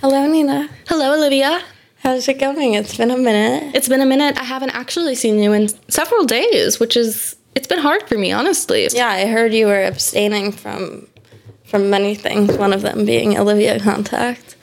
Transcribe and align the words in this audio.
Hello, 0.00 0.26
Nina. 0.26 0.68
Hello, 0.88 1.14
Olivia. 1.14 1.62
How's 2.02 2.28
it 2.28 2.38
going? 2.38 2.74
It's 2.74 2.96
been 2.96 3.10
a 3.10 3.16
minute. 3.18 3.74
It's 3.74 3.88
been 3.88 4.00
a 4.00 4.06
minute. 4.06 4.38
I 4.38 4.44
haven't 4.44 4.70
actually 4.70 5.14
seen 5.14 5.38
you 5.42 5.52
in 5.52 5.68
several 5.90 6.24
days, 6.24 6.78
which 6.78 6.96
is 6.96 7.36
it's 7.54 7.66
been 7.66 7.80
hard 7.80 8.02
for 8.08 8.16
me, 8.16 8.30
honestly. 8.30 8.86
Yeah, 8.92 9.08
I 9.08 9.26
heard 9.26 9.52
you 9.52 9.66
were 9.66 9.82
abstaining 9.82 10.52
from 10.52 11.08
from 11.64 11.90
many 11.90 12.14
things. 12.14 12.56
One 12.56 12.72
of 12.72 12.82
them 12.82 13.04
being 13.04 13.36
Olivia 13.36 13.80
contact. 13.80 14.54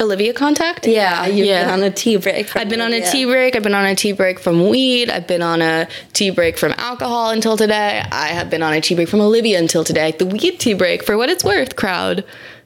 Olivia 0.00 0.32
contact? 0.32 0.86
Yeah, 0.88 1.26
you've 1.26 1.46
Yeah. 1.46 1.64
been 1.64 1.72
on 1.72 1.82
a 1.84 1.90
tea 1.90 2.16
break. 2.16 2.56
I've 2.56 2.68
been 2.68 2.80
on 2.80 2.92
a 2.92 3.00
tea 3.10 3.26
break. 3.26 3.54
I've 3.54 3.62
been 3.62 3.74
on 3.76 3.84
a 3.84 3.94
tea 3.94 4.10
break 4.12 4.40
from 4.40 4.68
weed. 4.68 5.08
I've 5.08 5.26
been 5.28 5.42
on 5.42 5.62
a 5.62 5.86
tea 6.12 6.30
break 6.30 6.58
from 6.58 6.74
alcohol 6.78 7.30
until 7.30 7.56
today. 7.56 8.02
I 8.10 8.28
have 8.28 8.50
been 8.50 8.62
on 8.62 8.72
a 8.72 8.80
tea 8.80 8.96
break 8.96 9.08
from 9.08 9.20
Olivia 9.20 9.58
until 9.58 9.84
today. 9.84 10.12
The 10.18 10.26
weed 10.26 10.58
tea 10.58 10.74
break, 10.74 11.04
for 11.04 11.16
what 11.16 11.28
it's 11.30 11.44
worth, 11.44 11.76
crowd, 11.76 12.24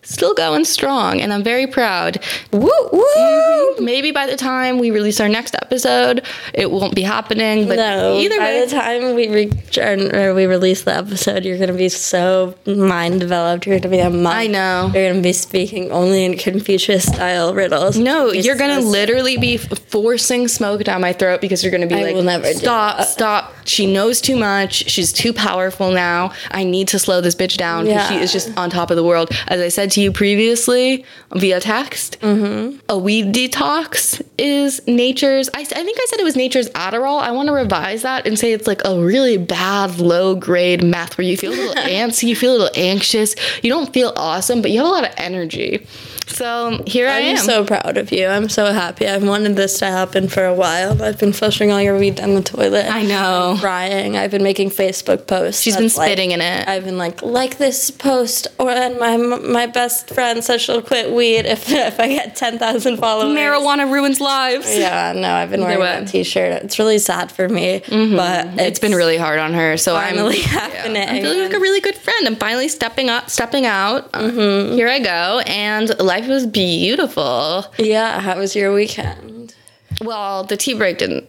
still 0.08 0.34
going 0.34 0.64
strong, 0.64 1.20
and 1.20 1.32
I'm 1.32 1.42
very 1.42 1.66
proud. 1.66 2.18
Woo 2.52 2.70
woo. 2.92 3.02
Mm-hmm. 3.02 3.84
Maybe 3.84 4.10
by 4.10 4.26
the 4.26 4.36
time 4.36 4.78
we 4.78 4.90
release 4.90 5.20
our 5.20 5.28
next 5.28 5.54
episode, 5.62 6.24
it 6.54 6.70
won't 6.70 6.94
be 6.94 7.02
happening. 7.02 7.68
But 7.68 7.76
No, 7.76 8.16
either 8.18 8.38
by 8.38 8.60
the 8.60 8.66
time 8.66 9.14
we 9.14 9.28
return 9.28 10.14
or 10.14 10.34
we 10.34 10.46
release 10.46 10.82
the 10.82 10.94
episode, 10.96 11.44
you're 11.44 11.58
gonna 11.58 11.72
be 11.74 11.88
so 11.88 12.54
mind 12.66 13.20
developed. 13.20 13.66
You're 13.66 13.78
gonna 13.78 13.90
be 13.90 13.98
a 14.00 14.10
monk. 14.10 14.34
I 14.36 14.46
know. 14.46 14.90
You're 14.94 15.08
gonna 15.10 15.22
be 15.22 15.32
speaking 15.32 15.90
only 15.92 16.24
in 16.24 16.36
Confucius 16.36 17.04
style 17.06 17.54
riddles. 17.54 17.96
No, 17.98 18.26
You're 18.32 18.44
you're 18.44 18.56
gonna 18.56 18.82
so- 18.82 18.88
literally 18.88 19.36
be 19.36 19.56
forcing 19.58 20.48
smoke 20.48 20.84
down 20.84 21.00
my 21.00 21.12
throat 21.12 21.40
because 21.40 21.62
you're 21.62 21.72
gonna 21.72 21.86
be 21.86 21.94
I 21.96 22.02
like, 22.02 22.14
will 22.14 22.22
never 22.22 22.52
stop, 22.54 23.02
stop. 23.02 23.54
She 23.66 23.86
knows 23.92 24.20
too 24.20 24.36
much. 24.36 24.88
She's 24.90 25.12
too 25.12 25.32
powerful 25.32 25.90
now. 25.90 26.32
I 26.50 26.64
need 26.64 26.88
to 26.88 26.98
slow 26.98 27.20
this 27.20 27.34
bitch 27.34 27.56
down 27.56 27.84
because 27.84 28.08
she 28.08 28.16
is 28.16 28.32
just 28.32 28.56
on 28.56 28.70
top 28.70 28.90
of 28.90 28.96
the 28.96 29.04
world. 29.04 29.30
As 29.48 29.60
I 29.60 29.68
said 29.68 29.90
to 29.92 29.97
you 29.98 30.12
previously 30.12 31.04
via 31.34 31.60
text, 31.60 32.18
Mm-hmm. 32.20 32.78
a 32.88 32.96
weed 32.98 33.34
detox 33.34 34.22
is 34.38 34.80
nature's. 34.86 35.48
I, 35.54 35.60
I 35.60 35.64
think 35.64 35.98
I 36.00 36.06
said 36.08 36.20
it 36.20 36.24
was 36.24 36.36
nature's 36.36 36.68
Adderall. 36.70 37.20
I 37.20 37.32
want 37.32 37.48
to 37.48 37.52
revise 37.52 38.02
that 38.02 38.26
and 38.26 38.38
say 38.38 38.52
it's 38.52 38.66
like 38.66 38.80
a 38.84 38.98
really 39.02 39.36
bad 39.36 39.98
low 39.98 40.34
grade 40.34 40.82
meth 40.82 41.18
where 41.18 41.26
you 41.26 41.36
feel 41.36 41.52
a 41.52 41.54
little 41.54 41.74
antsy, 41.82 42.28
you 42.28 42.36
feel 42.36 42.52
a 42.52 42.58
little 42.58 42.70
anxious. 42.74 43.34
You 43.62 43.70
don't 43.70 43.92
feel 43.92 44.12
awesome, 44.16 44.62
but 44.62 44.70
you 44.70 44.78
have 44.78 44.86
a 44.88 44.90
lot 44.90 45.04
of 45.04 45.12
energy. 45.16 45.86
So 46.28 46.82
here 46.86 47.08
I 47.08 47.18
am. 47.20 47.30
I'm 47.30 47.36
am. 47.38 47.44
so 47.44 47.64
proud 47.64 47.96
of 47.96 48.12
you. 48.12 48.26
I'm 48.26 48.48
so 48.48 48.72
happy. 48.72 49.06
I've 49.08 49.26
wanted 49.26 49.56
this 49.56 49.78
to 49.78 49.86
happen 49.86 50.28
for 50.28 50.44
a 50.44 50.54
while. 50.54 51.02
I've 51.02 51.18
been 51.18 51.32
flushing 51.32 51.72
all 51.72 51.80
your 51.80 51.98
weed 51.98 52.16
down 52.16 52.34
the 52.34 52.42
toilet. 52.42 52.86
I 52.86 53.02
know. 53.02 53.56
crying. 53.58 54.16
I've 54.16 54.30
been 54.30 54.42
making 54.42 54.70
Facebook 54.70 55.26
posts. 55.26 55.60
She's 55.62 55.74
been 55.74 55.84
that's 55.84 55.96
like- 55.96 56.08
spitting 56.08 56.30
in 56.32 56.40
it. 56.40 56.68
I've 56.68 56.84
been 56.84 56.98
like, 56.98 57.22
like 57.22 57.58
this 57.58 57.90
post, 57.90 58.46
or 58.58 58.70
and 58.70 58.98
my 58.98 59.16
my 59.16 59.66
best 59.66 60.10
friend 60.10 60.44
says 60.44 60.60
she'll 60.62 60.82
quit 60.82 61.10
weed 61.12 61.46
if 61.46 61.70
if 61.72 61.98
I 61.98 62.08
get 62.08 62.36
ten 62.36 62.58
thousand 62.58 62.98
followers. 62.98 63.34
Marijuana 63.36 63.90
ruins 63.90 64.20
lives. 64.20 64.76
Yeah, 64.76 65.12
no, 65.14 65.32
I've 65.32 65.50
been 65.50 65.60
wearing 65.62 65.80
way. 65.80 65.86
that 66.00 66.08
T-shirt. 66.08 66.62
It's 66.62 66.78
really 66.78 66.98
sad 66.98 67.32
for 67.32 67.48
me, 67.48 67.82
but 67.88 68.46
It's 68.60 68.78
been 68.78 68.92
really 68.92 69.16
hard 69.16 69.38
on 69.38 69.54
her. 69.54 69.76
So 69.76 69.94
finally 69.94 70.36
I'm, 70.42 70.42
happening. 70.48 71.08
I'm 71.08 71.22
feeling 71.22 71.40
like 71.40 71.54
a 71.54 71.60
really 71.60 71.80
good 71.80 71.96
friend. 71.96 72.26
I'm 72.26 72.36
finally 72.36 72.68
stepping 72.68 73.08
up, 73.08 73.30
stepping 73.30 73.66
out. 73.66 74.10
Uh, 74.14 74.28
Here 74.30 74.88
I 74.88 74.98
go, 75.00 75.40
and 75.46 75.88
life 76.20 76.28
was 76.28 76.46
beautiful. 76.46 77.64
yeah. 77.78 78.20
How 78.20 78.38
was 78.38 78.56
your 78.56 78.72
weekend? 78.72 79.54
Well, 80.02 80.44
the 80.44 80.56
tea 80.56 80.74
break 80.74 80.98
didn't 80.98 81.28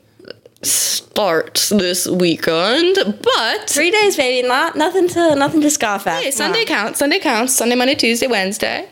start 0.62 1.68
this 1.72 2.08
weekend, 2.08 2.98
but 3.22 3.70
Three 3.70 3.92
days, 3.92 4.17
baby. 4.17 4.48
Not 4.48 4.76
nothing 4.76 5.08
to 5.10 5.36
nothing 5.36 5.62
to 5.62 5.70
scoff 5.70 6.08
at. 6.08 6.23
hey, 6.23 6.32
Sunday 6.32 6.66
counts. 6.66 7.00
Sunday 7.00 7.20
counts. 7.20 7.56
Sunday, 7.56 7.76
Monday, 7.76 7.95
Tuesday, 7.95 8.28
Wednesday. 8.28 8.88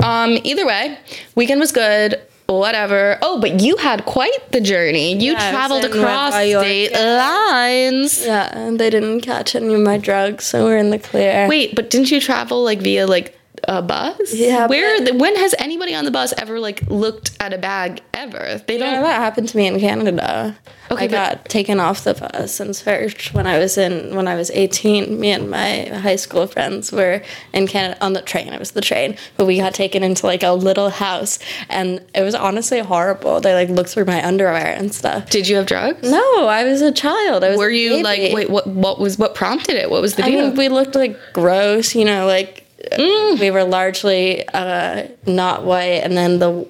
Um, 0.00 0.38
either 0.44 0.66
way, 0.66 0.98
weekend 1.34 1.60
was 1.60 1.72
good. 1.72 2.20
Whatever. 2.46 3.18
Oh, 3.22 3.40
but 3.40 3.60
you 3.60 3.76
had 3.76 4.04
quite 4.04 4.52
the 4.52 4.60
journey. 4.60 5.14
You 5.18 5.32
Yeah, 5.32 5.50
traveled 5.50 5.84
across 5.84 6.32
state 6.32 6.92
lines. 6.92 8.24
Yeah, 8.24 8.56
and 8.56 8.78
they 8.78 8.88
didn't 8.88 9.22
catch 9.22 9.56
any 9.56 9.74
of 9.74 9.80
my 9.80 9.98
drugs, 9.98 10.44
so 10.44 10.64
we're 10.64 10.76
in 10.76 10.90
the 10.90 10.98
clear. 11.00 11.48
Wait, 11.48 11.74
but 11.74 11.90
didn't 11.90 12.12
you 12.12 12.20
travel 12.20 12.62
like 12.62 12.78
via 12.80 13.04
like 13.08 13.35
a 13.66 13.82
bus? 13.82 14.34
Yeah, 14.34 14.66
Where? 14.66 15.00
The, 15.00 15.14
when 15.14 15.36
has 15.36 15.54
anybody 15.58 15.94
on 15.94 16.04
the 16.04 16.10
bus 16.10 16.32
ever 16.38 16.60
like 16.60 16.82
looked 16.88 17.36
at 17.40 17.52
a 17.52 17.58
bag 17.58 18.02
ever? 18.14 18.60
They 18.66 18.78
don't. 18.78 19.02
that 19.02 19.16
happened 19.20 19.48
to 19.50 19.56
me 19.56 19.66
in 19.66 19.78
Canada. 19.80 20.56
Okay, 20.90 21.04
I 21.04 21.08
got 21.08 21.46
taken 21.46 21.80
off 21.80 22.04
the 22.04 22.14
bus 22.14 22.60
and 22.60 22.74
searched 22.74 23.34
when 23.34 23.46
I 23.46 23.58
was 23.58 23.76
in 23.76 24.14
when 24.14 24.28
I 24.28 24.36
was 24.36 24.50
18. 24.50 25.18
Me 25.18 25.30
and 25.32 25.50
my 25.50 25.86
high 25.86 26.16
school 26.16 26.46
friends 26.46 26.92
were 26.92 27.22
in 27.52 27.66
Canada 27.66 28.02
on 28.04 28.12
the 28.12 28.22
train. 28.22 28.52
It 28.52 28.58
was 28.60 28.70
the 28.72 28.80
train, 28.80 29.16
but 29.36 29.46
we 29.46 29.58
got 29.58 29.74
taken 29.74 30.02
into 30.02 30.26
like 30.26 30.42
a 30.44 30.52
little 30.52 30.90
house, 30.90 31.38
and 31.68 32.04
it 32.14 32.22
was 32.22 32.34
honestly 32.34 32.78
horrible. 32.80 33.40
They 33.40 33.54
like 33.54 33.68
looked 33.68 33.90
through 33.90 34.04
my 34.04 34.24
underwear 34.24 34.74
and 34.76 34.94
stuff. 34.94 35.28
Did 35.30 35.48
you 35.48 35.56
have 35.56 35.66
drugs? 35.66 36.08
No, 36.08 36.46
I 36.46 36.64
was 36.64 36.82
a 36.82 36.92
child. 36.92 37.42
I 37.42 37.50
was. 37.50 37.58
Were 37.58 37.70
you 37.70 38.02
like 38.02 38.32
wait? 38.32 38.48
What? 38.50 38.66
What 38.68 39.00
was? 39.00 39.18
What 39.18 39.34
prompted 39.34 39.74
it? 39.76 39.90
What 39.90 40.02
was 40.02 40.14
the 40.14 40.24
I 40.24 40.28
mean, 40.28 40.54
we 40.54 40.68
looked 40.68 40.94
like 40.94 41.18
gross, 41.32 41.94
you 41.94 42.04
know, 42.04 42.26
like 42.26 42.65
Mm. 42.92 43.40
we 43.40 43.50
were 43.50 43.64
largely 43.64 44.46
uh, 44.48 45.08
not 45.26 45.64
white, 45.64 46.02
and 46.04 46.16
then 46.16 46.38
the 46.38 46.66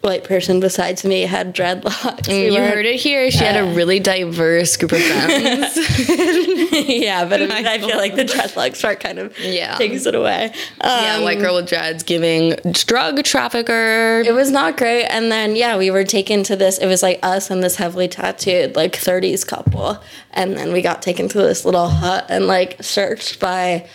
white 0.00 0.22
person 0.24 0.60
besides 0.60 1.04
me 1.04 1.22
had 1.22 1.54
dreadlocks. 1.54 2.28
We 2.28 2.34
Mm, 2.34 2.44
you 2.46 2.52
weren't- 2.52 2.74
heard 2.74 2.86
it 2.86 2.96
here. 2.96 3.30
She 3.30 3.38
had 3.44 3.56
a 3.56 3.74
really 3.74 3.98
diverse 3.98 4.76
group 4.76 4.92
of 4.92 5.00
friends. 5.02 5.76
yeah, 6.88 7.24
but 7.24 7.42
I 7.50 7.78
feel 7.78 7.96
like 7.96 8.14
the 8.14 8.24
dreadlocks 8.24 8.80
part 8.80 9.00
kind 9.00 9.18
of 9.18 9.36
Yeah. 9.40 9.74
takes 9.76 10.06
it 10.06 10.14
away. 10.14 10.52
yeah, 10.82 11.16
Um, 11.16 11.24
white 11.24 11.38
girl 11.40 11.56
with 11.56 11.68
dreads 11.68 12.02
giving 12.04 12.54
drug 12.72 13.22
trafficker. 13.24 14.20
It 14.24 14.32
was 14.34 14.50
not 14.50 14.76
great, 14.76 15.04
and 15.06 15.30
then 15.32 15.56
yeah, 15.56 15.76
we 15.76 15.90
were 15.90 16.04
taken 16.04 16.42
to 16.44 16.56
this. 16.56 16.78
It 16.78 16.86
was 16.86 17.02
like 17.02 17.18
us 17.24 17.50
and 17.50 17.62
this 17.62 17.76
heavily 17.76 18.06
tattooed 18.08 18.76
like 18.76 18.92
30s 18.96 19.46
couple, 19.46 19.98
and 20.32 20.56
then 20.56 20.72
we 20.72 20.80
got 20.82 21.02
taken 21.02 21.28
to 21.28 21.38
this 21.38 21.64
little 21.64 21.88
hut 21.88 22.26
and 22.28 22.46
like 22.46 22.82
searched 22.82 23.40
by 23.40 23.86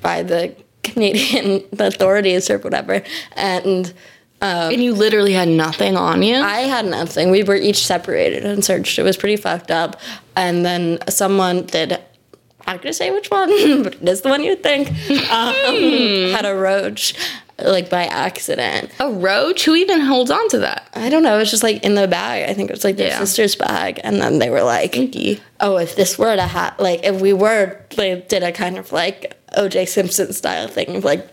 by 0.00 0.22
the 0.22 0.54
Canadian 0.82 1.64
authorities 1.78 2.50
or 2.50 2.58
whatever, 2.58 3.02
and. 3.36 3.92
and 4.40 4.82
you 4.82 4.92
literally 4.92 5.32
had 5.34 5.46
nothing 5.48 5.96
on 5.96 6.20
you. 6.22 6.34
I 6.34 6.62
had 6.62 6.84
nothing. 6.86 7.30
We 7.30 7.44
were 7.44 7.54
each 7.54 7.86
separated 7.86 8.44
and 8.44 8.64
searched. 8.64 8.98
It 8.98 9.04
was 9.04 9.16
pretty 9.16 9.36
fucked 9.36 9.70
up. 9.70 10.00
And 10.34 10.64
then 10.64 10.98
someone 11.08 11.66
did. 11.66 12.00
I'm 12.66 12.78
gonna 12.78 12.92
say 12.92 13.10
which 13.12 13.30
one, 13.30 13.48
but 13.84 13.94
it 13.94 14.08
is 14.08 14.22
the 14.22 14.28
one 14.30 14.42
you'd 14.42 14.62
think. 14.62 14.88
Um, 15.32 16.32
had 16.32 16.44
a 16.44 16.54
roach, 16.54 17.14
like 17.64 17.88
by 17.90 18.04
accident. 18.06 18.90
a 19.00 19.10
roach? 19.10 19.64
Who 19.64 19.74
even 19.74 20.00
holds 20.00 20.30
on 20.30 20.48
to 20.50 20.58
that? 20.60 20.88
I 20.94 21.08
don't 21.08 21.22
know. 21.22 21.36
It 21.36 21.38
was 21.40 21.50
just 21.50 21.62
like 21.62 21.82
in 21.84 21.94
the 21.94 22.08
bag. 22.08 22.48
I 22.48 22.54
think 22.54 22.70
it 22.70 22.74
was 22.74 22.84
like 22.84 22.96
their 22.96 23.08
Yeah. 23.08 23.18
sister's 23.18 23.54
bag. 23.54 24.00
And 24.04 24.20
then 24.20 24.38
they 24.38 24.50
were 24.50 24.62
like, 24.62 24.96
"Oh, 25.60 25.76
if 25.78 25.96
this 25.96 26.18
were 26.18 26.34
to 26.36 26.46
ha 26.46 26.74
like 26.78 27.04
if 27.04 27.20
we 27.20 27.32
were, 27.32 27.78
they 27.96 28.24
did 28.28 28.42
a 28.42 28.52
kind 28.52 28.78
of 28.78 28.92
like 28.92 29.36
O.J. 29.56 29.86
Simpson 29.86 30.32
style 30.32 30.68
thing, 30.68 31.00
like." 31.02 31.28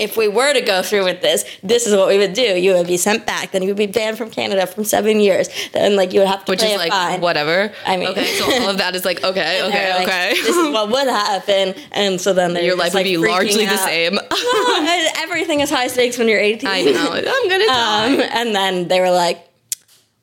If 0.00 0.16
we 0.16 0.28
were 0.28 0.52
to 0.52 0.60
go 0.60 0.82
through 0.82 1.04
with 1.04 1.22
this, 1.22 1.44
this 1.62 1.86
is 1.86 1.94
what 1.94 2.08
we 2.08 2.18
would 2.18 2.32
do. 2.32 2.42
You 2.42 2.74
would 2.74 2.86
be 2.86 2.96
sent 2.96 3.26
back. 3.26 3.52
Then 3.52 3.62
you 3.62 3.68
would 3.68 3.76
be 3.76 3.86
banned 3.86 4.18
from 4.18 4.30
Canada 4.30 4.66
for 4.66 4.82
seven 4.84 5.20
years. 5.20 5.48
Then, 5.72 5.96
like, 5.96 6.12
you 6.12 6.20
would 6.20 6.28
have 6.28 6.44
to 6.46 6.52
Which 6.52 6.60
pay 6.60 6.70
is 6.70 6.74
a 6.74 6.78
like 6.78 6.90
fine. 6.92 7.20
whatever. 7.20 7.72
I 7.86 7.96
mean- 7.96 8.08
okay, 8.08 8.26
so 8.38 8.44
all 8.62 8.68
of 8.70 8.78
that 8.78 8.94
is 8.96 9.04
like 9.04 9.22
okay, 9.22 9.62
okay, 9.68 9.92
like, 9.94 10.08
okay. 10.08 10.30
this 10.34 10.48
is 10.56 10.72
what 10.72 10.90
would 10.90 11.06
happen. 11.08 11.74
And 11.92 12.20
so 12.20 12.32
then 12.32 12.54
Your 12.64 12.76
life 12.76 12.92
just, 12.92 12.94
would 12.94 13.00
like, 13.00 13.04
be 13.06 13.16
largely 13.18 13.66
the 13.66 13.76
same. 13.76 14.18
Well, 14.30 15.12
everything 15.18 15.60
is 15.60 15.70
high 15.70 15.86
stakes 15.88 16.18
when 16.18 16.28
you're 16.28 16.40
18. 16.40 16.68
I 16.68 16.82
know. 16.82 17.12
I'm 17.12 17.48
gonna 17.48 17.66
die. 17.66 18.14
Um, 18.14 18.20
and 18.20 18.54
then 18.54 18.88
they 18.88 19.00
were 19.00 19.10
like, 19.10 19.46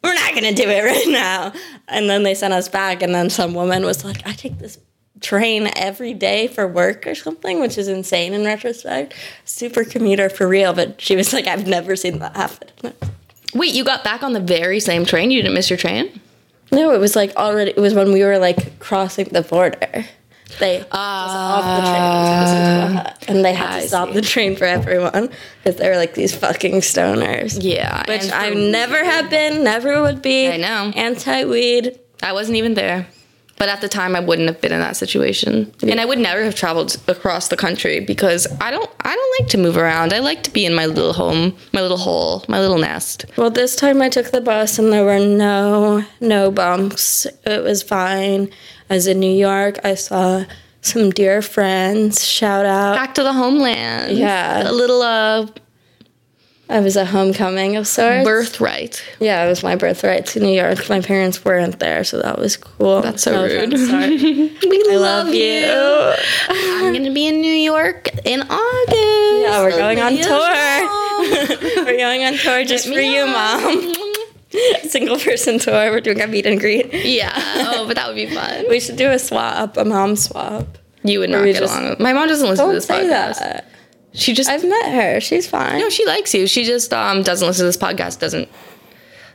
we're 0.03 0.13
not 0.15 0.31
going 0.31 0.43
to 0.43 0.53
do 0.53 0.67
it 0.67 0.83
right 0.83 1.07
now. 1.07 1.53
And 1.87 2.09
then 2.09 2.23
they 2.23 2.33
sent 2.33 2.53
us 2.53 2.67
back. 2.67 3.03
And 3.03 3.13
then 3.13 3.29
some 3.29 3.53
woman 3.53 3.83
was 3.85 4.03
like, 4.03 4.25
I 4.27 4.33
take 4.33 4.57
this 4.57 4.77
train 5.21 5.69
every 5.75 6.13
day 6.13 6.47
for 6.47 6.67
work 6.67 7.07
or 7.07 7.15
something, 7.15 7.59
which 7.61 7.77
is 7.77 7.87
insane 7.87 8.33
in 8.33 8.43
retrospect. 8.43 9.13
Super 9.45 9.83
commuter 9.83 10.29
for 10.29 10.47
real. 10.47 10.73
But 10.73 10.99
she 10.99 11.15
was 11.15 11.31
like, 11.33 11.47
I've 11.47 11.67
never 11.67 11.95
seen 11.95 12.19
that 12.19 12.35
happen. 12.35 12.93
Wait, 13.53 13.73
you 13.73 13.83
got 13.83 14.03
back 14.03 14.23
on 14.23 14.33
the 14.33 14.39
very 14.39 14.79
same 14.79 15.05
train? 15.05 15.29
You 15.31 15.41
didn't 15.41 15.53
miss 15.53 15.69
your 15.69 15.77
train? 15.77 16.19
No, 16.71 16.91
it 16.93 16.99
was 16.99 17.15
like 17.15 17.35
already, 17.35 17.71
it 17.71 17.77
was 17.77 17.93
when 17.93 18.11
we 18.13 18.23
were 18.23 18.37
like 18.39 18.79
crossing 18.79 19.25
the 19.29 19.41
border. 19.41 20.05
They 20.59 20.83
off 20.91 21.63
the 21.63 21.81
train 21.89 22.01
and 22.03 22.25
took 22.27 22.43
us 22.43 22.51
into 22.51 22.99
a 22.99 23.03
hut. 23.03 23.25
and 23.29 23.45
they 23.45 23.53
had 23.53 23.67
Ah, 23.69 23.75
I 23.75 23.81
to 23.81 23.87
stop 23.87 24.07
see. 24.09 24.13
the 24.15 24.21
train 24.21 24.55
for 24.57 24.65
everyone 24.65 25.29
because 25.63 25.79
they 25.79 25.89
were 25.89 25.95
like 25.95 26.13
these 26.13 26.35
fucking 26.35 26.75
stoners. 26.81 27.57
Yeah. 27.61 28.03
Which 28.07 28.29
I 28.31 28.49
never 28.49 29.01
have 29.03 29.29
been, 29.29 29.63
never 29.63 30.01
would 30.01 30.21
be. 30.21 30.49
I 30.49 30.57
know. 30.57 30.91
Anti 30.95 31.45
weed. 31.45 31.97
I 32.21 32.33
wasn't 32.33 32.57
even 32.57 32.73
there. 32.73 33.07
But 33.61 33.69
at 33.69 33.79
the 33.79 33.87
time, 33.87 34.15
I 34.15 34.19
wouldn't 34.21 34.47
have 34.47 34.59
been 34.59 34.71
in 34.71 34.79
that 34.79 34.97
situation, 34.97 35.71
and 35.83 36.01
I 36.01 36.05
would 36.05 36.17
never 36.17 36.43
have 36.43 36.55
traveled 36.55 36.99
across 37.07 37.49
the 37.49 37.55
country 37.55 37.99
because 37.99 38.47
I 38.59 38.71
don't. 38.71 38.89
I 39.01 39.13
don't 39.13 39.39
like 39.39 39.49
to 39.49 39.59
move 39.59 39.77
around. 39.77 40.13
I 40.13 40.17
like 40.17 40.41
to 40.45 40.49
be 40.49 40.65
in 40.65 40.73
my 40.73 40.87
little 40.87 41.13
home, 41.13 41.55
my 41.71 41.81
little 41.81 41.99
hole, 41.99 42.43
my 42.47 42.59
little 42.59 42.79
nest. 42.79 43.25
Well, 43.37 43.51
this 43.51 43.75
time 43.75 44.01
I 44.01 44.09
took 44.09 44.31
the 44.31 44.41
bus 44.41 44.79
and 44.79 44.91
there 44.91 45.05
were 45.05 45.19
no 45.19 46.03
no 46.19 46.49
bumps. 46.49 47.27
It 47.45 47.63
was 47.63 47.83
fine. 47.83 48.49
I 48.89 48.95
was 48.95 49.05
in 49.05 49.19
New 49.19 49.31
York. 49.31 49.77
I 49.83 49.93
saw 49.93 50.43
some 50.81 51.11
dear 51.11 51.43
friends. 51.43 52.25
Shout 52.25 52.65
out. 52.65 52.95
Back 52.95 53.13
to 53.13 53.21
the 53.21 53.33
homeland. 53.33 54.17
Yeah. 54.17 54.67
A 54.67 54.71
little 54.71 55.03
uh, 55.03 55.45
I 56.71 56.79
was 56.79 56.95
a 56.95 57.05
homecoming 57.05 57.75
of 57.75 57.85
sorts. 57.85 58.23
Birthright. 58.23 59.03
Yeah, 59.19 59.43
it 59.45 59.49
was 59.49 59.61
my 59.61 59.75
birthright 59.75 60.25
to 60.27 60.39
New 60.39 60.53
York. 60.55 60.89
My 60.89 61.01
parents 61.01 61.43
weren't 61.43 61.79
there, 61.79 62.03
so 62.05 62.21
that 62.21 62.39
was 62.39 62.55
cool. 62.55 63.01
That's 63.01 63.23
so 63.23 63.43
rude. 63.43 63.73
We 64.71 64.83
I 64.89 64.95
love 64.95 65.33
you. 65.33 65.65
I'm 66.49 66.93
gonna 66.93 67.11
be 67.13 67.27
in 67.27 67.41
New 67.41 67.53
York 67.53 68.09
in 68.25 68.41
August. 68.41 68.95
Yeah, 68.95 69.61
we're 69.61 69.71
going 69.71 69.99
on 69.99 70.13
tour. 70.15 71.85
we're 71.85 71.97
going 71.97 72.23
on 72.23 72.33
tour 72.37 72.63
just 72.63 72.87
for 72.87 72.99
you, 72.99 73.21
up. 73.21 73.61
mom. 73.61 73.93
Single 74.89 75.17
person 75.19 75.59
tour. 75.59 75.91
We're 75.91 76.01
doing 76.01 76.21
a 76.21 76.27
meet 76.27 76.45
and 76.45 76.59
greet. 76.59 76.93
Yeah. 76.93 77.31
Oh, 77.35 77.85
but 77.87 77.95
that 77.95 78.07
would 78.07 78.15
be 78.15 78.27
fun. 78.27 78.65
We 78.69 78.79
should 78.79 78.95
do 78.97 79.09
a 79.11 79.19
swap, 79.19 79.77
a 79.77 79.85
mom 79.85 80.15
swap. 80.15 80.77
You 81.03 81.19
would 81.19 81.29
not 81.29 81.45
get 81.45 81.55
just- 81.57 81.73
along. 81.75 81.89
with 81.91 81.99
My 81.99 82.13
mom 82.13 82.27
doesn't 82.27 82.47
listen 82.47 82.67
to 82.67 82.73
this 82.73 82.85
podcast. 82.87 83.39
that. 83.39 83.70
She 84.13 84.33
just 84.33 84.49
I've 84.49 84.63
met 84.63 84.91
her. 84.91 85.19
She's 85.21 85.47
fine. 85.47 85.79
no, 85.79 85.89
she 85.89 86.05
likes 86.05 86.33
you. 86.33 86.47
She 86.47 86.63
just 86.65 86.91
um 86.93 87.23
doesn't 87.23 87.47
listen 87.47 87.63
to 87.63 87.67
this 87.67 87.77
podcast. 87.77 88.19
Doesn't 88.19 88.49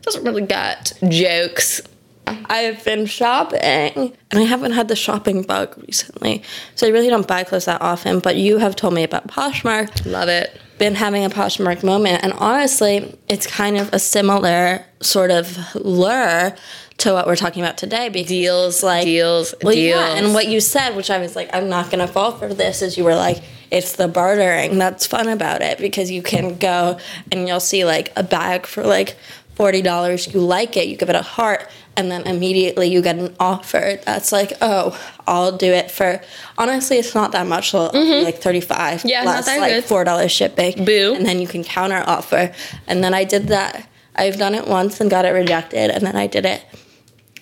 doesn't 0.02 0.24
really 0.24 0.46
get 0.46 0.92
jokes. 1.08 1.80
I've 2.28 2.82
been 2.84 3.06
shopping 3.06 3.60
and 3.60 4.16
I 4.32 4.40
haven't 4.42 4.72
had 4.72 4.88
the 4.88 4.96
shopping 4.96 5.42
bug 5.42 5.76
recently. 5.86 6.42
So 6.74 6.86
I 6.86 6.90
really 6.90 7.08
don't 7.08 7.26
buy 7.26 7.44
clothes 7.44 7.66
that 7.66 7.80
often, 7.80 8.18
but 8.18 8.34
you 8.36 8.58
have 8.58 8.74
told 8.74 8.94
me 8.94 9.04
about 9.04 9.28
Poshmark. 9.28 10.04
Love 10.06 10.28
it. 10.28 10.60
Been 10.78 10.96
having 10.96 11.24
a 11.24 11.30
Poshmark 11.30 11.84
moment 11.84 12.24
and 12.24 12.32
honestly, 12.34 13.16
it's 13.28 13.46
kind 13.46 13.76
of 13.78 13.92
a 13.92 14.00
similar 14.00 14.84
sort 15.00 15.30
of 15.30 15.56
lure 15.76 16.54
to 16.98 17.12
what 17.12 17.26
we're 17.26 17.36
talking 17.36 17.62
about 17.62 17.78
today 17.78 18.08
because 18.08 18.28
Deals, 18.28 18.82
like 18.82 19.04
deals, 19.04 19.54
well, 19.62 19.74
deals. 19.74 19.96
yeah, 20.00 20.16
and 20.16 20.34
what 20.34 20.48
you 20.48 20.60
said, 20.60 20.96
which 20.96 21.10
I 21.10 21.18
was 21.18 21.36
like, 21.36 21.48
I'm 21.54 21.68
not 21.68 21.90
gonna 21.90 22.08
fall 22.08 22.32
for 22.32 22.52
this, 22.52 22.82
is 22.82 22.96
you 22.96 23.04
were 23.04 23.14
like, 23.14 23.42
it's 23.70 23.96
the 23.96 24.08
bartering 24.08 24.78
that's 24.78 25.06
fun 25.06 25.28
about 25.28 25.62
it 25.62 25.78
because 25.78 26.10
you 26.10 26.22
can 26.22 26.56
go 26.56 26.98
and 27.32 27.48
you'll 27.48 27.60
see 27.60 27.84
like 27.84 28.12
a 28.16 28.22
bag 28.22 28.66
for 28.66 28.84
like 28.84 29.16
forty 29.54 29.82
dollars, 29.82 30.32
you 30.32 30.40
like 30.40 30.76
it, 30.76 30.86
you 30.86 30.96
give 30.96 31.08
it 31.08 31.16
a 31.16 31.22
heart, 31.22 31.68
and 31.96 32.10
then 32.10 32.26
immediately 32.26 32.88
you 32.88 33.00
get 33.02 33.16
an 33.16 33.34
offer 33.40 33.98
that's 34.04 34.30
like, 34.30 34.52
oh, 34.60 34.98
I'll 35.26 35.56
do 35.56 35.72
it 35.72 35.90
for. 35.90 36.20
Honestly, 36.58 36.98
it's 36.98 37.14
not 37.14 37.32
that 37.32 37.46
much, 37.46 37.70
so 37.70 37.86
like 37.86 38.38
thirty 38.38 38.60
five. 38.60 39.00
Mm-hmm. 39.00 39.08
Yeah, 39.08 39.24
not 39.24 39.34
plus 39.34 39.46
that 39.46 39.60
like 39.60 39.72
good. 39.72 39.84
four 39.84 40.04
dollars 40.04 40.30
shipping. 40.30 40.84
Boo. 40.84 41.14
And 41.16 41.24
then 41.24 41.40
you 41.40 41.48
can 41.48 41.64
counter 41.64 42.04
offer, 42.06 42.52
and 42.86 43.02
then 43.02 43.14
I 43.14 43.24
did 43.24 43.48
that. 43.48 43.88
I've 44.14 44.38
done 44.38 44.54
it 44.54 44.66
once 44.66 45.00
and 45.00 45.10
got 45.10 45.24
it 45.24 45.30
rejected, 45.30 45.90
and 45.90 46.06
then 46.06 46.16
I 46.16 46.26
did 46.26 46.46
it 46.46 46.64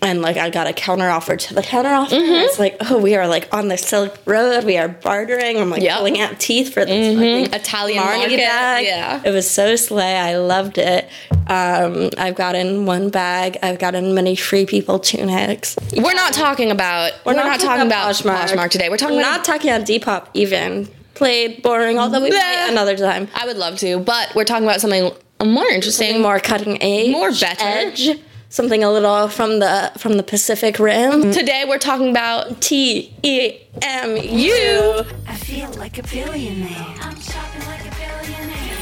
and 0.05 0.23
like 0.23 0.37
I 0.37 0.51
got 0.51 0.67
a 0.67 0.73
counter 0.73 1.09
offer 1.09 1.37
to 1.37 1.55
the 1.55 1.63
counter 1.63 1.89
offer. 1.91 2.15
Mm-hmm. 2.15 2.45
It's 2.47 2.59
like, 2.59 2.77
oh, 2.91 2.99
we 2.99 3.17
are 3.17 3.27
like 3.27 3.53
on 3.53 3.69
the 3.69 3.77
Silk 3.79 4.19
Road. 4.27 4.65
We 4.65 4.77
are 4.77 4.89
bartering. 4.89 5.59
I'm 5.59 5.71
like 5.71 5.83
Yep. 5.83 5.97
pulling 5.99 6.21
out 6.21 6.39
teeth 6.39 6.73
for 6.75 6.85
this 6.85 7.15
fucking 7.17 7.53
Italian 7.55 8.03
Marni 8.03 8.19
market, 8.19 8.37
bag. 8.39 8.85
yeah. 8.87 9.23
it 9.25 9.31
was 9.31 9.51
so 9.51 9.77
slay. 9.77 10.17
I 10.17 10.37
loved 10.37 10.79
it. 10.79 11.09
Um, 11.47 12.11
I've 12.17 12.35
gotten 12.35 12.87
one 12.87 13.11
bag. 13.11 13.59
I've 13.63 13.79
gotten 13.79 14.15
many 14.15 14.37
free 14.37 14.67
people 14.67 14.99
tunics. 14.99 15.77
We're 15.97 16.15
not 16.15 16.33
talking 16.33 16.71
about 16.71 17.13
we're, 17.27 17.35
not, 17.35 17.61
talking 17.61 17.87
about 17.87 18.15
Poshmark. 18.15 18.71
today. 18.71 18.89
We're 18.89 18.97
talking 18.97 19.17
We're 19.17 19.23
about 19.23 19.37
not 19.39 19.45
talking 19.45 19.71
about 19.71 19.87
Depop 19.87 20.29
even. 20.35 20.89
Played 21.15 21.63
boring, 21.63 21.99
although 21.99 22.21
we 22.23 22.31
Bleh. 22.31 22.69
another 22.71 22.97
time. 22.97 23.29
I 23.35 23.47
would 23.47 23.57
love 23.57 23.79
to, 23.79 24.01
but 24.01 24.35
we're 24.35 24.45
talking 24.45 24.65
about 24.65 24.81
something 24.81 25.13
more 25.45 25.67
interesting. 25.69 26.09
Something 26.09 26.23
more 26.23 26.41
cutting 26.41 26.83
edge, 26.83 27.13
More 27.13 27.31
better. 27.31 27.63
edge. 27.63 28.19
Something 28.49 28.85
a 28.85 28.93
little 28.93 29.29
from 29.29 29.59
the 29.59 29.91
from 29.99 30.17
the 30.17 30.23
Pacific 30.23 30.79
Rim. 30.79 31.23
Mm. 31.23 31.35
Today 31.35 31.65
we're 31.67 31.79
talking 31.79 32.11
about 32.11 32.61
T 32.61 33.13
E 33.23 33.59
M 33.83 34.17
U. 34.17 35.05
I 35.27 35.35
feel 35.35 35.71
like 35.73 35.99
a 35.99 36.03
billionaire. 36.05 36.69
I'm 37.01 37.19
shopping 37.21 37.67
like 37.67 37.81
a 37.81 37.91
billionaire. 37.97 38.77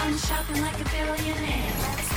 I'm 0.00 0.18
shopping 0.18 0.60
like 0.62 0.80
a 0.80 0.84
billionaire. 0.84 1.72
Let's 1.80 2.10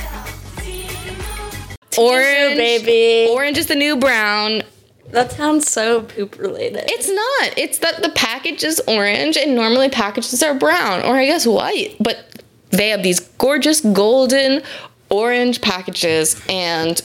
go. 1.96 2.02
orange, 2.02 2.56
baby. 2.56 3.30
Orange 3.30 3.58
is 3.58 3.66
the 3.66 3.76
new 3.76 3.96
brown. 3.96 4.62
That 5.10 5.30
sounds 5.30 5.70
so 5.70 6.02
poop 6.02 6.38
related. 6.38 6.84
It's 6.86 7.08
not. 7.08 7.58
It's 7.58 7.78
that 7.78 8.02
the 8.02 8.08
package 8.08 8.64
is 8.64 8.82
orange 8.88 9.36
and 9.36 9.54
normally 9.54 9.88
packages 9.90 10.42
are 10.42 10.54
brown 10.54 11.02
or 11.02 11.16
I 11.16 11.26
guess 11.26 11.46
white, 11.46 11.96
but 12.00 12.42
they 12.70 12.88
have 12.88 13.02
these 13.02 13.20
gorgeous 13.20 13.82
golden 13.82 14.62
orange 15.12 15.60
packages 15.60 16.40
and 16.48 17.02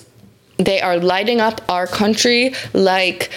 they 0.57 0.81
are 0.81 0.98
lighting 0.98 1.39
up 1.39 1.62
our 1.69 1.86
country 1.86 2.56
like 2.74 3.30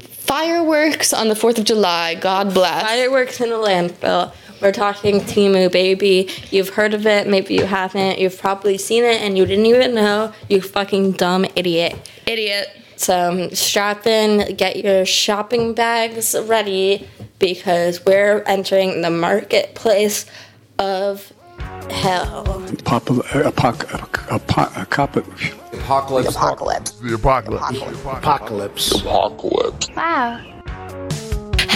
fireworks 0.00 1.14
on 1.14 1.28
the 1.28 1.34
4th 1.34 1.58
of 1.58 1.64
July. 1.64 2.14
God 2.14 2.52
bless. 2.52 2.82
Fireworks 2.82 3.40
in 3.40 3.50
a 3.50 3.54
landfill. 3.54 4.34
We're 4.60 4.72
talking 4.72 5.20
Temu, 5.20 5.70
baby. 5.70 6.28
You've 6.50 6.70
heard 6.70 6.92
of 6.92 7.06
it, 7.06 7.28
maybe 7.28 7.54
you 7.54 7.64
haven't. 7.64 8.18
You've 8.18 8.38
probably 8.38 8.76
seen 8.76 9.04
it 9.04 9.22
and 9.22 9.38
you 9.38 9.46
didn't 9.46 9.66
even 9.66 9.94
know. 9.94 10.32
You 10.48 10.60
fucking 10.60 11.12
dumb 11.12 11.46
idiot. 11.54 12.10
Idiot. 12.26 12.68
So 12.96 13.30
um, 13.30 13.50
strap 13.54 14.08
in, 14.08 14.56
get 14.56 14.76
your 14.84 15.06
shopping 15.06 15.72
bags 15.72 16.34
ready 16.36 17.08
because 17.38 18.04
we're 18.04 18.42
entering 18.42 19.02
the 19.02 19.10
marketplace 19.10 20.26
of 20.80 21.32
hell. 21.90 22.44
Apocalypse. 22.80 23.34
Apocalypse. 25.72 26.92
The 27.02 27.14
apocalypse. 27.14 27.80
Apocalypse. 28.04 28.92
Apocalypse. 29.02 29.94
Wow. 29.96 30.57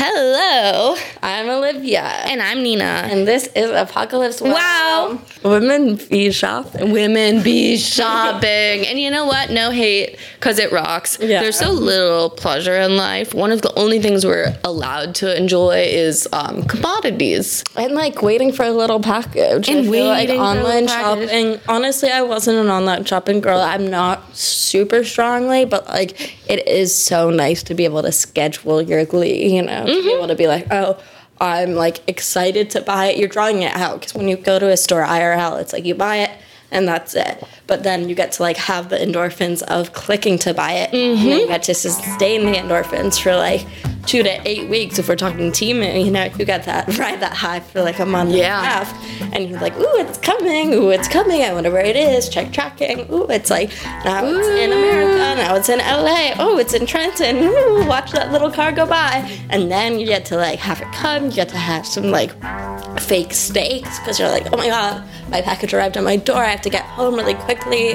Hello. 0.04 0.96
I'm 1.22 1.48
Olivia. 1.48 2.02
And 2.02 2.42
I'm 2.42 2.60
Nina. 2.64 3.06
And 3.08 3.24
this 3.24 3.46
is 3.54 3.70
Apocalypse 3.70 4.40
Wow. 4.40 4.50
Wow. 4.52 5.20
Women 5.44 5.94
be 6.10 6.32
shopping. 6.32 6.90
Women 6.90 7.42
be 7.42 7.76
shopping. 7.76 8.48
and 8.86 8.98
you 8.98 9.10
know 9.10 9.26
what? 9.26 9.50
No 9.50 9.70
hate, 9.70 10.18
because 10.34 10.58
it 10.58 10.72
rocks. 10.72 11.18
Yeah. 11.20 11.40
There's 11.40 11.58
so 11.58 11.70
little 11.70 12.30
pleasure 12.30 12.74
in 12.74 12.96
life. 12.96 13.32
One 13.32 13.52
of 13.52 13.62
the 13.62 13.72
only 13.78 14.00
things 14.00 14.24
we're 14.26 14.56
allowed 14.64 15.14
to 15.16 15.36
enjoy 15.36 15.84
is 15.86 16.28
um, 16.32 16.64
commodities. 16.64 17.62
And 17.76 17.94
like 17.94 18.22
waiting 18.22 18.52
for 18.52 18.64
a 18.64 18.72
little 18.72 19.00
package. 19.00 19.68
And 19.68 19.86
I 19.86 19.90
like 19.90 20.28
waiting 20.28 20.40
a 20.40 20.42
online 20.42 20.88
shopping. 20.88 21.60
Honestly, 21.68 22.10
I 22.10 22.22
wasn't 22.22 22.58
an 22.58 22.70
online 22.70 23.04
shopping 23.04 23.40
girl. 23.40 23.60
I'm 23.60 23.88
not 23.88 24.36
super 24.36 25.04
strongly, 25.04 25.64
but 25.64 25.86
like 25.86 26.34
it 26.50 26.66
is 26.66 26.96
so 26.96 27.30
nice 27.30 27.62
to 27.64 27.74
be 27.74 27.84
able 27.84 28.02
to 28.02 28.12
schedule 28.12 28.82
your 28.82 29.04
glee, 29.04 29.54
you 29.56 29.62
know, 29.62 29.86
Mm-hmm. 29.92 30.06
be 30.06 30.14
able 30.14 30.28
to 30.28 30.34
be 30.34 30.46
like, 30.46 30.66
oh, 30.70 31.02
I'm 31.40 31.74
like 31.74 32.08
excited 32.08 32.70
to 32.70 32.80
buy 32.80 33.06
it. 33.06 33.18
You're 33.18 33.28
drawing 33.28 33.62
it 33.62 33.74
out 33.74 34.00
because 34.00 34.14
when 34.14 34.28
you 34.28 34.36
go 34.36 34.58
to 34.58 34.70
a 34.70 34.76
store 34.76 35.02
IRL, 35.04 35.60
it's 35.60 35.72
like 35.72 35.84
you 35.84 35.94
buy 35.94 36.18
it 36.18 36.30
and 36.72 36.88
that's 36.88 37.14
it. 37.14 37.44
But 37.66 37.84
then 37.84 38.08
you 38.08 38.14
get 38.14 38.32
to 38.32 38.42
like 38.42 38.56
have 38.56 38.88
the 38.88 38.96
endorphins 38.96 39.62
of 39.62 39.92
clicking 39.92 40.38
to 40.40 40.52
buy 40.52 40.72
it. 40.72 40.92
And 40.92 41.18
you 41.18 41.36
mm-hmm. 41.36 41.48
get 41.48 41.62
to 41.64 41.74
sustain 41.74 42.46
the 42.46 42.58
endorphins 42.58 43.20
for 43.20 43.36
like 43.36 43.64
two 44.06 44.22
to 44.22 44.48
eight 44.48 44.68
weeks. 44.68 44.98
If 44.98 45.08
we're 45.08 45.16
talking 45.16 45.52
Temu, 45.52 46.04
you 46.04 46.10
know, 46.10 46.24
you 46.24 46.44
get 46.44 46.64
that 46.64 46.88
ride 46.98 47.20
that 47.20 47.34
high 47.34 47.60
for 47.60 47.82
like 47.82 47.98
a 47.98 48.06
month 48.06 48.30
Yeah. 48.34 48.58
and 48.58 48.66
a 48.66 48.68
half. 48.68 49.32
And 49.34 49.48
you're 49.48 49.60
like, 49.60 49.76
ooh, 49.76 49.96
it's 49.96 50.18
coming. 50.18 50.74
Ooh, 50.74 50.90
it's 50.90 51.08
coming. 51.08 51.42
I 51.42 51.52
wonder 51.52 51.70
where 51.70 51.84
it 51.84 51.96
is. 51.96 52.28
Check 52.28 52.52
tracking. 52.52 53.00
Ooh, 53.12 53.26
it's 53.28 53.50
like 53.50 53.70
now 54.04 54.24
it's 54.24 54.48
in 54.48 54.72
America. 54.72 55.42
Now 55.42 55.54
it's 55.54 55.68
in 55.68 55.78
LA. 55.78 56.34
Oh, 56.38 56.58
it's 56.58 56.74
in 56.74 56.86
Trenton. 56.86 57.36
Ooh, 57.36 57.86
watch 57.86 58.12
that 58.12 58.32
little 58.32 58.50
car 58.50 58.72
go 58.72 58.86
by. 58.86 59.30
And 59.50 59.70
then 59.70 60.00
you 60.00 60.06
get 60.06 60.24
to 60.26 60.36
like 60.36 60.58
have 60.58 60.80
it 60.80 60.90
come. 60.92 61.26
You 61.26 61.32
get 61.32 61.48
to 61.50 61.58
have 61.58 61.86
some 61.86 62.10
like 62.10 62.32
fake 63.02 63.32
steaks 63.32 63.98
because 63.98 64.18
you're 64.18 64.28
like, 64.28 64.46
oh 64.52 64.56
my 64.56 64.68
god, 64.68 65.04
my 65.28 65.42
package 65.42 65.74
arrived 65.74 65.96
at 65.96 66.04
my 66.04 66.16
door. 66.16 66.38
I 66.38 66.50
have 66.50 66.62
to 66.62 66.70
get 66.70 66.84
home 66.84 67.16
really 67.16 67.34
quickly. 67.34 67.94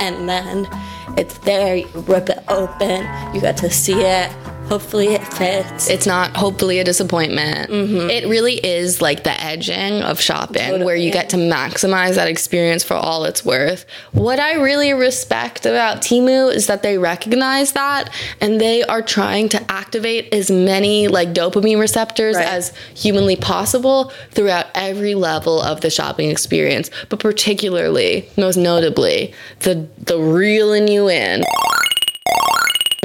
And 0.00 0.28
then 0.28 0.68
it's 1.16 1.38
there. 1.38 1.76
You 1.76 1.86
rip 2.06 2.28
it 2.28 2.42
open. 2.48 3.06
You 3.34 3.40
get 3.40 3.56
to 3.58 3.70
see 3.70 4.00
it. 4.00 4.30
Hopefully 4.68 5.08
it 5.08 5.22
fits. 5.34 5.88
It's 5.90 6.06
not 6.06 6.36
hopefully 6.36 6.78
a 6.78 6.84
disappointment. 6.84 7.70
Mm-hmm. 7.70 8.08
It 8.10 8.26
really 8.28 8.54
is 8.54 9.02
like 9.02 9.22
the 9.22 9.38
edging 9.40 10.02
of 10.02 10.20
shopping 10.20 10.84
where 10.84 10.96
you 10.96 11.12
get 11.12 11.28
to 11.30 11.36
maximize 11.36 12.14
that 12.14 12.28
experience 12.28 12.82
for 12.82 12.94
all 12.94 13.24
it's 13.24 13.44
worth. 13.44 13.84
What 14.12 14.40
I 14.40 14.54
really 14.54 14.92
respect 14.94 15.66
about 15.66 15.98
Temu 15.98 16.52
is 16.52 16.66
that 16.66 16.82
they 16.82 16.96
recognize 16.96 17.72
that 17.72 18.12
and 18.40 18.60
they 18.60 18.82
are 18.84 19.02
trying 19.02 19.50
to 19.50 19.70
activate 19.70 20.32
as 20.32 20.50
many 20.50 21.08
like 21.08 21.34
dopamine 21.34 21.78
receptors 21.78 22.36
Right. 22.36 22.46
as 22.46 22.72
humanly 22.94 23.36
possible 23.36 24.12
throughout 24.30 24.66
every 24.74 25.14
level 25.14 25.60
of 25.60 25.82
the 25.82 25.90
shopping 25.90 26.30
experience, 26.30 26.90
but 27.10 27.20
particularly, 27.20 28.28
most 28.38 28.56
notably, 28.56 29.34
the 29.60 29.86
the 29.98 30.18
reeling 30.18 30.88
you 30.88 31.08
in 31.10 31.44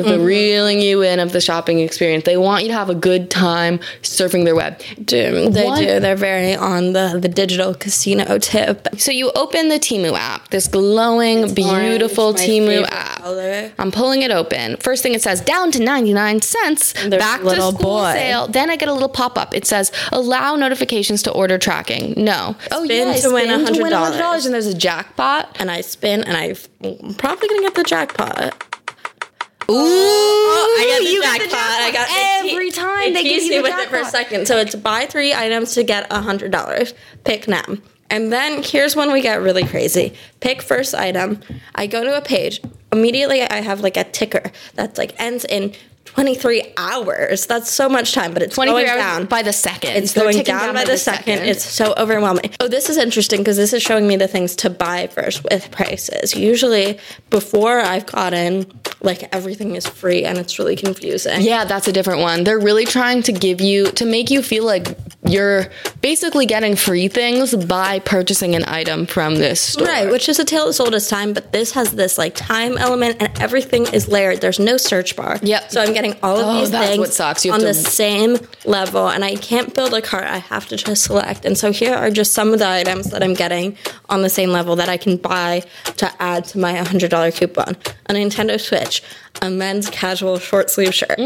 The 0.04 0.12
mm-hmm. 0.18 0.24
reeling 0.26 0.82
you 0.82 1.02
in 1.02 1.20
of 1.20 1.32
the 1.32 1.42
shopping 1.42 1.80
experience. 1.80 2.24
They 2.26 2.38
want 2.38 2.64
you 2.64 2.70
to 2.70 2.74
have 2.76 2.90
a 2.90 2.96
good 2.96 3.30
time 3.30 3.80
surfing 4.02 4.46
their 4.46 4.56
web. 4.56 4.80
do 5.04 5.50
they 5.50 5.66
What? 5.66 5.80
do? 5.80 6.00
They're 6.00 6.16
very 6.16 6.56
on 6.56 6.94
the 6.94 7.18
the 7.22 7.28
digital 7.30 7.74
casino 7.74 8.38
tip. 8.38 8.88
So 8.98 9.12
you 9.12 9.32
open 9.32 9.70
the 9.70 9.80
Temu 9.80 10.14
app, 10.18 10.50
this 10.50 10.68
glowing, 10.68 11.54
beautiful 11.54 12.26
Orange, 12.26 12.40
Temu 12.40 12.86
app. 12.90 13.22
color. 13.22 13.72
I'm 13.78 13.92
pulling 13.92 14.22
it 14.22 14.32
open. 14.32 14.78
First 14.78 15.04
thing 15.04 15.14
it 15.14 15.22
says 15.22 15.42
down 15.42 15.72
to 15.72 15.80
99 15.82 16.42
cents. 16.42 16.94
There's 16.94 17.22
back 17.22 17.44
little 17.44 17.72
to 17.72 17.78
school 17.78 17.98
boy. 18.00 18.14
sale. 18.14 18.48
Then 18.48 18.70
I 18.70 18.76
get 18.76 18.90
a 18.90 18.94
little 18.94 19.10
pop 19.10 19.38
up. 19.38 19.54
It 19.56 19.66
says 19.66 19.92
allow 20.12 20.56
notifications 20.56 21.24
to 21.24 21.32
order 21.32 21.58
tracking. 21.58 22.14
No. 22.18 22.56
Oh 22.72 22.86
Spin 22.86 23.08
yeah, 23.08 23.14
to 23.16 23.34
win 23.34 23.50
spin 23.50 23.76
to 23.76 23.84
win 23.84 23.94
$100. 23.94 24.20
$100 24.20 24.46
and 24.46 24.54
there's 24.54 24.68
a 24.68 24.74
jackpot. 24.78 25.56
And 25.60 25.70
I 25.72 25.82
spin, 25.82 26.24
and 26.24 26.38
I'm 26.38 27.14
probably 27.16 27.48
gonna 27.48 27.62
get 27.62 27.76
the 27.76 27.84
jackpot. 27.84 28.69
Ooh, 29.70 29.74
oh, 29.76 30.78
I 30.80 30.98
got 30.98 31.06
the 31.06 31.12
you 31.12 31.22
jackpot. 31.22 31.54
I 31.54 31.92
got 31.92 32.08
it 32.10 32.52
every 32.54 32.72
te- 32.72 32.76
time 32.80 33.02
it 33.10 33.14
they 33.14 33.24
give 33.24 33.44
you 33.44 33.50
me 33.50 33.58
the 33.58 33.64
with 33.64 33.80
it 33.80 33.90
for 33.90 33.98
a 33.98 34.06
second. 34.06 34.48
So 34.48 34.58
it's 34.58 34.76
buy 34.76 35.06
three 35.06 35.34
items 35.34 35.74
to 35.76 35.84
get 35.84 36.08
a 36.12 36.22
hundred 36.22 36.52
dollars. 36.52 36.94
Pick 37.24 37.48
now. 37.48 37.64
And 38.10 38.34
then 38.34 38.64
here's 38.64 38.96
when 38.96 39.12
we 39.12 39.22
get 39.22 39.42
really 39.42 39.64
crazy. 39.64 40.14
Pick 40.40 40.64
first 40.64 40.96
item. 40.96 41.40
I 41.76 41.86
go 41.86 42.04
to 42.04 42.18
a 42.18 42.22
page. 42.22 42.62
Immediately 42.92 43.44
I 43.44 43.62
have 43.62 43.82
like 43.82 43.98
a 43.98 44.04
ticker 44.04 44.52
that's 44.74 44.98
like 44.98 45.14
ends 45.20 45.46
in 45.46 45.74
23 46.14 46.74
hours. 46.76 47.46
That's 47.46 47.72
so 47.72 47.88
much 47.88 48.14
time, 48.14 48.34
but 48.34 48.42
it's 48.42 48.56
23 48.56 48.86
going 48.86 48.98
down. 48.98 49.26
by 49.26 49.42
the 49.44 49.54
second. 49.54 49.92
It's 49.92 50.14
They're 50.14 50.24
going 50.24 50.36
ticking 50.36 50.56
down, 50.56 50.74
by 50.74 50.84
the 50.84 50.98
second. 50.98 51.40
It's 51.40 51.64
so 51.64 51.94
overwhelming. 51.98 52.52
Oh, 52.60 52.68
this 52.68 52.90
is 52.90 52.98
interesting 52.98 53.42
because 53.42 53.58
this 53.58 53.74
is 53.74 53.84
showing 53.84 54.08
me 54.08 54.16
the 54.16 54.28
things 54.28 54.56
to 54.58 54.70
buy 54.70 55.08
first 55.08 55.44
with 55.44 55.70
prices. 55.72 56.36
Usually, 56.36 57.00
before 57.30 57.80
I've 57.80 58.06
gotten 58.06 58.66
like 59.02 59.34
everything 59.34 59.76
is 59.76 59.88
free 59.88 60.26
and 60.26 60.38
it's 60.38 60.60
really 60.60 60.76
confusing. 60.76 61.42
Yeah, 61.42 61.66
that's 61.66 61.88
a 61.88 61.92
different 61.94 62.22
one. 62.22 62.44
They're 62.44 62.60
really 62.60 62.86
trying 62.86 63.24
to 63.24 63.32
give 63.32 63.62
you 63.62 63.92
to 63.92 64.06
make 64.06 64.30
you 64.30 64.42
feel 64.42 64.66
like 64.66 64.98
you're 65.26 65.68
basically 66.02 66.46
getting 66.46 66.76
free 66.76 67.08
things 67.08 67.56
by 67.56 68.00
purchasing 68.00 68.56
an 68.56 68.64
item 68.68 69.06
from 69.06 69.36
this 69.36 69.62
store. 69.62 69.88
Right, 69.88 70.10
which 70.10 70.28
is 70.28 70.40
a 70.40 70.46
tale 70.46 70.68
as 70.68 70.80
old 70.80 70.96
as 70.96 71.08
time, 71.08 71.34
but 71.34 71.52
this 71.52 71.72
has 71.72 71.92
this 71.92 72.18
like 72.18 72.36
time 72.36 72.78
element 72.78 73.18
and 73.20 73.40
everything 73.40 73.86
is 73.94 74.08
layered. 74.08 74.42
There's 74.42 74.60
no 74.60 74.78
search 74.78 75.16
bar. 75.16 75.38
Yep. 75.42 75.72
So 75.72 75.82
I'm 75.82 75.94
getting 76.02 76.20
all 76.24 76.38
of 76.38 76.46
Oh, 76.46 76.60
these 76.60 76.70
things 76.70 76.98
what 76.98 77.14
sucks. 77.14 77.46
You 77.46 77.52
on 77.52 77.60
have 77.60 77.68
the 77.68 77.74
same 77.74 78.38
level, 78.66 79.08
and 79.10 79.24
I 79.24 79.36
can't 79.36 79.74
build 79.74 79.94
a 79.94 80.02
cart. 80.02 80.26
I 80.26 80.38
have 80.38 80.68
to 80.70 80.78
just 80.78 81.04
select. 81.04 81.46
And 81.46 81.58
so 81.58 81.72
here 81.72 81.94
are 81.94 82.10
just 82.10 82.34
some 82.34 82.54
of 82.54 82.60
the 82.60 82.68
items 82.68 83.10
that 83.12 83.24
I'm 83.24 83.34
getting 83.34 83.78
on 84.10 84.22
the 84.22 84.30
same 84.30 84.50
level 84.50 84.76
that 84.78 84.90
I 84.90 84.98
can 84.98 85.18
buy 85.18 85.64
to 85.98 86.12
add 86.22 86.46
to 86.46 86.60
my 86.60 86.74
$100 86.76 87.36
coupon. 87.36 87.76
A 88.08 88.14
Nintendo 88.14 88.60
Switch, 88.60 89.04
a 89.42 89.50
men's 89.50 89.90
casual 89.90 90.38
short 90.40 90.70
sleeve 90.70 90.94
shirt, 90.94 91.18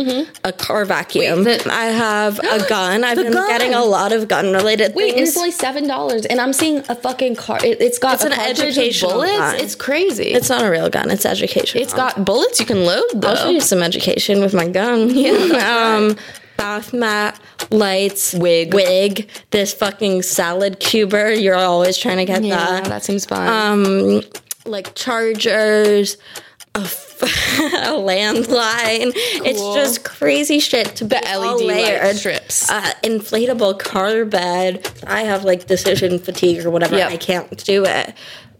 a 0.44 0.52
car 0.54 0.86
vacuum. 0.86 1.44
Wait, 1.44 1.64
the- 1.64 1.74
I 1.74 1.86
have 1.86 2.40
a 2.40 2.66
gun. 2.70 3.04
I've 3.04 3.18
been 3.18 3.32
gun! 3.34 3.48
getting 3.48 3.74
a 3.74 3.84
lot 3.84 4.12
of 4.12 4.28
gun 4.28 4.52
related 4.54 4.94
Wait, 4.94 5.16
things. 5.16 5.30
it's 5.30 5.38
only 5.38 5.52
seven 5.52 5.88
dollars, 5.88 6.26
and 6.26 6.40
I'm 6.40 6.54
seeing 6.54 6.80
a 6.90 6.96
fucking 6.96 7.36
car. 7.38 7.58
It, 7.64 7.82
it's 7.82 7.98
got 7.98 8.16
It's 8.16 8.24
a 8.24 8.28
an 8.28 8.34
educational 8.34 9.14
bullets. 9.14 9.32
gun. 9.38 9.56
It's 9.56 9.76
crazy. 9.76 10.26
it's 10.26 10.50
not 10.50 10.64
a 10.64 10.70
real 10.70 10.90
gun. 10.90 11.10
It's 11.10 11.26
education. 11.26 11.82
it's 11.82 11.94
got 11.94 12.24
bullets 12.24 12.60
you 12.60 12.66
can 12.66 12.86
load 12.86 13.04
though. 13.16 13.30
I'll 13.30 13.36
show 13.36 13.50
you 13.50 13.62
some 13.62 13.82
education 13.82 14.42
with 14.42 14.54
my 14.54 14.68
gun. 14.68 15.10
Yeah. 15.14 15.96
um, 15.98 16.16
bath 16.58 16.94
mat, 16.94 17.40
lights, 17.72 18.34
Wig. 18.36 18.74
wig. 18.76 19.28
This 19.50 19.74
fucking 19.74 20.22
salad 20.22 20.80
cuber. 20.80 21.32
You're 21.34 21.56
always 21.56 21.98
trying 21.98 22.18
to 22.18 22.26
get 22.26 22.44
yeah, 22.44 22.56
that. 22.58 22.86
that 22.86 23.04
seems 23.04 23.26
fun. 23.26 23.48
Um, 23.48 24.22
like 24.66 24.94
chargers. 24.94 26.18
A, 26.76 26.80
f- 26.80 27.22
a 27.22 27.94
landline. 27.94 29.12
It's 29.16 29.60
just 29.76 30.04
crazy 30.04 30.60
shit 30.60 30.96
to 30.98 31.06
be 31.06 31.10
The 31.16 31.22
LED 31.40 31.42
light 31.42 31.62
layered. 31.62 32.16
strips. 32.16 32.70
Uh, 32.70 32.92
inflatable 33.04 33.80
car 33.80 34.26
bed. 34.26 34.90
I 35.06 35.22
have 35.24 35.44
like 35.44 35.68
decision 35.68 36.18
fatigue 36.20 36.66
or 36.66 36.72
whatever. 36.72 36.98
Yep. 36.98 37.12
I 37.12 37.18
can't 37.18 37.64
do 37.64 37.86
it. 37.86 38.14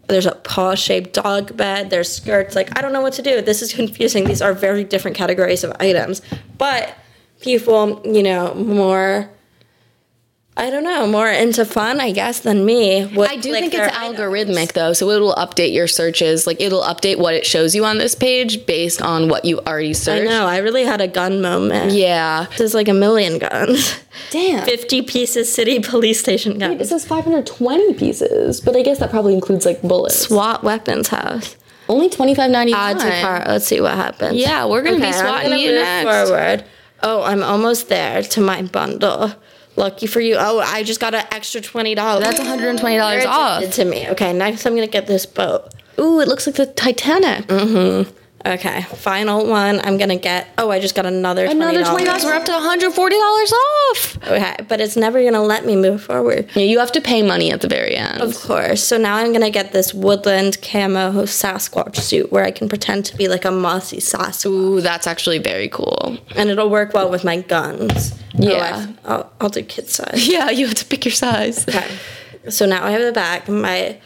There's 0.06 0.26
a 0.26 0.34
paw 0.34 0.74
shaped 0.74 1.14
dog 1.14 1.56
bed. 1.56 1.90
There's 1.90 2.10
skirts. 2.14 2.54
Like, 2.54 2.76
I 2.78 2.82
don't 2.82 2.92
know 2.92 3.00
what 3.00 3.14
to 3.14 3.22
do. 3.22 3.40
This 3.40 3.62
is 3.62 3.72
confusing. 3.72 4.24
These 4.26 4.42
are 4.42 4.52
very 4.52 4.84
different 4.84 5.16
categories 5.16 5.64
of 5.64 5.72
items. 5.80 6.20
But 6.58 6.94
people, 7.40 8.00
you 8.04 8.22
know, 8.22 8.54
more, 8.54 9.30
I 10.56 10.70
don't 10.70 10.84
know, 10.84 11.04
more 11.08 11.28
into 11.28 11.64
fun, 11.64 12.00
I 12.00 12.12
guess, 12.12 12.38
than 12.38 12.64
me. 12.64 13.02
I 13.02 13.06
do 13.08 13.48
click 13.50 13.60
think 13.60 13.74
it's 13.74 13.96
items. 13.96 14.18
algorithmic 14.20 14.72
though, 14.72 14.92
so 14.92 15.10
it 15.10 15.18
will 15.18 15.34
update 15.34 15.72
your 15.72 15.88
searches. 15.88 16.46
Like 16.46 16.60
it'll 16.60 16.82
update 16.82 17.18
what 17.18 17.34
it 17.34 17.44
shows 17.44 17.74
you 17.74 17.84
on 17.84 17.98
this 17.98 18.14
page 18.14 18.64
based 18.64 19.02
on 19.02 19.28
what 19.28 19.44
you 19.44 19.58
already 19.66 19.94
searched. 19.94 20.28
I 20.28 20.30
know. 20.30 20.46
I 20.46 20.58
really 20.58 20.84
had 20.84 21.00
a 21.00 21.08
gun 21.08 21.42
moment. 21.42 21.90
Yeah. 21.92 22.46
There's 22.56 22.72
like 22.72 22.86
a 22.86 22.94
million 22.94 23.38
guns. 23.40 23.98
Damn. 24.30 24.64
50 24.64 25.02
pieces 25.02 25.52
city 25.52 25.80
police 25.80 26.20
station 26.20 26.58
guns 26.58 26.74
It 26.74 26.78
guns. 26.78 26.88
says 26.90 27.04
520 27.04 27.94
pieces, 27.94 28.60
but 28.60 28.76
I 28.76 28.82
guess 28.82 29.00
that 29.00 29.10
probably 29.10 29.34
includes 29.34 29.66
like 29.66 29.82
bullets. 29.82 30.16
SWAT 30.20 30.62
weapons 30.62 31.08
house. 31.08 31.56
Only 31.88 32.08
25.99. 32.08 32.72
Add 32.72 32.98
to 33.00 33.20
cart. 33.22 33.48
Let's 33.48 33.66
see 33.66 33.80
what 33.80 33.94
happens. 33.94 34.36
Yeah, 34.36 34.66
we're 34.66 34.82
gonna 34.82 34.98
be 35.00 35.06
I'm 35.06 35.12
swatting 35.14 35.50
gonna 35.50 35.60
you 35.62 35.72
next. 35.72 36.28
Forward. 36.30 36.64
Oh, 37.02 37.22
I'm 37.24 37.42
almost 37.42 37.88
there 37.88 38.22
to 38.22 38.40
my 38.40 38.62
bundle. 38.62 39.34
Lucky 39.76 40.06
for 40.06 40.20
you. 40.20 40.36
Oh, 40.38 40.60
I 40.60 40.82
just 40.82 41.00
got 41.00 41.14
an 41.14 41.24
extra 41.32 41.60
twenty 41.60 41.94
dollars. 41.94 42.24
That's 42.24 42.38
$120 42.40 43.26
off. 43.26 43.70
to 43.72 43.84
me. 43.84 44.08
Okay, 44.10 44.32
next 44.32 44.64
I'm 44.66 44.74
gonna 44.74 44.86
get 44.86 45.06
this 45.06 45.26
boat. 45.26 45.72
Ooh, 45.98 46.20
it 46.20 46.28
looks 46.28 46.46
like 46.46 46.56
the 46.56 46.66
Titanic. 46.66 47.46
Mm-hmm. 47.46 48.10
Okay, 48.46 48.82
final 48.82 49.46
one. 49.46 49.80
I'm 49.84 49.96
gonna 49.96 50.16
get. 50.18 50.48
Oh, 50.58 50.70
I 50.70 50.78
just 50.78 50.94
got 50.94 51.06
another 51.06 51.46
Another 51.46 51.82
twenty 51.82 52.04
$20. 52.04 52.24
We're 52.24 52.34
up 52.34 52.44
to 52.44 52.52
$140 52.52 53.52
off. 53.52 54.18
Okay, 54.28 54.56
but 54.68 54.82
it's 54.82 54.96
never 54.96 55.22
gonna 55.22 55.42
let 55.42 55.64
me 55.64 55.76
move 55.76 56.02
forward. 56.02 56.50
Yeah, 56.54 56.64
you 56.64 56.78
have 56.78 56.92
to 56.92 57.00
pay 57.00 57.22
money 57.22 57.50
at 57.52 57.62
the 57.62 57.68
very 57.68 57.96
end. 57.96 58.20
Of 58.20 58.38
course. 58.42 58.82
So 58.82 58.98
now 58.98 59.16
I'm 59.16 59.32
gonna 59.32 59.48
get 59.50 59.72
this 59.72 59.94
woodland 59.94 60.60
camo 60.60 61.22
Sasquatch 61.24 61.96
suit 61.96 62.30
where 62.32 62.44
I 62.44 62.50
can 62.50 62.68
pretend 62.68 63.06
to 63.06 63.16
be 63.16 63.28
like 63.28 63.46
a 63.46 63.50
mossy 63.50 63.96
Sasquatch, 63.98 64.46
Ooh, 64.46 64.80
that's 64.82 65.06
actually 65.06 65.38
very 65.38 65.68
cool. 65.68 66.18
and 66.36 66.50
it'll 66.50 66.68
work 66.70 66.92
well 66.92 67.10
with 67.10 67.24
my 67.24 67.40
guns. 67.40 68.12
Oh, 68.36 68.42
yeah. 68.42 68.86
Oh, 69.06 69.10
I'll, 69.10 69.32
I'll 69.40 69.48
do 69.48 69.62
kid 69.62 69.88
size. 69.88 70.28
Yeah, 70.34 70.50
you 70.50 70.66
have 70.66 70.74
to 70.76 70.84
pick 70.84 71.04
your 71.06 71.12
size. 71.12 71.66
Okay. 71.68 71.86
So 72.50 72.66
now 72.66 72.84
I 72.84 72.90
have 72.90 73.00
the 73.02 73.12
back. 73.12 73.48
My 73.48 73.98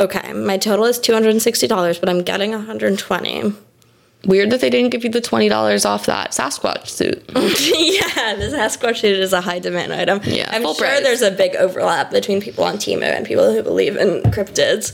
okay. 0.00 0.32
My 0.32 0.58
total 0.58 0.84
is 0.84 0.98
two 0.98 1.12
hundred 1.12 1.30
and 1.30 1.42
sixty 1.42 1.66
dollars, 1.66 1.98
but 1.98 2.08
I'm 2.08 2.22
getting 2.22 2.52
one 2.52 2.64
hundred 2.64 2.88
and 2.88 2.98
twenty. 2.98 3.52
Weird 4.24 4.50
that 4.50 4.60
they 4.60 4.68
didn't 4.68 4.90
give 4.90 5.04
you 5.04 5.10
the 5.10 5.20
$20 5.20 5.86
off 5.86 6.06
that 6.06 6.32
Sasquatch 6.32 6.88
suit. 6.88 7.22
yeah, 7.36 8.34
this 8.34 8.52
Sasquatch 8.52 8.96
suit 8.98 9.16
is 9.16 9.32
a 9.32 9.40
high 9.40 9.60
demand 9.60 9.92
item. 9.92 10.20
Yeah, 10.24 10.48
I'm 10.50 10.62
sure 10.62 10.74
price. 10.74 11.02
there's 11.04 11.22
a 11.22 11.30
big 11.30 11.54
overlap 11.54 12.10
between 12.10 12.40
people 12.40 12.64
on 12.64 12.78
Temu 12.78 13.04
and 13.04 13.24
people 13.24 13.52
who 13.52 13.62
believe 13.62 13.96
in 13.96 14.22
cryptids. 14.32 14.92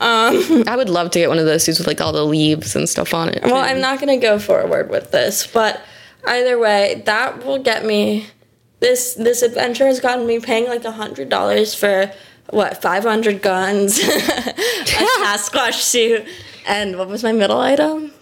Um, 0.00 0.64
I 0.66 0.74
would 0.74 0.88
love 0.88 1.10
to 1.10 1.18
get 1.18 1.28
one 1.28 1.38
of 1.38 1.44
those 1.44 1.64
suits 1.64 1.78
with 1.78 1.86
like 1.86 2.00
all 2.00 2.12
the 2.12 2.24
leaves 2.24 2.74
and 2.74 2.88
stuff 2.88 3.12
on 3.12 3.28
it. 3.28 3.42
well, 3.42 3.56
I'm 3.56 3.80
not 3.80 4.00
gonna 4.00 4.16
go 4.16 4.38
forward 4.38 4.88
with 4.88 5.10
this, 5.10 5.46
but 5.46 5.82
either 6.26 6.58
way, 6.58 7.02
that 7.04 7.44
will 7.44 7.58
get 7.58 7.84
me. 7.84 8.26
This 8.80 9.14
this 9.14 9.42
adventure 9.42 9.86
has 9.86 10.00
gotten 10.00 10.26
me 10.26 10.40
paying 10.40 10.66
like 10.66 10.84
a 10.84 10.92
hundred 10.92 11.28
dollars 11.28 11.74
for 11.74 12.10
what 12.50 12.82
500 12.82 13.42
guns, 13.42 13.98
a 14.02 14.02
Sasquatch 14.02 15.74
suit, 15.74 16.24
and 16.66 16.98
what 16.98 17.08
was 17.08 17.22
my 17.22 17.32
middle 17.32 17.60
item? 17.60 18.12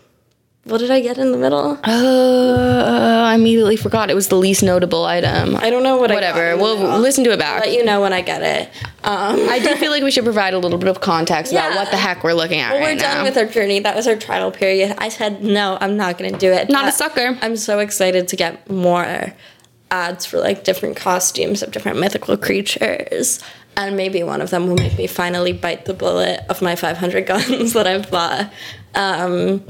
What 0.65 0.79
did 0.79 0.91
I 0.91 1.00
get 1.00 1.17
in 1.17 1.33
the 1.33 1.39
middle? 1.39 1.79
Uh, 1.83 3.23
I 3.25 3.35
immediately 3.35 3.77
forgot. 3.77 4.11
It 4.11 4.15
was 4.15 4.29
the 4.29 4.37
least 4.37 4.62
notable 4.62 5.07
item. 5.07 5.57
I 5.57 5.71
don't 5.71 5.83
know 5.83 5.97
what. 5.97 6.11
I 6.11 6.21
got 6.21 6.35
Whatever. 6.35 6.57
We'll 6.59 6.99
listen 6.99 7.25
to 7.25 7.33
it 7.33 7.39
back. 7.39 7.65
let 7.65 7.73
you 7.73 7.83
know 7.83 8.03
when 8.03 8.12
I 8.12 8.21
get 8.21 8.43
it. 8.43 8.69
Um, 9.03 9.49
I 9.49 9.59
do 9.59 9.75
feel 9.77 9.91
like 9.91 10.03
we 10.03 10.11
should 10.11 10.25
provide 10.25 10.53
a 10.53 10.59
little 10.59 10.77
bit 10.79 10.89
of 10.89 11.00
context 11.00 11.53
about 11.53 11.75
what 11.77 11.91
the 11.91 11.97
heck 11.97 12.23
we're 12.23 12.35
looking 12.35 12.61
at 12.61 12.73
well, 12.73 12.81
right 12.83 12.95
we're 12.95 13.00
done 13.00 13.19
now. 13.19 13.25
with 13.25 13.39
our 13.39 13.47
journey. 13.47 13.81
That 13.81 13.97
was 13.97 14.07
our 14.07 14.17
trial 14.17 14.50
period. 14.50 14.95
I 14.99 15.09
said 15.09 15.43
no, 15.43 15.79
I'm 15.81 15.97
not 15.97 16.19
going 16.19 16.31
to 16.31 16.39
do 16.39 16.53
it. 16.53 16.69
Not 16.69 16.87
a 16.87 16.93
sucker. 16.93 17.39
I'm 17.41 17.57
so 17.57 17.79
excited 17.79 18.29
to 18.29 18.37
get 18.37 18.69
more 18.71 19.33
ads 19.91 20.27
for 20.27 20.39
like 20.39 20.62
different 20.65 20.97
costumes 20.97 21.62
of 21.62 21.73
different 21.73 21.99
mythical 21.99 22.37
creatures. 22.37 23.41
And 23.77 23.97
maybe 23.97 24.23
one 24.23 24.41
of 24.41 24.50
them 24.50 24.67
will 24.67 24.77
make 24.77 24.99
me 24.99 25.07
finally 25.07 25.53
bite 25.53 25.85
the 25.85 25.95
bullet 25.95 26.45
of 26.49 26.61
my 26.61 26.77
500 26.77 27.27
guns 27.27 27.73
that 27.75 27.87
I've 27.87 28.11
bought. 28.11 28.53
Um, 28.95 29.65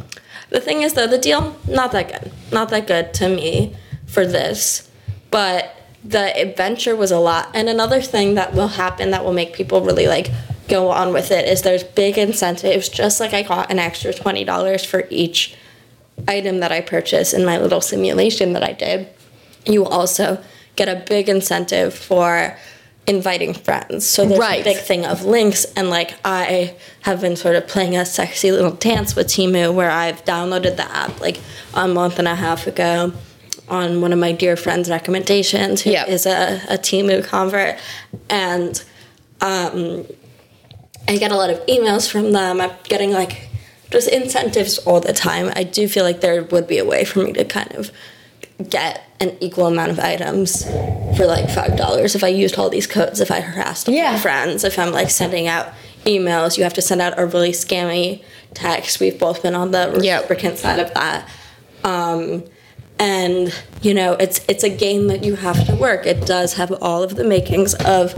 the 0.49 0.61
thing 0.61 0.83
is, 0.83 0.95
though, 0.95 1.07
the 1.07 1.19
deal 1.19 1.57
not 1.69 1.93
that 1.93 2.09
good, 2.09 2.33
not 2.53 2.71
that 2.71 2.87
good 2.87 3.15
to 3.15 3.29
me 3.29 3.77
for 4.07 4.27
this, 4.27 4.91
but 5.31 5.77
the 6.05 6.37
adventure 6.37 6.97
was 6.97 7.11
a 7.11 7.19
lot. 7.19 7.51
And 7.55 7.69
another 7.69 8.01
thing 8.01 8.35
that 8.35 8.55
will 8.55 8.69
happen 8.69 9.11
that 9.11 9.25
will 9.25 9.33
make 9.33 9.53
people 9.53 9.83
really 9.83 10.09
like 10.09 10.31
go 10.69 10.91
on 10.91 11.13
with 11.13 11.31
it 11.31 11.49
is 11.49 11.63
there's 11.63 11.85
big 11.85 12.19
incentives. 12.19 12.89
Just 12.89 13.21
like 13.21 13.33
I 13.35 13.43
got 13.43 13.71
an 13.71 13.79
extra 13.79 14.13
twenty 14.13 14.45
dollars 14.45 14.85
for 14.85 15.07
each 15.11 15.55
item 16.27 16.61
that 16.61 16.73
I 16.73 16.81
purchased 16.81 17.35
in 17.35 17.45
my 17.45 17.59
little 17.59 17.81
simulation 17.81 18.53
that 18.55 18.63
I 18.63 18.73
did, 18.73 19.09
you 19.67 19.85
also 19.85 20.43
get 20.77 20.89
a 20.89 21.05
big 21.07 21.29
incentive 21.29 21.95
for 21.95 22.57
inviting 23.07 23.55
friends. 23.55 24.07
So 24.07 24.25
there's 24.25 24.39
Right. 24.39 24.61
a 24.61 24.65
big 24.65 24.77
thing 24.77 25.05
of 25.05 25.25
links 25.25 25.65
and 25.77 25.91
like 25.91 26.15
I 26.25 26.75
have 27.03 27.21
been 27.21 27.35
sort 27.37 27.57
of 27.57 27.67
playing 27.67 27.97
a 27.97 28.05
sexy 28.07 28.53
little 28.53 28.71
dance 28.73 29.17
with 29.17 29.27
Temu 29.27 29.73
where 29.75 29.91
I've 29.91 30.25
downloaded 30.25 30.77
the 30.77 30.89
app 30.95 31.21
like 31.21 31.39
a 31.75 31.89
month 31.89 32.19
and 32.19 32.29
a 32.29 32.35
half 32.35 32.67
ago 32.67 33.13
on 33.69 34.01
one 34.01 34.13
of 34.13 34.19
my 34.19 34.33
dear 34.33 34.57
friends' 34.57 34.89
recommendations 34.91 35.83
who 35.83 35.91
is 35.91 36.27
Yep. 36.27 36.69
a, 36.71 36.75
a 36.75 36.79
Temu 36.79 37.25
convert 37.25 37.79
and 38.29 38.83
um, 39.41 40.07
I 41.09 41.17
get 41.17 41.33
a 41.33 41.37
lot 41.37 41.51
of 41.51 41.59
emails 41.67 42.09
from 42.09 42.33
them. 42.33 42.61
I'm 42.61 42.71
getting 42.85 43.11
like 43.13 43.49
just 43.91 44.07
incentives 44.09 44.79
all 44.79 45.01
the 45.01 45.13
time. 45.13 45.51
I 45.57 45.65
do 45.65 45.89
feel 45.89 46.05
like 46.05 46.21
there 46.21 46.45
would 46.45 46.69
be 46.69 46.79
a 46.79 46.85
way 46.85 47.05
for 47.05 47.21
me 47.25 47.33
to 47.33 47.45
kind 47.45 47.73
of 47.75 47.91
get 48.69 49.03
an 49.19 49.37
equal 49.41 49.67
amount 49.67 49.91
of 49.91 49.99
items 49.99 50.65
for 51.21 51.27
like 51.27 51.51
five 51.51 51.77
dollars 51.77 52.15
if 52.15 52.25
I 52.25 52.29
used 52.29 52.59
all 52.59 52.71
these 52.71 52.87
codes. 52.87 53.21
If 53.21 53.31
I 53.31 53.41
harassed 53.41 53.89
all 53.89 53.95
Yeah. 53.95 54.13
my 54.13 54.19
friends, 54.19 54.65
if 54.65 54.79
I'm 54.79 54.91
like 54.91 55.11
sending 55.11 55.47
out 55.49 55.69
emails, 56.07 56.57
you 56.57 56.65
have 56.65 56.73
to 56.75 56.83
send 56.83 57.03
out 57.03 57.19
a 57.19 57.27
really 57.27 57.53
scammy 57.53 58.23
text. 58.55 59.01
We've 59.01 59.19
both 59.19 59.43
been 59.43 59.55
on 59.55 59.71
the 59.71 60.01
Yep. 60.03 60.57
side 60.57 60.79
of 60.79 60.95
that. 60.95 61.29
Um, 61.85 62.45
and 62.99 63.55
you 63.83 63.93
know 63.95 64.13
it's 64.15 64.41
it's 64.49 64.63
a 64.63 64.69
game 64.69 65.09
that 65.09 65.25
you 65.25 65.35
have 65.35 65.67
to 65.67 65.75
work 65.75 66.05
it 66.05 66.27
does 66.27 66.53
have 66.55 66.71
all 66.83 67.03
of 67.03 67.17
the 67.17 67.25
makings 67.25 67.73
of 67.87 68.15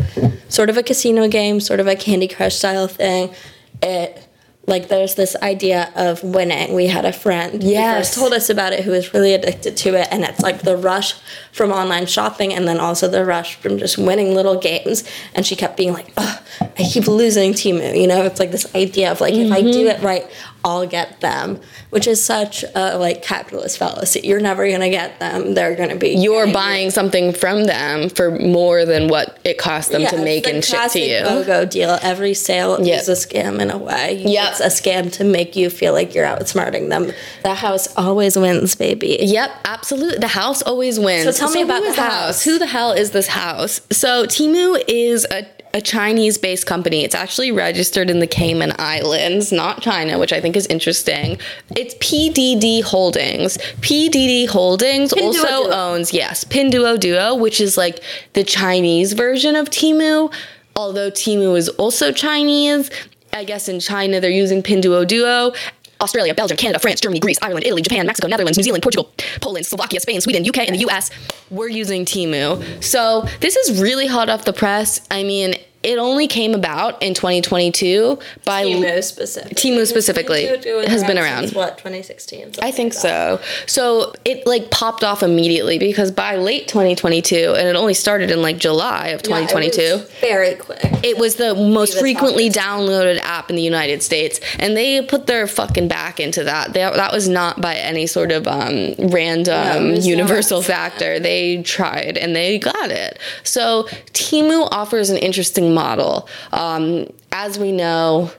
sort 0.49 0.69
of 0.69 0.77
a 0.77 0.83
casino 0.83 1.29
game 1.29 1.61
sort 1.61 1.79
of 1.79 1.87
a 1.87 1.95
candy 1.95 2.27
crush 2.27 2.57
style 2.57 2.89
thing 2.89 3.33
it 3.81 4.27
like 4.66 4.88
there's 4.88 5.16
this 5.16 5.35
idea 5.37 5.92
of 5.97 6.23
winning. 6.23 6.75
We 6.75 6.87
had 6.87 7.04
a 7.04 7.12
friend 7.12 7.62
who 7.62 7.75
first 7.75 8.14
told 8.14 8.33
us 8.33 8.49
about 8.49 8.73
it 8.73 8.85
who 8.85 8.92
was 8.92 9.12
really 9.12 9.35
addicted 9.35 9.76
to 9.78 9.97
it 9.97 10.07
and 10.12 10.23
it's 10.23 10.40
like 10.40 10.62
the 10.62 10.76
rush 10.76 11.14
from 11.50 11.73
online 11.73 12.07
shopping 12.07 12.54
and 12.54 12.69
then 12.69 12.78
also 12.78 13.09
the 13.09 13.25
rush 13.25 13.57
from 13.57 13.78
just 13.78 13.99
winning 13.99 14.35
little 14.35 14.57
games. 14.57 15.02
And 15.35 15.45
she 15.45 15.57
kept 15.57 15.76
being 15.76 15.92
like 15.92 16.12
i 16.19 16.85
keep 16.85 17.09
losing 17.09 17.52
temu 17.52 17.99
you 17.99 18.07
know? 18.07 18.23
It's 18.23 18.38
like 18.38 18.52
this 18.52 18.73
idea 18.75 19.11
of 19.11 19.21
like 19.21 19.35
if 19.35 19.50
i 19.50 19.62
do 19.62 19.69
mm-hmm. 19.69 19.88
it 19.88 20.02
right 20.02 20.31
i'll 20.64 20.87
get 20.87 21.21
them 21.21 21.61
which 21.90 22.07
is 22.07 22.23
such 22.23 22.64
a 22.75 22.97
like 22.99 23.23
capitalist 23.23 23.78
fallacy 23.78 24.21
you're 24.25 24.40
never 24.40 24.71
gonna 24.71 24.90
get 24.90 25.19
them 25.21 25.54
they're 25.54 25.75
gonna 25.76 25.97
be 25.97 26.11
You're 26.11 26.47
you. 26.47 26.52
buying 26.52 26.90
something 26.90 27.33
from 27.33 27.64
them 27.64 28.09
for 28.09 28.31
more 28.31 28.85
than 28.85 29.09
what 29.09 29.38
it 29.45 29.59
costs 29.59 29.90
them 29.90 30.02
Yeah, 30.02 30.11
to 30.11 30.23
make 30.23 30.47
and 30.47 30.64
ship 30.64 30.90
to 30.92 31.00
you. 31.00 31.21
BOGO 31.21 31.69
deal. 31.71 31.99
Every 32.02 32.35
sale 32.35 32.78
Yep. 32.85 33.00
is 33.02 33.09
a 33.09 33.12
scam 33.12 33.61
in 33.61 33.71
a 33.71 33.78
way. 33.78 34.23
Yep. 34.26 34.50
It's 34.50 34.61
a 34.61 34.66
scam 34.66 35.11
to 35.12 35.25
make 35.25 35.57
you 35.57 35.71
feel 35.71 35.92
like 35.92 36.14
you're 36.14 36.26
outsmarting 36.26 36.88
them. 36.88 37.12
The 37.42 37.54
house 37.54 37.88
always 37.97 38.37
wins, 38.37 38.75
baby. 38.75 39.19
Yep, 39.21 39.50
absolutely. 39.64 40.19
The 40.19 40.28
house 40.28 40.62
always 40.62 40.99
wins. 41.00 41.25
So 41.25 41.33
tell 41.33 41.50
me 41.52 41.62
about 41.62 41.81
the 41.83 41.88
is 41.88 41.97
house. 41.97 42.45
Who 42.45 42.59
the 42.59 42.66
hell 42.66 42.92
is 42.92 43.11
this 43.11 43.28
house? 43.28 43.81
So 43.90 44.26
Temu 44.26 44.83
is 44.88 45.26
a, 45.31 45.47
a 45.75 45.81
Chinese-based 45.81 46.67
company. 46.67 47.05
It's 47.05 47.14
actually 47.14 47.50
registered 47.50 48.11
in 48.11 48.19
the 48.21 48.26
Cayman 48.26 48.75
Islands, 48.79 49.52
not 49.52 49.81
China, 49.81 50.19
which 50.19 50.33
I 50.33 50.41
think 50.41 50.57
is 50.57 50.67
interesting. 50.67 51.38
It's 51.76 51.95
PDD 51.95 52.83
Holdings. 52.83 53.57
PDD 53.81 54.49
Holdings 54.49 55.12
also 55.12 55.47
Pinduoduo. 55.47 55.73
owns 55.73 56.12
yes, 56.12 56.45
Pinduoduo, 56.45 57.38
which 57.41 57.61
is 57.61 57.76
like 57.76 58.02
the 58.35 58.45
Chinese 58.45 59.14
version 59.14 59.57
of 59.57 59.71
Temu. 59.71 60.33
Although 60.76 61.11
Temu 61.11 61.57
is 61.57 61.69
also 61.71 62.12
Chinese, 62.12 62.91
I 63.33 63.45
guess 63.45 63.69
in 63.69 63.81
China 63.81 64.21
they're 64.21 64.31
using 64.31 64.62
Pinduoduo. 64.62 65.57
Australia, 66.03 66.35
Belgium, 66.35 66.57
Canada, 66.57 66.79
France, 66.79 67.01
Germany, 67.01 67.21
Greece, 67.21 67.39
Ireland, 67.41 67.65
Italy, 67.65 67.83
Japan, 67.83 68.07
Mexico, 68.07 68.29
Netherlands, 68.29 68.59
New 68.59 68.65
Zealand, 68.65 68.83
Portugal, 68.83 69.11
Poland, 69.41 69.65
Slovakia, 69.67 70.01
Spain, 70.01 70.21
Sweden, 70.21 70.45
UK, 70.47 70.59
and 70.59 70.75
the 70.75 70.87
US. 70.89 71.11
We're 71.51 71.69
using 71.69 72.05
Temu. 72.05 72.83
So 72.83 73.27
this 73.41 73.57
is 73.57 73.81
really 73.81 74.07
hot 74.07 74.29
off 74.29 74.45
the 74.45 74.53
press. 74.53 75.01
I 75.11 75.23
mean, 75.23 75.55
it 75.83 75.99
only 75.99 76.27
came 76.27 76.55
about 76.55 77.03
in 77.03 77.15
2022 77.15 78.19
by 78.45 78.65
Temu 78.65 79.03
specifically. 79.03 79.55
Temu 79.55 79.87
specifically 79.87 80.47
has 80.87 81.03
been 81.05 81.19
around. 81.19 81.45
Since, 81.45 81.55
what 81.55 81.79
2016? 81.79 82.53
I 82.62 82.71
think 82.71 82.93
so. 82.93 83.41
So 83.67 84.12
it 84.25 84.47
like 84.47 84.71
popped 84.71 85.03
off 85.05 85.23
immediately 85.23 85.79
because 85.79 86.11
by 86.11 86.37
late 86.37 86.69
2022, 86.69 87.55
and 87.57 87.67
it 87.69 87.77
only 87.77 87.95
started 87.95 88.31
in 88.31 88.43
like 88.43 88.59
July 88.59 89.09
of 89.09 89.23
2022 89.23 89.99
very 90.21 90.55
quick. 90.55 90.81
it 91.03 91.19
was 91.19 91.37
the 91.37 91.55
most 91.55 91.99
frequently 91.99 92.49
downloaded 92.49 93.19
app 93.21 93.51
in 93.51 93.57
the 93.57 93.62
United 93.62 94.03
States, 94.03 94.41
and 94.59 94.77
they 94.77 95.03
put 95.03 95.27
their 95.27 95.47
fucking 95.47 95.89
back 95.89 96.21
into 96.21 96.45
that. 96.45 96.73
They, 96.73 96.81
that 96.81 97.12
was 97.12 97.29
not 97.29 97.61
by 97.61 97.75
any 97.75 98.07
sort 98.07 98.31
of 98.31 98.47
um, 98.47 98.95
random 98.99 99.93
was 99.93 100.07
universal 100.07 100.62
factor. 100.62 101.19
They 101.19 101.62
tried 101.62 102.17
and 102.17 102.35
they 102.35 102.59
got 102.59 102.91
it. 102.91 103.19
So 103.43 103.85
Temu 104.12 104.69
offers 104.71 105.11
an 105.11 105.19
interesting 105.19 105.72
model. 105.75 106.29
Um, 106.52 107.07
as 107.33 107.59
we 107.59 107.73
know, 107.73 108.31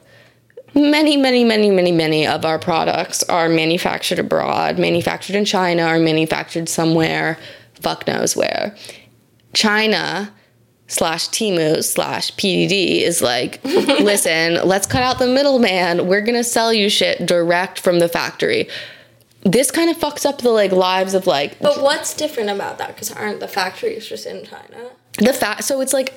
many, 0.75 1.17
many, 1.17 1.43
many, 1.43 1.69
many, 1.69 1.91
many 1.91 2.27
of 2.27 2.45
our 2.45 2.59
products 2.59 3.23
are 3.23 3.49
manufactured 3.49 4.19
abroad, 4.19 4.79
manufactured 4.79 5.35
in 5.35 5.45
China, 5.45 5.87
or 5.87 5.99
manufactured 5.99 6.69
somewhere, 6.69 7.37
fuck 7.75 8.07
knows 8.07 8.35
where. 8.35 8.75
China 9.53 10.33
slash 10.87 11.29
Timu 11.29 11.83
slash 11.83 12.31
PDD 12.35 13.01
is 13.01 13.21
like, 13.21 13.63
listen, 13.65 14.67
let's 14.67 14.87
cut 14.87 15.03
out 15.03 15.19
the 15.19 15.27
middleman. 15.27 16.07
We're 16.07 16.21
gonna 16.21 16.43
sell 16.43 16.73
you 16.73 16.89
shit 16.89 17.25
direct 17.25 17.79
from 17.79 17.99
the 17.99 18.07
factory. 18.07 18.69
This 19.41 19.71
kind 19.71 19.89
of 19.89 19.97
fucks 19.97 20.25
up 20.25 20.39
the 20.39 20.51
like 20.51 20.71
lives 20.71 21.13
of 21.13 21.27
like 21.27 21.59
But 21.59 21.81
what's 21.81 22.13
different 22.13 22.49
about 22.49 22.77
that? 22.77 22.89
Because 22.89 23.11
aren't 23.11 23.39
the 23.39 23.47
factories 23.47 24.05
just 24.05 24.25
in 24.25 24.45
China? 24.45 24.91
The 25.19 25.31
fact 25.31 25.63
so 25.63 25.79
it's 25.79 25.93
like 25.93 26.11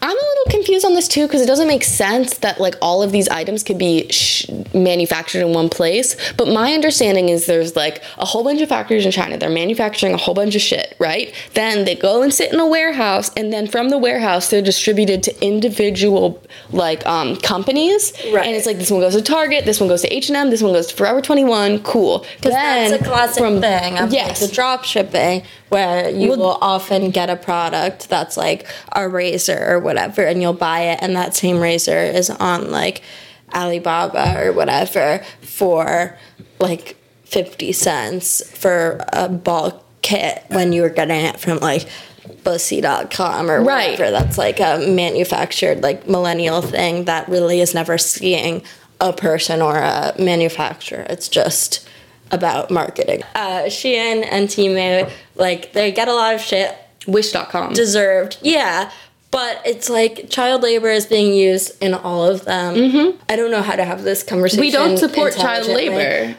i'm 0.00 0.10
a 0.10 0.14
little 0.14 0.44
confused 0.48 0.86
on 0.86 0.94
this 0.94 1.06
too 1.06 1.26
because 1.26 1.42
it 1.42 1.46
doesn't 1.46 1.68
make 1.68 1.84
sense 1.84 2.38
that 2.38 2.58
like 2.58 2.74
all 2.80 3.02
of 3.02 3.12
these 3.12 3.28
items 3.28 3.62
could 3.62 3.76
be 3.76 4.10
sh- 4.10 4.48
manufactured 4.72 5.40
in 5.40 5.52
one 5.52 5.68
place 5.68 6.16
but 6.32 6.48
my 6.48 6.72
understanding 6.72 7.28
is 7.28 7.44
there's 7.44 7.76
like 7.76 8.02
a 8.16 8.24
whole 8.24 8.42
bunch 8.42 8.62
of 8.62 8.68
factories 8.70 9.04
in 9.04 9.12
china. 9.12 9.36
They're 9.36 9.50
manufacturing 9.50 10.14
a 10.14 10.16
whole 10.16 10.34
bunch 10.34 10.54
of 10.54 10.62
shit 10.62 10.96
right? 10.98 11.34
Then 11.52 11.84
they 11.84 11.94
go 11.94 12.22
and 12.22 12.32
sit 12.32 12.52
in 12.52 12.58
a 12.58 12.66
warehouse 12.66 13.30
and 13.36 13.52
then 13.52 13.66
from 13.66 13.90
the 13.90 13.98
warehouse 13.98 14.48
they're 14.48 14.62
distributed 14.62 15.22
to 15.24 15.44
individual 15.44 16.42
like 16.70 17.04
um, 17.06 17.36
companies. 17.36 18.12
Right. 18.32 18.46
and 18.46 18.56
it's 18.56 18.66
like 18.66 18.78
this 18.78 18.90
one 18.90 19.00
goes 19.00 19.14
to 19.14 19.22
target 19.22 19.66
this 19.66 19.78
one 19.78 19.90
goes 19.90 20.00
to 20.02 20.14
h&m 20.14 20.48
this 20.48 20.62
one 20.62 20.72
goes 20.72 20.86
to 20.86 20.96
forever 20.96 21.20
21 21.20 21.82
cool. 21.82 22.24
Because 22.36 22.52
that's 22.52 22.92
a 22.92 23.04
classic 23.04 23.42
thing 23.60 23.98
of 23.98 24.10
yes. 24.10 24.40
like 24.40 24.48
the 24.48 24.54
drop 24.54 24.84
shipping 24.84 25.42
where 25.72 26.10
you 26.10 26.28
Well- 26.28 26.38
will 26.38 26.58
often 26.60 27.10
get 27.10 27.30
a 27.30 27.36
product 27.36 28.10
that's 28.10 28.36
like 28.36 28.66
a 28.94 29.08
razor 29.08 29.58
or 29.70 29.78
whatever 29.78 30.22
and 30.22 30.42
you'll 30.42 30.52
buy 30.52 30.80
it 30.82 30.98
and 31.00 31.16
that 31.16 31.34
same 31.34 31.58
razor 31.60 31.98
is 32.02 32.28
on 32.28 32.70
like 32.70 33.00
Alibaba 33.54 34.38
or 34.44 34.52
whatever 34.52 35.22
for 35.40 36.18
like 36.58 36.96
50 37.24 37.72
cents 37.72 38.42
for 38.54 39.02
a 39.14 39.28
bulk 39.30 39.82
kit 40.02 40.44
when 40.48 40.72
you 40.74 40.82
were 40.82 40.90
getting 40.90 41.24
it 41.24 41.40
from 41.40 41.58
like 41.60 41.86
bussy.com 42.44 43.50
or 43.50 43.62
Right. 43.62 43.92
whatever 43.92 44.10
that's 44.10 44.36
like 44.36 44.60
a 44.60 44.84
manufactured 44.86 45.82
like 45.82 46.06
millennial 46.06 46.60
thing 46.60 47.04
that 47.04 47.28
really 47.28 47.60
is 47.60 47.72
never 47.74 47.96
seeing 47.98 48.62
a 49.00 49.12
person 49.12 49.62
or 49.62 49.76
a 49.78 50.12
manufacturer 50.18 51.06
it's 51.08 51.28
just 51.28 51.88
about 52.32 52.70
marketing. 52.70 53.22
Uh 53.34 53.64
shein 53.66 54.26
and 54.30 54.48
temu 54.48 55.10
like 55.36 55.72
they 55.72 55.92
get 55.92 56.08
a 56.08 56.14
lot 56.14 56.34
of 56.34 56.40
shit. 56.40 56.74
Wish.com 57.06 57.74
deserved. 57.74 58.38
Yeah. 58.42 58.90
But 59.30 59.62
it's 59.64 59.88
like 59.88 60.28
child 60.28 60.62
labor 60.62 60.90
is 60.90 61.06
being 61.06 61.32
used 61.32 61.82
in 61.82 61.94
all 61.94 62.26
of 62.26 62.44
them. 62.44 63.18
I 63.28 63.36
don't 63.36 63.50
know 63.50 63.62
how 63.62 63.76
to 63.76 63.84
have 63.84 64.02
this 64.02 64.22
conversation 64.22 64.60
we 64.60 64.70
don't 64.70 64.98
support 64.98 65.34
child 65.34 65.66
labor. 65.68 66.36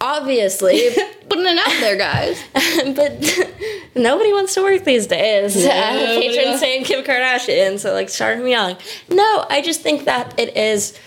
Obviously. 0.00 0.88
Putting 1.28 1.46
it 1.46 1.58
out 1.58 1.80
there 1.80 1.96
guys. 1.96 2.42
But 2.96 3.22
nobody 3.94 4.32
wants 4.32 4.54
to 4.54 4.62
work 4.62 4.84
these 4.84 5.06
days. 5.06 5.54
Yeah, 5.56 5.94
nobody 5.94 6.28
Patron 6.28 6.58
saying 6.58 6.84
Kim 6.84 7.04
Kardashian, 7.04 7.78
so 7.78 7.92
like 7.92 8.08
start 8.08 8.38
them 8.38 8.48
young. 8.48 8.76
No, 9.08 9.46
I 9.48 9.62
just 9.62 9.82
think 9.82 10.04
that 10.06 10.38
it 10.38 10.56
is, 10.56 10.98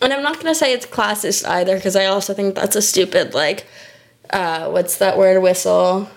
and 0.00 0.12
I'm 0.12 0.22
not 0.22 0.36
gonna 0.36 0.54
say 0.54 0.72
it's 0.72 0.86
classist 0.86 1.46
either, 1.48 1.76
because 1.76 1.96
I 1.96 2.06
also 2.06 2.34
think 2.34 2.54
that's 2.54 2.76
a 2.76 2.82
stupid 2.82 3.34
like, 3.34 3.66
uh, 4.30 4.68
what's 4.70 4.98
that 4.98 5.18
word? 5.18 5.42
Whistle. 5.42 6.08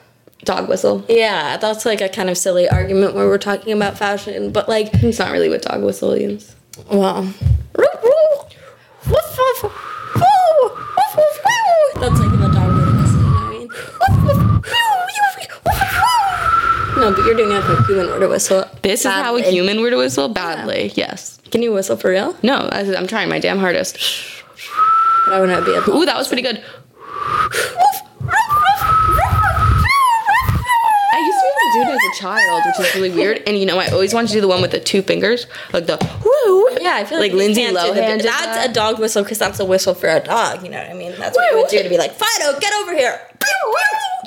dog 0.43 0.67
whistle 0.67 1.05
Yeah, 1.07 1.57
that's 1.57 1.85
like 1.85 2.01
a 2.01 2.09
kind 2.09 2.29
of 2.29 2.37
silly 2.37 2.67
argument 2.69 3.15
where 3.15 3.27
we're 3.27 3.37
talking 3.37 3.73
about 3.73 3.97
fashion, 3.97 4.51
but 4.51 4.67
like, 4.67 4.93
it's 4.95 5.19
not 5.19 5.31
really 5.31 5.49
what 5.49 5.61
dog 5.61 5.83
whistle 5.83 6.13
means 6.15 6.55
well, 6.91 7.23
that's 11.95 12.19
like 12.19 12.42
No, 17.03 17.11
but 17.11 17.25
you're 17.25 17.35
doing 17.35 17.51
it 17.51 17.59
like 17.67 17.85
human 17.85 18.07
word 18.07 18.29
whistle. 18.29 18.63
This 18.81 19.01
is 19.01 19.07
how 19.11 19.35
a 19.35 19.41
human 19.41 19.81
were 19.81 19.89
to 19.89 19.97
whistle 19.97 20.29
badly. 20.29 20.93
Yes. 20.95 21.37
Can 21.51 21.61
you 21.61 21.73
whistle 21.73 21.97
for 21.97 22.09
real? 22.09 22.33
No, 22.41 22.69
I, 22.71 22.95
I'm 22.95 23.07
trying 23.07 23.27
my 23.27 23.39
damn 23.39 23.59
hardest. 23.59 23.97
But 25.25 25.33
I 25.33 25.39
want 25.41 25.51
to 25.51 25.65
be 25.65 25.73
a. 25.73 25.81
Ooh, 25.93 26.05
that 26.05 26.15
was 26.15 26.29
pretty 26.29 26.43
good. 26.43 26.63
I 31.11 31.19
used 31.19 31.39
to 31.39 31.43
be 31.43 31.49
able 31.51 31.59
to 31.59 31.73
do 31.73 31.81
it 31.81 31.93
as 31.93 31.99
a 31.99 32.07
a 32.07 32.21
child, 32.21 32.63
which 32.67 32.79
is 32.87 32.95
really 32.95 33.09
weird. 33.09 33.43
And 33.47 33.57
you 33.57 33.65
know, 33.65 33.79
I 33.79 33.87
always 33.87 34.13
wanted 34.13 34.27
to 34.27 34.33
do 34.35 34.41
the 34.41 34.47
one 34.47 34.61
with 34.61 34.71
the 34.71 34.79
two 34.79 35.01
fingers, 35.01 35.45
like 35.73 35.85
the 35.87 35.97
woo. 36.23 36.69
Yeah, 36.81 36.95
I 36.95 37.03
feel 37.03 37.19
like, 37.19 37.33
like 37.33 37.37
Lindsay 37.37 37.63
can't 37.63 37.75
do 37.75 37.93
the- 37.93 37.99
Lohan. 37.99 38.17
did 38.19 38.25
That's 38.27 38.45
that. 38.45 38.69
a 38.69 38.73
dog 38.73 38.99
whistle 38.99 39.23
because 39.23 39.39
that's 39.39 39.59
a 39.59 39.65
whistle 39.65 39.93
for 39.93 40.07
a 40.07 40.21
dog. 40.21 40.63
You 40.63 40.69
know 40.69 40.77
what 40.77 40.89
I 40.89 40.93
mean? 40.93 41.13
That's 41.17 41.35
what 41.35 41.51
you 41.51 41.57
would 41.57 41.69
do 41.69 41.83
to 41.83 41.89
be 41.89 41.97
like, 41.97 42.13
Fido, 42.13 42.57
get 42.61 42.71
over 42.81 42.95
here. 42.95 43.19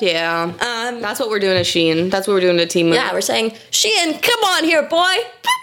Yeah. 0.01 0.43
Um, 0.43 1.01
That's 1.01 1.21
what 1.21 1.31
we're 1.31 1.39
doing 1.39 1.57
to 1.57 1.65
Sheen. 1.65 2.11
That's 2.11 2.27
what 2.27 2.35
we're 2.35 2.41
doing 2.41 2.59
to 2.59 2.67
Team. 2.67 2.93
yeah, 2.93 3.13
we're 3.13 3.21
saying, 3.21 3.53
Sheehan, 3.71 4.19
come 4.21 4.45
on 4.45 4.65
here, 4.65 4.83
boy. 4.83 5.15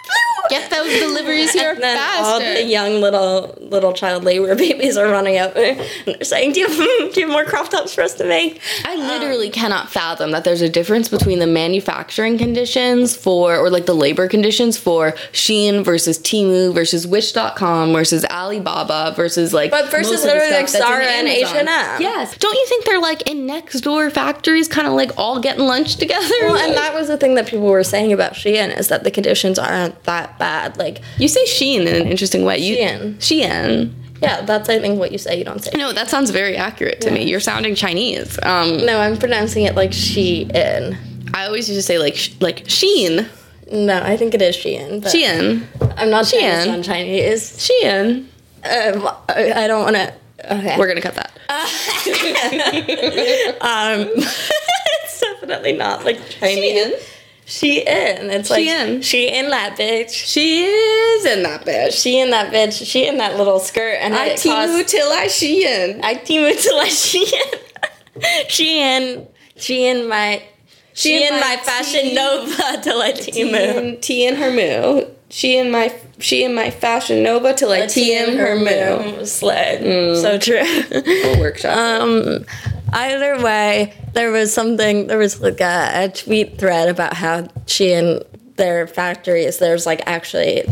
Get 0.50 0.70
those 0.70 1.00
deliveries 1.00 1.54
here 1.54 1.72
and 1.72 1.82
then 1.82 2.24
all 2.24 2.40
the 2.40 2.64
young 2.64 3.00
little 3.00 3.56
little 3.62 3.94
child 3.94 4.24
labor 4.24 4.56
babies 4.64 4.98
are 4.98 5.10
running 5.10 5.38
up 5.38 5.56
and 5.56 5.80
they're 6.06 6.24
saying, 6.24 6.52
"Do 6.52 6.60
you, 6.60 6.68
do 7.14 7.20
you 7.20 7.28
have 7.28 7.30
more 7.30 7.46
crop 7.46 7.70
tops 7.70 7.96
for 7.96 8.02
us 8.02 8.14
to 8.16 8.26
make?" 8.26 8.62
I 8.84 8.96
literally 8.96 9.50
cannot 9.50 9.90
fathom 9.90 10.32
that 10.32 10.44
there's 10.44 10.62
a 10.62 10.70
difference 10.70 11.08
between 11.08 11.40
the 11.40 11.48
manufacturing 11.48 12.38
conditions 12.38 13.16
for, 13.16 13.56
or 13.56 13.70
like 13.70 13.86
the 13.86 13.96
labor 13.96 14.28
conditions 14.28 14.78
for 14.78 15.14
Shein 15.32 15.84
versus 15.84 16.20
Temu 16.20 16.74
versus 16.74 17.08
Wish.com 17.08 17.94
versus 17.94 18.26
Alibaba 18.26 19.14
versus 19.16 19.54
like. 19.54 19.72
But 19.72 19.90
versus 19.92 20.12
most 20.12 20.26
of 20.26 20.30
the 20.30 20.34
literally, 20.34 20.54
like, 20.56 20.68
stuff 20.68 20.82
that's 20.82 20.92
in 20.92 20.98
Zara 20.98 21.06
and. 21.06 21.28
H&M. 21.34 22.02
Yes. 22.02 22.38
Don't 22.38 22.54
you 22.54 22.66
think 22.68 22.86
they're 22.86 23.00
like 23.00 23.30
in 23.30 23.46
next 23.46 23.82
door 23.82 24.10
factories, 24.10 24.68
kind 24.68 24.88
of 24.88 24.94
like 24.94 25.12
all 25.18 25.40
getting 25.40 25.66
lunch 25.66 25.96
together? 25.96 26.28
Well, 26.42 26.58
and 26.58 26.76
that 26.76 26.94
was 26.94 27.08
the 27.08 27.18
thing 27.18 27.36
that 27.36 27.48
people 27.48 27.66
were 27.66 27.84
saying 27.84 28.14
about 28.14 28.34
Shein 28.34 28.78
is 28.78 28.90
that 28.90 29.04
the 29.04 29.12
conditions 29.12 29.58
aren't 29.58 29.93
that 30.04 30.38
bad. 30.40 30.78
Like, 30.78 31.02
you 31.18 31.28
say 31.28 31.44
Shein 31.46 31.82
in 31.82 31.88
an 32.02 32.08
interesting 32.08 32.44
way. 32.46 32.58
You, 32.60 32.78
Shein. 32.78 33.16
Shein. 33.18 33.94
yeah, 34.22 34.42
that's 34.42 34.70
I 34.70 34.80
think 34.80 35.00
what 35.00 35.12
you 35.12 35.18
say. 35.18 35.38
You 35.38 35.44
don't 35.46 35.64
say. 35.64 35.72
No, 35.76 35.92
that 35.94 36.10
sounds 36.10 36.30
very 36.32 36.56
accurate 36.58 37.02
to 37.02 37.12
me. 37.12 37.24
You're 37.24 37.40
sounding 37.40 37.76
Chinese. 37.76 38.38
Um, 38.44 38.78
No, 38.86 39.00
I'm 39.00 39.18
pronouncing 39.18 39.66
it 39.66 39.76
like 39.76 39.92
Shein. 39.92 40.98
I 41.34 41.46
always 41.46 41.68
used 41.68 41.80
to 41.80 41.84
say 41.84 41.98
like 42.00 42.18
like 42.40 42.70
Sheen. 42.70 43.28
No, 43.72 44.02
I 44.04 44.18
think 44.18 44.34
it 44.34 44.42
is 44.42 44.56
Shein. 44.56 45.02
But 45.02 45.14
Shein. 45.14 45.64
I'm 45.98 46.10
not 46.10 46.26
Chinese 46.26 46.68
Shein. 46.68 46.74
on 46.74 46.84
Chinese. 46.84 47.58
Shein. 47.58 48.26
Um, 48.66 49.10
I 49.30 49.66
don't 49.68 49.84
want 49.84 49.96
to. 49.96 50.14
Okay. 50.52 50.78
We're 50.78 50.88
gonna 50.88 51.02
cut 51.02 51.16
that. 51.16 51.32
um, 53.62 54.10
it's 54.16 55.20
definitely 55.20 55.74
not 55.74 56.06
like 56.06 56.20
Chinese. 56.30 56.94
She 57.46 57.80
in. 57.82 58.30
It's 58.32 58.50
like 58.50 58.66
Shein. 58.66 59.04
she 59.04 59.28
in 59.28 59.50
that 59.50 59.78
bitch. 59.78 60.10
She 60.14 60.64
is 60.64 61.26
in 61.26 61.44
that 61.44 61.66
bitch. 61.66 62.02
She 62.02 62.20
in 62.20 62.30
that 62.32 62.54
bitch. 62.54 62.86
She 62.86 63.06
in 63.08 63.18
that 63.18 63.38
little 63.38 63.60
skirt 63.60 63.98
and 64.00 64.14
I 64.16 64.28
it 64.28 64.38
Temu 64.40 64.78
costs- 64.78 64.92
till 64.92 65.12
I 65.12 65.26
Shein. 65.28 66.00
I 66.04 66.16
Temu 66.16 66.54
till 66.62 66.80
I 66.80 66.88
she 66.88 67.26
in. 67.26 67.60
She 68.50 68.80
in. 68.82 69.28
She 69.58 69.86
in 69.88 70.08
my. 70.08 70.44
She, 70.96 71.26
in 71.28 71.34
my, 71.34 71.58
fashion 71.64 72.02
tea- 72.02 72.14
nova 72.16 72.80
till 72.84 73.02
I 73.02 73.12
Timu. 73.14 74.00
Tea 74.00 74.28
in 74.28 74.36
her 74.36 74.52
moo. 74.52 75.06
She 75.30 75.58
in 75.58 75.72
my 75.72 75.92
she 76.20 76.44
in 76.44 76.54
my 76.54 76.70
fashion 76.70 77.24
nova 77.24 77.54
till 77.56 77.72
I 77.72 77.88
tea 77.88 78.16
in 78.16 78.38
her 78.38 78.56
moo. 78.56 79.26
Slay. 79.26 79.80
So 80.22 80.38
true. 80.38 80.62
We'll 80.92 81.40
workshop. 81.40 81.76
Um, 81.76 82.46
either 82.94 83.44
way, 83.44 83.94
there 84.14 84.32
was 84.32 84.54
something. 84.54 85.08
There 85.08 85.18
was 85.18 85.42
like 85.42 85.62
a, 85.62 86.06
a 86.06 86.10
tweet 86.10 86.58
thread 86.58 86.90
about 86.90 87.14
how 87.16 87.48
she 87.66 87.94
and 87.94 88.24
their 88.56 88.88
factories. 88.88 89.58
There's 89.58 89.86
like 89.86 90.02
actually 90.06 90.64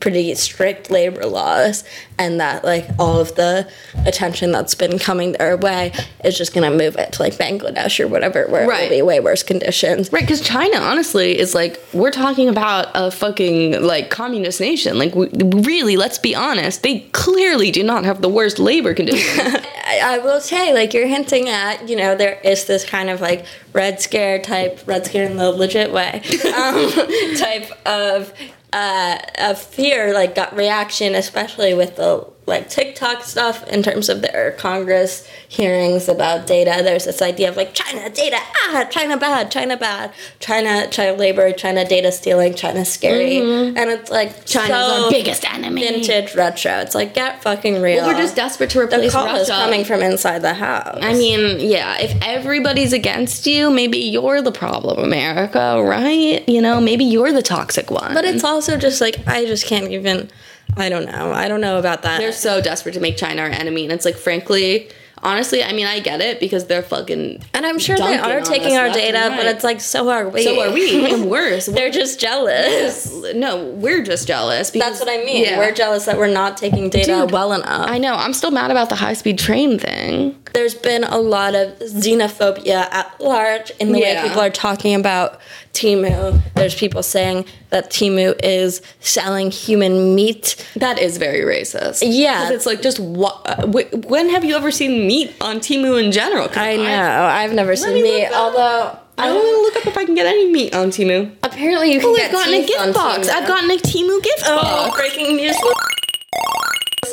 pretty 0.00 0.34
strict 0.34 0.90
labor 0.90 1.26
laws, 1.26 1.84
and 2.18 2.40
that 2.40 2.64
like 2.64 2.88
all 2.98 3.18
of 3.18 3.34
the 3.34 3.68
attention 4.06 4.52
that's 4.52 4.74
been 4.74 4.98
coming 4.98 5.32
their 5.32 5.56
way 5.56 5.92
is 6.24 6.36
just 6.36 6.54
gonna 6.54 6.70
move 6.70 6.96
it 6.96 7.12
to 7.12 7.22
like 7.22 7.34
Bangladesh 7.34 8.00
or 8.00 8.08
whatever, 8.08 8.46
where 8.48 8.70
it'll 8.70 8.88
be 8.88 9.02
way 9.02 9.20
worse 9.20 9.42
conditions. 9.42 10.12
Right, 10.12 10.22
because 10.22 10.40
China, 10.40 10.78
honestly, 10.78 11.38
is 11.38 11.54
like 11.54 11.80
we're 11.92 12.10
talking 12.10 12.48
about 12.48 12.88
a 12.94 13.10
fucking 13.10 13.82
like 13.82 14.10
communist 14.10 14.60
nation. 14.60 14.98
Like, 14.98 15.14
we, 15.14 15.28
really, 15.28 15.96
let's 15.96 16.18
be 16.18 16.34
honest, 16.34 16.82
they 16.82 17.00
clearly 17.12 17.70
do 17.70 17.82
not 17.82 18.04
have 18.04 18.22
the 18.22 18.28
worst 18.28 18.58
labor 18.58 18.94
conditions. 18.94 19.38
I, 19.84 20.00
I 20.02 20.18
will 20.18 20.40
say, 20.40 20.74
like 20.74 20.92
you're 20.92 21.06
hinting 21.06 21.48
at, 21.48 21.88
you 21.88 21.96
know, 21.96 22.14
there 22.14 22.38
is 22.44 22.66
this 22.66 22.84
kind 22.84 23.08
of 23.10 23.20
like 23.20 23.46
red 23.72 24.00
scare 24.00 24.38
type, 24.40 24.80
red 24.86 25.06
scare 25.06 25.24
in 25.24 25.36
the 25.36 25.50
legit 25.50 25.92
way, 25.92 26.22
um, 26.56 27.36
type 27.36 27.70
of 27.86 28.32
uh, 28.72 29.18
of 29.38 29.60
fear, 29.60 30.12
like 30.12 30.34
gut 30.34 30.54
reaction, 30.56 31.14
especially 31.14 31.74
with 31.74 31.96
the 31.96 32.26
like 32.48 32.68
TikTok 32.68 33.22
stuff 33.22 33.66
in 33.68 33.82
terms 33.82 34.08
of 34.08 34.22
their 34.22 34.52
Congress 34.52 35.28
hearings 35.48 36.08
about 36.08 36.46
data. 36.46 36.82
There's 36.82 37.04
this 37.04 37.22
idea 37.22 37.48
of 37.48 37.56
like 37.56 37.74
China 37.74 38.08
data, 38.10 38.38
ah, 38.40 38.86
China 38.90 39.16
bad, 39.16 39.50
China 39.50 39.76
bad, 39.76 40.12
China 40.40 40.88
child 40.90 41.18
labor, 41.18 41.52
China 41.52 41.86
data 41.86 42.10
stealing, 42.10 42.54
China 42.54 42.84
scary, 42.84 43.38
and 43.38 43.90
it's 43.90 44.10
like 44.10 44.46
China's 44.46 44.68
so 44.68 45.04
our 45.04 45.10
biggest 45.10 45.44
enemy. 45.44 45.82
vintage 45.82 46.34
retro. 46.34 46.72
It's 46.78 46.94
like 46.94 47.14
get 47.14 47.42
fucking 47.42 47.80
real. 47.80 47.98
Well, 48.04 48.14
We're 48.14 48.20
just 48.20 48.36
desperate 48.36 48.70
to 48.70 48.80
replace 48.80 49.12
the 49.12 49.18
call 49.18 49.36
is 49.36 49.48
coming 49.48 49.84
from 49.84 50.02
inside 50.02 50.40
the 50.40 50.54
house. 50.54 50.98
I 51.02 51.12
mean, 51.14 51.60
yeah, 51.60 51.98
if 52.00 52.16
everybody's 52.22 52.92
against 52.92 53.46
you, 53.46 53.70
maybe 53.70 53.98
you're 53.98 54.42
the 54.42 54.52
problem, 54.52 54.98
America, 54.98 55.82
right? 55.82 56.46
You 56.48 56.62
know, 56.62 56.80
maybe 56.80 57.04
you're 57.04 57.32
the 57.32 57.42
toxic 57.42 57.90
one. 57.90 58.14
But 58.14 58.24
it's 58.24 58.44
also 58.44 58.76
just 58.76 59.00
like 59.00 59.16
I 59.26 59.44
just 59.44 59.66
can't 59.66 59.90
even. 59.90 60.30
I 60.76 60.88
don't 60.88 61.06
know. 61.06 61.32
I 61.32 61.48
don't 61.48 61.60
know 61.60 61.78
about 61.78 62.02
that. 62.02 62.18
they're 62.18 62.32
so 62.32 62.60
desperate 62.60 62.92
to 62.94 63.00
make 63.00 63.16
China 63.16 63.42
our 63.42 63.48
enemy, 63.48 63.84
and 63.84 63.92
it's 63.92 64.04
like, 64.04 64.16
frankly, 64.16 64.88
honestly, 65.22 65.64
I 65.64 65.72
mean, 65.72 65.86
I 65.86 65.98
get 65.98 66.20
it 66.20 66.38
because 66.38 66.66
they're 66.66 66.82
fucking. 66.82 67.42
and 67.54 67.66
I'm 67.66 67.78
sure 67.80 67.96
they 67.96 68.16
are 68.16 68.40
taking 68.42 68.76
our 68.76 68.88
data, 68.90 69.32
but 69.36 69.46
it's 69.46 69.64
like 69.64 69.80
so 69.80 70.08
are 70.10 70.28
we. 70.28 70.44
So 70.44 70.60
are 70.60 70.72
we, 70.72 71.12
and 71.12 71.28
worse. 71.28 71.66
They're 71.78 71.90
just 71.90 72.20
jealous. 72.20 73.12
no, 73.34 73.64
we're 73.70 74.04
just 74.04 74.28
jealous. 74.28 74.70
Because, 74.70 74.98
That's 74.98 75.00
what 75.00 75.08
I 75.20 75.24
mean. 75.24 75.44
Yeah. 75.44 75.58
We're 75.58 75.72
jealous 75.72 76.04
that 76.04 76.16
we're 76.18 76.32
not 76.32 76.56
taking 76.56 76.88
data 76.90 77.22
Dude, 77.22 77.32
well 77.32 77.52
enough. 77.52 77.88
I 77.90 77.98
know. 77.98 78.14
I'm 78.14 78.32
still 78.32 78.50
mad 78.52 78.70
about 78.70 78.88
the 78.90 78.94
high 78.96 79.14
speed 79.14 79.38
train 79.38 79.78
thing. 79.78 80.40
There's 80.54 80.74
been 80.74 81.02
a 81.04 81.18
lot 81.18 81.54
of 81.56 81.76
xenophobia 81.80 82.88
at 82.92 83.20
large 83.20 83.70
in 83.80 83.92
the 83.92 84.00
Yeah. 84.00 84.22
way 84.22 84.28
people 84.28 84.42
are 84.42 84.50
talking 84.50 84.94
about 84.94 85.40
Temu. 85.78 86.40
There's 86.54 86.74
people 86.74 87.02
saying 87.02 87.44
that 87.70 87.90
Temu 87.90 88.34
is 88.42 88.82
selling 89.00 89.50
human 89.50 90.14
meat. 90.14 90.56
That 90.76 90.98
is 90.98 91.18
very 91.18 91.40
racist. 91.42 92.02
Yeah, 92.04 92.50
it's 92.50 92.66
like 92.66 92.82
just 92.82 92.98
what? 92.98 93.40
Uh, 93.46 93.66
when 94.08 94.28
have 94.30 94.44
you 94.44 94.56
ever 94.56 94.70
seen 94.72 95.06
meat 95.06 95.34
on 95.40 95.60
Temu 95.60 96.02
in 96.02 96.10
general? 96.10 96.48
I 96.56 96.76
know. 96.76 96.82
I've 97.24 97.52
never 97.52 97.76
seen 97.76 97.94
me 97.94 98.02
meat, 98.02 98.32
although 98.32 98.98
I 99.16 99.26
don't 99.28 99.36
want 99.36 99.56
to 99.56 99.62
look 99.62 99.76
up 99.76 99.86
if 99.92 99.96
I 99.96 100.04
can 100.04 100.14
get 100.14 100.26
any 100.26 100.50
meat 100.52 100.74
on 100.74 100.88
Temu. 100.90 101.30
apparently 101.42 101.92
you 101.92 102.00
can 102.00 102.08
Oh, 102.10 102.16
get 102.16 102.26
I've 102.26 102.32
gotten 102.32 102.54
a 102.54 102.66
gift 102.66 102.94
box. 102.94 103.28
Temu. 103.28 103.32
I've 103.34 103.48
gotten 103.48 103.70
a 103.70 103.76
Temu 103.76 104.22
gift 104.22 104.40
box. 104.40 104.50
Oh, 104.64 104.86
box. 104.88 104.96
breaking 104.96 105.36
news! 105.36 105.56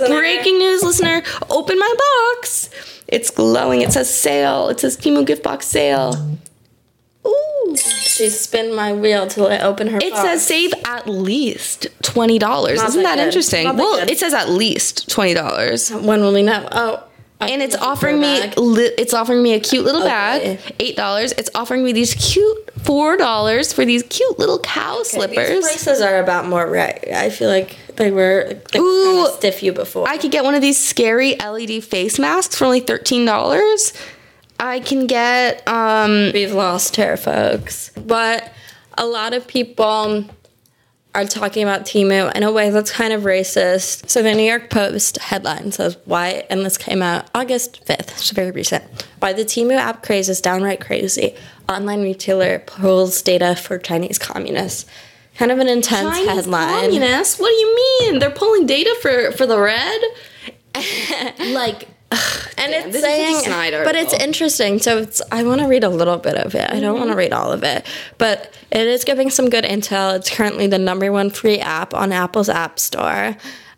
Breaking 0.08 0.58
news, 0.58 0.84
listener! 0.84 1.24
Open 1.50 1.80
my 1.80 1.94
box. 2.38 2.70
It's 3.08 3.30
glowing. 3.30 3.82
It 3.82 3.94
says 3.94 4.14
sale. 4.14 4.70
It 4.70 4.80
says 4.80 4.98
Temu 4.98 5.26
gift 5.26 5.44
box 5.44 5.68
sale. 5.68 6.14
Ooh. 7.26 7.76
She 7.78 8.30
spin 8.30 8.74
my 8.74 8.94
wheel 8.94 9.28
till 9.28 9.48
I 9.48 9.60
open 9.60 9.88
her. 9.88 9.98
It 9.98 10.12
box. 10.12 10.22
says 10.22 10.46
save 10.46 10.74
at 10.86 11.08
least 11.08 11.88
twenty 12.02 12.40
dollars. 12.40 12.82
Isn't 12.82 13.04
that 13.04 13.18
that 13.18 13.26
interesting? 13.28 13.66
Not 13.66 13.76
Well, 13.76 14.00
good. 14.00 14.12
it 14.12 14.20
says 14.20 14.34
at 14.34 14.50
least 14.50 15.10
twenty 15.10 15.34
dollars. 15.34 15.90
When 15.92 16.22
will 16.22 16.34
we 16.34 16.44
know? 16.44 16.68
Oh, 16.72 17.04
I 17.42 17.50
and 17.50 17.62
it's 17.62 17.76
offering 17.76 18.22
me 18.22 18.42
li- 18.56 18.92
it's 18.98 19.14
offering 19.14 19.44
me 19.44 19.54
a 19.54 19.60
cute 19.60 19.84
little 19.84 20.02
Okay. 20.04 20.10
bag 20.56 20.76
eight 20.80 20.96
dollars 20.96 21.34
it's 21.34 21.50
offering 21.54 21.84
me 21.84 21.92
these 21.92 22.14
cute 22.14 22.72
four 22.84 23.18
dollars 23.18 23.74
for 23.74 23.84
these 23.84 24.04
cute 24.04 24.40
little 24.40 24.60
cow 24.60 25.04
slippers. 25.04 25.50
These 25.50 25.66
prices 25.66 26.02
are 26.02 26.20
about 26.20 26.48
more 26.48 26.66
right. 26.66 27.06
I 27.14 27.30
feel 27.30 27.50
like 27.50 27.76
they 27.98 28.10
were 28.12 28.54
they 28.72 28.80
were 28.80 28.86
Ooh. 28.86 29.26
of 29.26 29.34
stiff 29.34 29.64
you 29.64 29.74
before. 29.74 30.08
i 30.08 30.18
could 30.18 30.32
get 30.32 30.46
one 30.46 30.56
of 30.56 30.62
these 30.62 30.78
scary 30.82 31.36
led 31.38 31.82
face 31.84 32.18
masks 32.20 32.56
for 32.56 32.64
only 32.66 32.80
$13 32.82 33.94
i 34.60 34.80
can 34.80 35.08
get 35.08 35.68
um 35.68 36.32
We've 36.34 36.54
lost 36.54 36.96
her, 36.98 37.18
folks. 37.18 37.90
But 37.92 38.52
a 38.98 39.06
lot 39.06 39.34
of 39.34 39.48
people 39.48 40.26
are 41.14 41.26
talking 41.26 41.64
about 41.64 41.82
Temu 41.86 42.34
in 42.36 42.44
a 42.44 42.52
way 42.52 42.70
that's 42.72 42.92
kind 42.92 43.14
of 43.14 43.24
racist. 43.24 44.10
So 44.10 44.22
the 44.22 44.34
New 44.34 44.44
York 44.44 44.70
Post 44.70 45.18
headline 45.18 45.72
says 45.72 45.98
why, 46.06 46.46
and 46.50 46.66
this 46.66 46.78
came 46.78 47.02
out 47.02 47.30
August 47.34 47.86
5th, 47.86 48.12
it's 48.12 48.32
very 48.32 48.52
recent. 48.52 48.84
Why 49.20 49.32
the 49.34 49.46
Temu 49.46 49.76
app 49.78 50.04
craze 50.04 50.28
is 50.28 50.42
downright 50.42 50.82
crazy. 50.82 51.36
Online 51.70 52.02
retailer 52.04 52.60
pulls 52.60 53.22
data 53.22 53.56
for 53.56 53.78
Chinese 53.78 54.20
communists. 54.20 54.86
Kind 55.38 55.52
of 55.52 55.60
an 55.60 55.68
intense 55.70 56.18
Chinese 56.18 56.30
headline. 56.30 56.82
communists 56.92 57.40
what 57.40 57.50
do 57.50 57.56
you 57.56 57.76
mean 57.76 58.20
they're 58.20 58.30
pulling 58.30 58.66
data 58.66 58.96
for 59.02 59.32
for 59.34 59.46
the 59.46 59.60
red 59.60 60.02
like 61.54 61.90
and 62.12 62.72
Damn, 62.72 62.88
it's 62.88 62.94
this 62.94 62.96
is 62.96 63.02
such 63.02 63.48
a 63.48 63.50
saying, 63.50 63.84
but 63.84 63.96
it's 63.96 64.14
interesting. 64.14 64.80
So 64.80 65.00
it's 65.00 65.22
I 65.32 65.44
want 65.44 65.62
to 65.62 65.68
read 65.68 65.84
a 65.84 65.90
little 65.90 66.18
bit 66.18 66.36
of 66.36 66.54
it. 66.56 66.70
I 66.70 66.80
don't 66.80 66.96
mm-hmm. 66.96 67.00
want 67.00 67.12
to 67.12 67.18
read 67.18 67.34
all 67.34 67.52
of 67.52 67.64
it, 67.64 67.86
but 68.18 68.54
it 68.72 68.86
is 68.86 69.04
giving 69.04 69.30
some 69.30 69.50
good 69.50 69.64
intel. 69.64 70.16
It's 70.16 70.30
currently 70.30 70.68
the 70.68 70.78
number 70.78 71.12
one 71.12 71.30
free 71.30 71.60
app 71.60 71.94
on 71.94 72.12
Apple's 72.12 72.50
App 72.50 72.80
Store. 72.80 73.36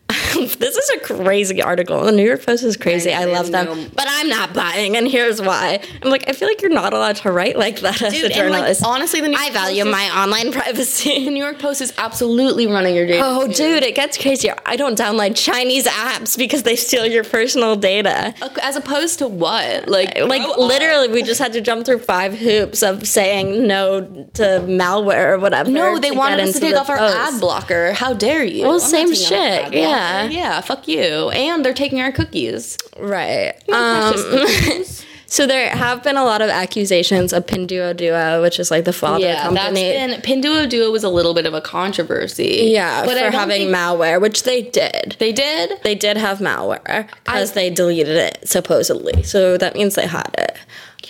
this 0.38 0.78
is 0.78 0.90
a 0.92 1.00
crazy 1.00 1.62
article. 1.62 2.04
The 2.04 2.12
New 2.14 2.26
York 2.26 2.46
Post 2.46 2.64
is 2.64 2.78
crazy. 2.78 3.12
I, 3.14 3.24
I 3.24 3.26
love 3.26 3.52
them, 3.52 3.92
but 3.94 4.06
I'm 4.08 4.30
not 4.30 4.54
buying, 4.54 4.96
and 4.96 5.06
here's 5.08 5.42
why. 5.42 5.82
I'm 6.02 6.10
like, 6.10 6.30
I 6.30 6.34
feel 6.34 6.48
like 6.48 6.62
you're 6.62 6.72
not 6.72 6.94
allowed 6.94 7.18
to 7.18 7.32
write 7.32 7.58
like 7.58 7.82
that 7.82 8.02
as 8.02 8.14
a 8.14 8.16
Dude, 8.16 8.24
like, 8.26 8.34
journalist. 8.34 8.86
honestly, 8.86 9.20
the 9.20 9.28
New 9.28 9.38
I 9.38 9.44
York 9.46 9.54
value 9.54 9.84
Post 9.84 9.90
is- 9.90 9.96
I 9.96 10.08
value 10.08 10.14
my 10.14 10.24
online 10.24 10.52
privacy. 10.62 11.26
The. 11.26 11.32
New 11.32 11.44
York 11.44 11.60
Post 11.60 11.82
is 11.82 11.94
absolutely 11.98 12.68
running 12.68 12.96
your 12.96 13.06
data. 13.06 13.22
Oh, 13.26 13.48
dude, 13.48 13.84
it 13.84 13.96
gets 13.96 14.18
crazier. 14.18 14.56
I 14.66 14.76
don't 14.78 14.98
download 14.98 15.36
Chinese 15.36 15.86
apps 15.88 16.38
because 16.38 16.64
they 16.64 16.76
steal 16.78 17.06
your 17.06 17.24
personal 17.26 17.76
data. 17.76 18.34
As 18.62 18.76
opposed 18.78 19.20
to 19.20 19.28
what? 19.28 19.90
Like, 19.90 20.18
Like 20.20 20.58
literally, 20.58 21.10
we 21.10 21.22
just 21.24 21.40
had 21.40 21.52
to 21.54 21.62
jump 21.62 21.86
through 21.86 22.00
five 22.00 22.34
hoops 22.38 22.82
of 22.82 23.06
saying 23.08 23.68
no 23.68 24.02
to 24.36 24.42
malware 24.68 25.34
or 25.34 25.40
whatever. 25.40 25.70
No, 25.70 26.00
they 26.00 26.12
wanted 26.12 26.40
us 26.40 26.54
to 26.54 26.60
take 26.62 26.74
the 26.74 26.80
off 26.80 26.90
our 26.90 26.98
post. 26.98 27.16
ad 27.36 27.42
blocker. 27.42 27.92
How 27.94 28.14
dare 28.14 28.44
you? 28.46 28.64
Well, 28.64 28.76
I'm 28.76 28.80
same 28.80 29.14
shit, 29.14 29.32
ad 29.66 29.72
yeah. 29.98 30.30
Yeah, 30.30 30.62
fuck 30.62 30.88
you. 30.88 31.30
And 31.30 31.64
they're 31.66 31.74
taking 31.74 32.00
our 32.02 32.12
cookies. 32.12 32.78
Right. 32.98 33.54
Um, 33.70 34.14
so 35.26 35.48
there 35.48 35.70
have 35.70 36.04
been 36.04 36.18
a 36.18 36.24
lot 36.24 36.42
of 36.42 36.50
accusations 36.50 37.34
of 37.34 37.46
Pinduoduo, 37.46 38.42
which 38.42 38.60
is 38.60 38.72
like 38.72 38.86
the 38.86 38.94
father 38.94 39.26
company. 39.26 39.34
yeah, 39.34 39.44
company. 39.44 39.82
that's 39.82 40.26
been 40.26 40.42
Pinduoduo 40.42 40.92
was 40.92 41.04
a 41.04 41.10
little 41.10 41.34
bit 41.34 41.46
of 41.46 41.54
a 41.54 41.62
controversy. 41.62 42.70
yeah, 42.72 43.06
but 43.06 43.18
for 43.18 43.32
having 43.32 43.68
malware, 43.68 44.22
which 44.22 44.44
they 44.44 44.62
did. 44.62 45.16
They 45.20 45.32
did. 45.34 45.82
They 45.84 45.96
did 45.96 46.18
have 46.18 46.40
malware 46.40 47.08
because 47.26 47.54
they 47.54 47.70
deleted 47.70 48.16
it 48.16 48.48
supposedly. 48.48 49.24
So 49.24 49.58
that 49.58 49.76
means 49.76 49.96
they 49.96 50.08
had 50.08 50.34
it. 50.38 50.58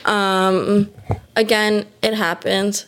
Um, 0.07 0.91
again, 1.35 1.85
it 2.01 2.13
happens. 2.13 2.85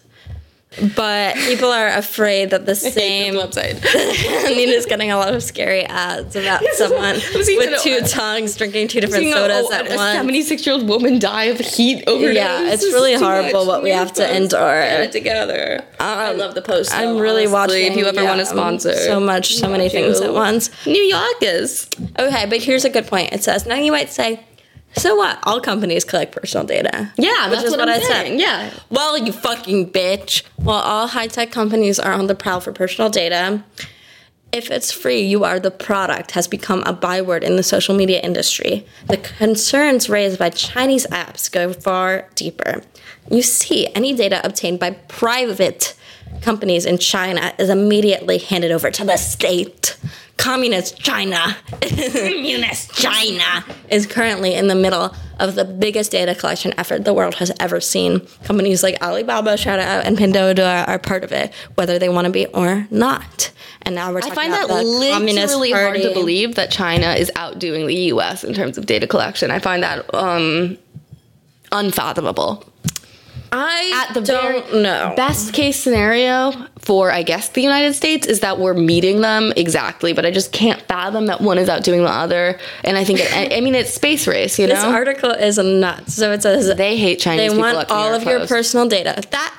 But 0.95 1.35
people 1.35 1.71
are 1.71 1.87
afraid 1.87 2.51
that 2.51 2.67
the 2.67 2.75
same 2.75 3.33
website. 3.33 3.83
Nina's 4.55 4.85
getting 4.85 5.11
a 5.11 5.17
lot 5.17 5.33
of 5.33 5.41
scary 5.41 5.83
ads 5.83 6.35
about 6.35 6.63
someone 6.73 7.15
with 7.33 7.81
two 7.81 7.99
tongues 8.01 8.55
drinking 8.55 8.87
two 8.87 9.01
different 9.01 9.25
a- 9.25 9.31
sodas 9.31 9.67
oh, 9.69 9.73
at 9.73 9.91
a 9.91 9.95
once. 9.95 10.17
76 10.17 10.65
year 10.65 10.75
old 10.75 10.87
woman 10.87 11.17
die 11.17 11.45
of 11.45 11.59
heat 11.59 12.03
overdose. 12.07 12.35
Yeah, 12.35 12.71
it's 12.71 12.83
really 12.83 13.15
horrible 13.15 13.65
what 13.65 13.81
we 13.81 13.89
have 13.89 14.13
to 14.13 14.21
Get 14.21 14.35
endure. 14.35 14.81
it 14.81 15.11
together. 15.11 15.83
I 15.99 16.31
um, 16.31 16.37
love 16.37 16.53
the 16.53 16.61
post. 16.61 16.93
I'm 16.93 17.17
really 17.17 17.47
honestly, 17.47 17.53
watching. 17.53 17.91
If 17.91 17.97
you 17.97 18.05
ever 18.05 18.21
yeah, 18.21 18.29
want 18.29 18.39
to 18.39 18.45
sponsor, 18.45 18.93
so 18.93 19.19
much, 19.19 19.55
so 19.55 19.69
many 19.69 19.89
things 19.89 20.21
at 20.21 20.33
once. 20.33 20.69
New 20.85 20.93
Yorkers. 20.93 21.87
Okay, 22.19 22.45
but 22.45 22.61
here's 22.61 22.85
a 22.85 22.89
good 22.89 23.07
point. 23.07 23.33
It 23.33 23.43
says 23.43 23.65
now 23.65 23.75
you 23.75 23.91
might 23.91 24.09
say, 24.09 24.45
so 24.95 25.15
what? 25.15 25.39
All 25.43 25.61
companies 25.61 26.03
collect 26.03 26.33
personal 26.35 26.65
data. 26.65 27.11
Yeah, 27.17 27.49
Which 27.49 27.59
that's 27.59 27.63
is 27.65 27.71
what, 27.71 27.79
what 27.79 27.89
I'm 27.89 27.95
I 27.95 27.99
said. 28.01 28.07
saying. 28.25 28.39
Yeah. 28.39 28.71
Well, 28.89 29.17
you 29.17 29.31
fucking 29.31 29.91
bitch. 29.91 30.43
Well, 30.57 30.77
all 30.79 31.07
high 31.07 31.27
tech 31.27 31.51
companies 31.51 31.99
are 31.99 32.13
on 32.13 32.27
the 32.27 32.35
prowl 32.35 32.59
for 32.59 32.71
personal 32.71 33.09
data. 33.09 33.63
If 34.51 34.71
it's 34.71 34.91
free, 34.91 35.21
you 35.21 35.43
are 35.43 35.59
the 35.59 35.69
product 35.69 36.31
has 36.31 36.47
become 36.47 36.81
a 36.87 36.93
byword 36.93 37.43
in 37.43 37.55
the 37.55 37.61
social 37.61 37.95
media 37.95 38.19
industry. 38.19 38.83
The 39.07 39.17
concerns 39.17 40.09
raised 40.09 40.39
by 40.39 40.49
Chinese 40.49 41.05
apps 41.07 41.51
go 41.51 41.71
far 41.71 42.27
deeper. 42.33 42.81
You 43.29 43.43
see, 43.43 43.87
any 43.93 44.15
data 44.15 44.41
obtained 44.43 44.79
by 44.79 44.91
private 44.91 45.95
companies 46.41 46.85
in 46.85 46.97
China 46.97 47.53
is 47.57 47.69
immediately 47.69 48.37
handed 48.37 48.71
over 48.71 48.91
to 48.91 49.05
the 49.05 49.17
state. 49.17 49.97
Communist 50.37 50.97
China, 50.97 51.57
Communist 51.81 52.93
China 52.93 53.65
is 53.89 54.07
currently 54.07 54.53
in 54.53 54.67
the 54.67 54.75
middle 54.75 55.13
of 55.37 55.55
the 55.55 55.65
biggest 55.65 56.11
data 56.11 56.33
collection 56.33 56.73
effort 56.77 57.03
the 57.03 57.13
world 57.13 57.35
has 57.35 57.51
ever 57.59 57.81
seen. 57.81 58.25
Companies 58.45 58.81
like 58.81 59.01
Alibaba, 59.01 59.57
shout 59.57 59.79
out, 59.79 60.05
and 60.05 60.17
Pinduoduo 60.17 60.87
are 60.87 60.97
part 60.97 61.25
of 61.25 61.33
it, 61.33 61.53
whether 61.75 61.99
they 61.99 62.07
want 62.07 62.25
to 62.25 62.31
be 62.31 62.45
or 62.47 62.87
not. 62.89 63.51
And 63.81 63.95
now 63.95 64.11
we're 64.11 64.19
I 64.19 64.21
talking 64.21 64.35
find 64.35 64.53
about 64.53 64.67
that 64.69 64.83
the 64.83 65.09
Communist 65.11 65.57
literally 65.57 65.71
hard 65.71 66.01
to 66.01 66.13
believe 66.13 66.55
that 66.55 66.71
China 66.71 67.13
is 67.13 67.29
outdoing 67.35 67.87
the 67.87 67.95
U.S. 67.95 68.43
in 68.43 68.53
terms 68.53 68.77
of 68.77 68.85
data 68.85 69.07
collection. 69.07 69.51
I 69.51 69.59
find 69.59 69.83
that 69.83 70.13
um, 70.13 70.77
unfathomable. 71.71 72.68
I 73.51 74.05
At 74.07 74.13
the 74.13 74.21
don't 74.21 74.65
very 74.67 74.83
know. 74.83 75.13
Best 75.15 75.53
case 75.53 75.79
scenario 75.79 76.51
for, 76.79 77.11
I 77.11 77.23
guess, 77.23 77.49
the 77.49 77.61
United 77.61 77.93
States 77.93 78.27
is 78.27 78.41
that 78.41 78.59
we're 78.59 78.73
meeting 78.73 79.21
them 79.21 79.53
exactly, 79.55 80.13
but 80.13 80.25
I 80.25 80.31
just 80.31 80.51
can't 80.51 80.81
fathom 80.83 81.27
that 81.27 81.41
one 81.41 81.57
is 81.57 81.69
outdoing 81.69 82.03
the 82.03 82.09
other. 82.09 82.59
And 82.83 82.97
I 82.97 83.03
think, 83.03 83.19
it, 83.21 83.53
I, 83.53 83.61
mean, 83.61 83.75
it's 83.75 83.93
space 83.93 84.27
race, 84.27 84.59
you 84.59 84.67
know, 84.67 84.75
This 84.75 84.83
article 84.83 85.31
is 85.31 85.57
nuts. 85.57 86.15
So 86.15 86.31
it 86.31 86.41
says 86.41 86.75
they 86.75 86.97
hate 86.97 87.19
Chinese 87.19 87.51
they 87.51 87.57
want 87.57 87.77
at 87.77 87.87
the 87.87 87.93
New 87.93 87.99
all 87.99 88.13
of 88.13 88.23
your 88.23 88.45
personal 88.47 88.87
data. 88.87 89.21
That 89.31 89.55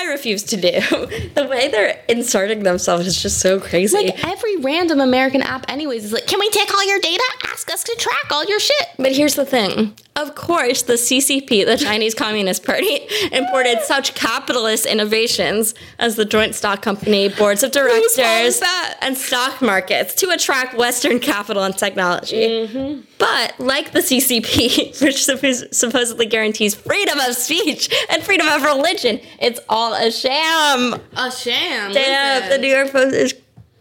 I 0.00 0.04
refuse 0.04 0.42
to 0.44 0.56
do. 0.56 0.70
the 1.34 1.46
way 1.50 1.68
they're 1.68 2.02
inserting 2.08 2.62
themselves 2.62 3.06
is 3.06 3.20
just 3.20 3.38
so 3.38 3.60
crazy. 3.60 3.96
Like 3.96 4.26
every 4.26 4.56
random 4.56 4.98
American 4.98 5.42
app, 5.42 5.66
anyways, 5.68 6.04
is 6.04 6.12
like, 6.12 6.26
can 6.26 6.40
we 6.40 6.48
take 6.48 6.72
all 6.72 6.86
your 6.88 6.98
data? 7.00 7.22
Ask 7.48 7.70
us 7.70 7.84
to 7.84 7.94
track 7.98 8.30
all 8.30 8.44
your 8.44 8.60
shit. 8.60 8.86
But 8.96 9.12
here's 9.12 9.34
the 9.34 9.44
thing. 9.44 9.94
Of 10.16 10.34
course, 10.34 10.82
the 10.82 10.94
CCP, 10.94 11.66
the 11.66 11.76
Chinese 11.76 12.14
Communist 12.14 12.64
Party, 12.64 13.06
imported 13.32 13.82
such 13.82 14.14
capitalist 14.14 14.86
innovations 14.86 15.74
as 15.98 16.16
the 16.16 16.24
joint 16.24 16.54
stock 16.54 16.80
company, 16.80 17.28
boards 17.28 17.62
of 17.62 17.70
directors, 17.70 18.62
and 19.02 19.16
stock 19.16 19.60
markets 19.60 20.14
to 20.14 20.30
attract 20.30 20.76
Western 20.76 21.20
capital 21.20 21.62
and 21.62 21.76
technology. 21.76 22.36
Mm-hmm. 22.36 23.00
But 23.20 23.60
like 23.60 23.92
the 23.92 24.00
CCP, 24.00 25.00
which 25.02 25.72
supposedly 25.72 26.26
guarantees 26.26 26.74
freedom 26.74 27.20
of 27.20 27.36
speech 27.36 27.94
and 28.08 28.22
freedom 28.22 28.48
of 28.48 28.62
religion, 28.62 29.20
it's 29.38 29.60
all 29.68 29.94
a 29.94 30.10
sham. 30.10 31.00
A 31.12 31.30
sham. 31.30 31.92
Damn, 31.92 32.48
the 32.48 32.58
New 32.58 32.74
York 32.74 32.90
Post 32.90 33.14
is 33.14 33.34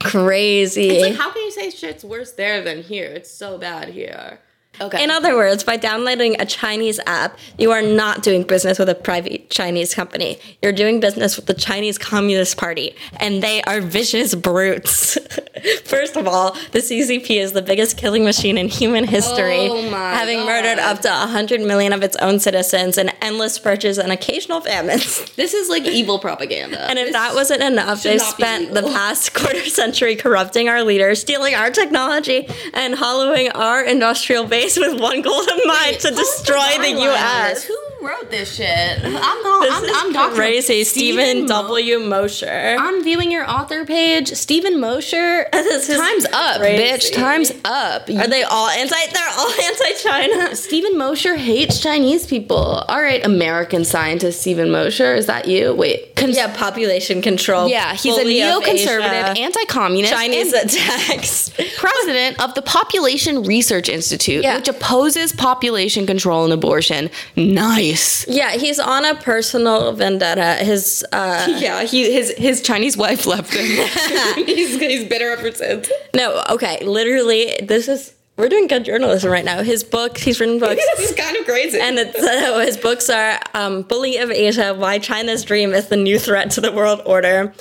crazy. 0.03 0.89
It's 0.89 1.09
like, 1.09 1.15
how 1.15 1.31
can 1.31 1.43
you 1.43 1.51
say 1.51 1.69
shit's 1.71 2.03
worse 2.03 2.33
there 2.33 2.61
than 2.61 2.83
here? 2.83 3.05
It's 3.05 3.31
so 3.31 3.57
bad 3.57 3.89
here. 3.89 4.39
Okay. 4.81 5.03
In 5.03 5.11
other 5.11 5.35
words, 5.35 5.63
by 5.63 5.75
downloading 5.75 6.39
a 6.39 6.45
Chinese 6.45 6.99
app, 7.05 7.37
you 7.57 7.71
are 7.71 7.81
not 7.81 8.23
doing 8.23 8.43
business 8.43 8.79
with 8.79 8.87
a 8.87 8.95
private 8.95 9.49
Chinese 9.49 9.93
company. 9.93 10.39
You're 10.61 10.71
doing 10.71 11.01
business 11.01 11.35
with 11.35 11.47
the 11.47 11.53
Chinese 11.53 11.97
Communist 11.97 12.55
Party, 12.55 12.95
and 13.19 13.43
they 13.43 13.61
are 13.63 13.81
vicious 13.81 14.35
brutes. 14.35 15.17
First 15.83 16.15
of 16.15 16.27
all, 16.27 16.53
the 16.71 16.79
CCP 16.79 17.41
is 17.41 17.51
the 17.51 17.61
biggest 17.61 17.97
killing 17.97 18.23
machine 18.23 18.57
in 18.57 18.69
human 18.69 19.03
history, 19.03 19.67
Oh 19.69 19.89
having 19.91 20.45
murdered 20.45 20.79
up 20.79 21.01
to 21.01 21.09
100 21.09 21.59
million 21.61 21.91
of 21.91 22.01
its 22.01 22.15
own 22.17 22.39
citizens 22.39 22.97
in 22.97 23.09
endless 23.21 23.59
purges 23.59 23.97
and 23.97 24.13
occasional 24.13 24.61
famines. 24.61 25.29
this 25.35 25.53
is 25.53 25.67
like 25.67 25.83
evil 25.83 26.19
propaganda. 26.19 26.89
And 26.89 26.97
if 26.97 27.11
that 27.11 27.35
wasn't 27.35 27.63
enough, 27.63 28.03
they've 28.03 28.21
spent 28.21 28.73
the 28.73 28.83
past 28.83 29.33
quarter 29.33 29.65
century 29.65 30.15
corrupting 30.15 30.69
our 30.69 30.83
leaders, 30.83 31.19
stealing 31.19 31.53
our 31.53 31.69
technology, 31.69 32.47
and 32.73 32.95
hollowing 32.95 33.49
our 33.49 33.83
industrial 33.83 34.45
base 34.45 34.68
with 34.77 34.99
one 34.99 35.21
goal 35.21 35.41
in 35.41 35.67
mind 35.67 35.99
to 36.01 36.11
destroy 36.11 36.77
the 36.81 36.91
U.S. 37.03 37.63
Who 37.63 37.77
wrote 38.01 38.29
this 38.31 38.55
shit? 38.55 38.99
I'm 39.03 39.11
not. 39.13 39.61
This 39.61 39.73
I'm, 39.95 40.07
I'm 40.07 40.13
Dr. 40.13 40.35
crazy. 40.35 40.83
Steven 40.83 41.45
W. 41.47 41.99
Mosher. 41.99 42.75
I'm 42.79 43.03
viewing 43.03 43.31
your 43.31 43.49
author 43.49 43.85
page, 43.85 44.29
Steven 44.33 44.79
Mosher. 44.79 45.45
Time's 45.51 46.25
up, 46.33 46.59
crazy. 46.61 46.83
bitch. 46.83 47.13
Time's 47.13 47.51
up. 47.65 48.09
Are 48.09 48.27
they 48.27 48.43
all 48.43 48.67
anti? 48.69 48.95
They're 49.13 49.29
all 49.37 49.51
anti-China. 49.51 50.55
Steven 50.55 50.97
Mosher 50.97 51.35
hates 51.35 51.79
Chinese 51.81 52.25
people. 52.25 52.57
All 52.57 53.01
right, 53.01 53.25
American 53.25 53.83
scientist 53.85 54.41
Steven 54.41 54.71
Mosher. 54.71 55.13
Is 55.15 55.25
that 55.27 55.47
you? 55.47 55.73
Wait. 55.73 56.15
Cons- 56.19 56.35
Yeah, 56.35 56.55
population 56.55 57.21
control. 57.21 57.67
Yeah, 57.67 57.93
he's 57.93 58.17
a 58.17 58.23
neoconservative, 58.23 59.37
anti-communist, 59.39 60.13
Chinese 60.13 60.53
attacks. 60.53 61.49
president 61.77 62.39
of 62.43 62.53
the 62.55 62.61
Population 62.61 63.43
Research 63.43 63.89
Institute, 63.89 64.43
Yeah. 64.43 64.57
which 64.57 64.67
opposes 64.67 65.33
population 65.33 66.05
control 66.05 66.43
and 66.43 66.53
abortion. 66.53 67.09
Nice. 67.35 68.27
yeah, 68.27 68.51
he's 68.51 68.79
on 68.79 69.05
a 69.05 69.15
personal 69.15 69.93
vendetta. 69.93 70.55
His 70.63 71.05
uh, 71.11 71.45
Yeah, 71.59 71.83
he 71.83 72.11
his 72.13 72.31
his 72.37 72.61
Chinese 72.61 72.95
wife 72.97 73.25
left 73.25 73.53
him. 73.53 73.65
he's, 74.45 74.79
he's 74.79 75.05
bitter 75.07 75.29
ever 75.31 75.51
since. 75.51 75.89
no, 76.15 76.43
okay, 76.49 76.83
literally, 76.85 77.55
this 77.61 77.87
is 77.87 78.13
we're 78.39 78.49
doing 78.49 78.67
good 78.67 78.85
journalism 78.85 79.29
right 79.31 79.43
now. 79.43 79.61
His 79.61 79.83
book, 79.83 80.17
he's 80.17 80.39
written 80.39 80.59
books. 80.59 80.81
this 80.95 81.11
is 81.11 81.15
kind 81.15 81.35
of 81.35 81.45
crazy. 81.45 81.79
And 81.79 81.99
it's, 81.99 82.17
uh, 82.17 82.59
his 82.59 82.77
books 82.77 83.09
are 83.09 83.39
um, 83.53 83.83
Bully 83.83 84.17
of 84.17 84.31
Asia 84.31 84.73
Why 84.73 84.97
China's 84.97 85.43
Dream 85.43 85.73
is 85.73 85.87
the 85.87 85.97
New 85.97 86.17
Threat 86.17 86.49
to 86.51 86.61
the 86.61 86.71
World 86.71 87.01
Order, 87.05 87.53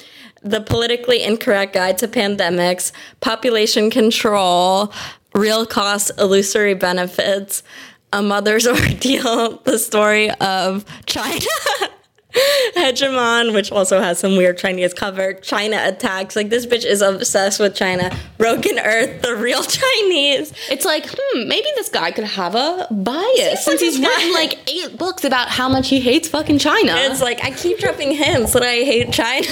The 0.43 0.61
Politically 0.61 1.23
Incorrect 1.25 1.75
Guide 1.75 1.99
to 1.99 2.09
Pandemics, 2.09 2.93
Population 3.21 3.91
Control, 3.91 4.93
Real 5.35 5.67
Cost 5.67 6.12
Illusory 6.17 6.75
Benefits, 6.75 7.64
A 8.12 8.23
Mother's 8.23 8.67
Ordeal, 8.69 9.59
The 9.64 9.79
Story 9.79 10.31
of 10.31 10.85
China. 11.07 11.45
Hegemon, 12.77 13.55
which 13.55 13.72
also 13.72 14.01
has 14.01 14.18
some 14.18 14.37
weird 14.37 14.59
Chinese 14.59 14.94
cover. 14.94 15.35
China 15.35 15.81
attacks. 15.85 16.37
Like 16.37 16.51
this 16.51 16.66
bitch 16.66 16.85
is 16.85 17.03
obsessed 17.03 17.61
with 17.61 17.74
China. 17.74 18.16
Broken 18.37 18.79
Earth, 18.79 19.22
the 19.22 19.37
real 19.37 19.62
Chinese. 19.81 20.53
It's 20.70 20.85
like, 20.85 21.07
hmm, 21.09 21.48
maybe 21.48 21.66
this 21.74 21.88
guy 21.88 22.11
could 22.11 22.24
have 22.24 22.55
a 22.55 22.87
bias 22.90 23.64
since 23.64 23.81
he's 23.81 23.98
written 23.98 24.33
like 24.35 24.59
eight 24.68 24.96
books 24.98 25.24
about 25.24 25.48
how 25.48 25.68
much 25.68 25.88
he 25.88 26.01
hates 26.01 26.29
fucking 26.29 26.59
China. 26.59 26.94
It's 26.96 27.20
like 27.20 27.44
I 27.44 27.51
keep 27.51 27.79
dropping 27.79 28.12
hints 28.12 28.53
that 28.53 28.62
I 28.62 28.77
hate 28.85 29.12
China. 29.12 29.46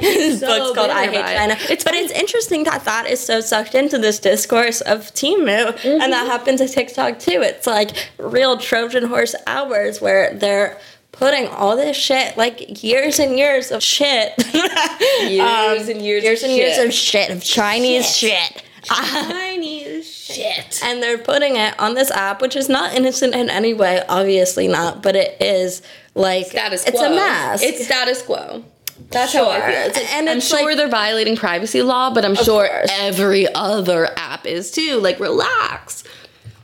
His 0.00 0.40
so 0.40 0.46
book's 0.46 0.76
called 0.76 0.90
I 0.90 1.06
Hate. 1.06 1.36
China. 1.36 1.56
It's 1.68 1.84
but 1.84 1.94
it's 1.94 2.12
interesting 2.12 2.64
that 2.64 2.84
that 2.84 3.06
is 3.06 3.20
so 3.20 3.40
sucked 3.40 3.74
into 3.74 3.98
this 3.98 4.18
discourse 4.18 4.80
of 4.82 5.12
Temu, 5.14 5.76
and 5.84 6.12
that 6.12 6.26
happens 6.26 6.60
to 6.60 6.68
TikTok 6.68 7.18
too. 7.18 7.40
It's 7.42 7.66
like 7.66 7.90
real 8.18 8.56
Trojan 8.58 9.04
horse 9.06 9.34
hours 9.46 10.00
where 10.00 10.34
they're 10.34 10.78
putting 11.12 11.46
all 11.48 11.76
this 11.76 11.96
shit, 11.96 12.36
like 12.36 12.82
years 12.82 13.18
and 13.18 13.36
years 13.38 13.70
of 13.70 13.82
shit, 13.82 14.32
Years 15.22 15.40
um, 15.40 15.90
and 15.90 16.02
years 16.02 16.24
years 16.24 16.42
of 16.42 16.48
and 16.50 16.56
years 16.58 16.74
shit. 16.76 16.86
of 16.86 16.92
shit 16.94 17.30
of 17.30 17.42
Chinese 17.44 18.16
shit. 18.16 18.62
Chinese 18.82 20.06
shit. 20.14 20.80
and 20.84 21.02
they're 21.02 21.18
putting 21.18 21.56
it 21.56 21.78
on 21.78 21.94
this 21.94 22.10
app, 22.10 22.40
which 22.40 22.56
is 22.56 22.68
not 22.68 22.94
innocent 22.94 23.34
in 23.34 23.50
any 23.50 23.74
way, 23.74 24.02
obviously 24.08 24.68
not, 24.68 25.02
but 25.02 25.16
it 25.16 25.40
is 25.40 25.82
like 26.14 26.46
Status 26.46 26.84
it's 26.86 27.00
a 27.00 27.10
mask. 27.10 27.62
It's 27.62 27.84
status 27.84 28.22
quo. 28.22 28.64
That's 29.10 29.32
how 29.32 29.48
I 29.48 29.58
Sure. 29.60 29.68
feel. 29.70 29.80
It's 29.88 29.96
like, 29.96 30.14
And 30.14 30.28
I'm 30.28 30.40
sure 30.40 30.64
like- 30.66 30.76
they're 30.76 30.88
violating 30.88 31.36
privacy 31.36 31.82
law, 31.82 32.12
but 32.12 32.24
I'm 32.24 32.34
sure 32.36 32.68
course. 32.68 32.90
every 33.00 33.52
other 33.54 34.06
app 34.16 34.46
is 34.46 34.70
too. 34.70 34.98
Like, 35.00 35.18
relax. 35.18 36.04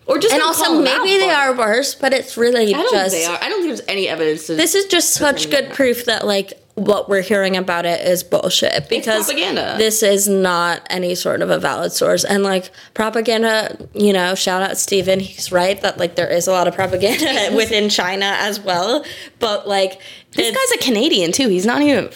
Or 0.07 0.19
just 0.19 0.33
and 0.33 0.43
also 0.43 0.81
maybe 0.81 1.19
they 1.19 1.31
are 1.31 1.57
worse, 1.57 1.95
but 1.95 2.13
it's 2.13 2.37
really 2.37 2.73
I 2.73 2.79
don't 2.81 2.93
just 2.93 3.15
think 3.15 3.27
they 3.27 3.33
are. 3.33 3.43
I 3.43 3.49
don't 3.49 3.63
think 3.63 3.77
there's 3.77 3.89
any 3.89 4.09
evidence 4.09 4.47
to 4.47 4.55
this 4.55 4.75
is 4.75 4.87
just 4.87 5.15
such 5.15 5.51
good 5.51 5.71
proof 5.71 6.05
that 6.05 6.25
like 6.25 6.63
what 6.77 7.09
we're 7.09 7.23
hearing 7.23 7.57
about 7.57 7.87
it 7.87 8.07
is 8.07 8.23
bullshit 8.23 8.89
because 8.91 9.25
propaganda. 9.25 9.77
this 9.79 10.03
is 10.03 10.29
not 10.29 10.87
any 10.91 11.15
sort 11.15 11.41
of 11.41 11.49
a 11.49 11.59
valid 11.59 11.91
source 11.91 12.23
and 12.23 12.43
like 12.43 12.71
propaganda 12.93 13.89
you 13.95 14.13
know 14.13 14.35
shout 14.35 14.63
out 14.63 14.77
Steven 14.77 15.19
he's 15.19 15.51
right 15.51 15.81
that 15.81 15.97
like 15.97 16.17
there 16.17 16.31
is 16.31 16.47
a 16.47 16.53
lot 16.53 16.69
of 16.69 16.75
propaganda 16.75 17.51
within 17.57 17.89
China 17.89 18.27
as 18.41 18.61
well 18.61 19.03
but 19.39 19.67
like 19.67 20.01
This 20.33 20.55
guy's 20.55 20.81
a 20.81 20.85
Canadian 20.85 21.33
too. 21.33 21.49
He's 21.49 21.65
not 21.67 21.81
even. 21.81 22.11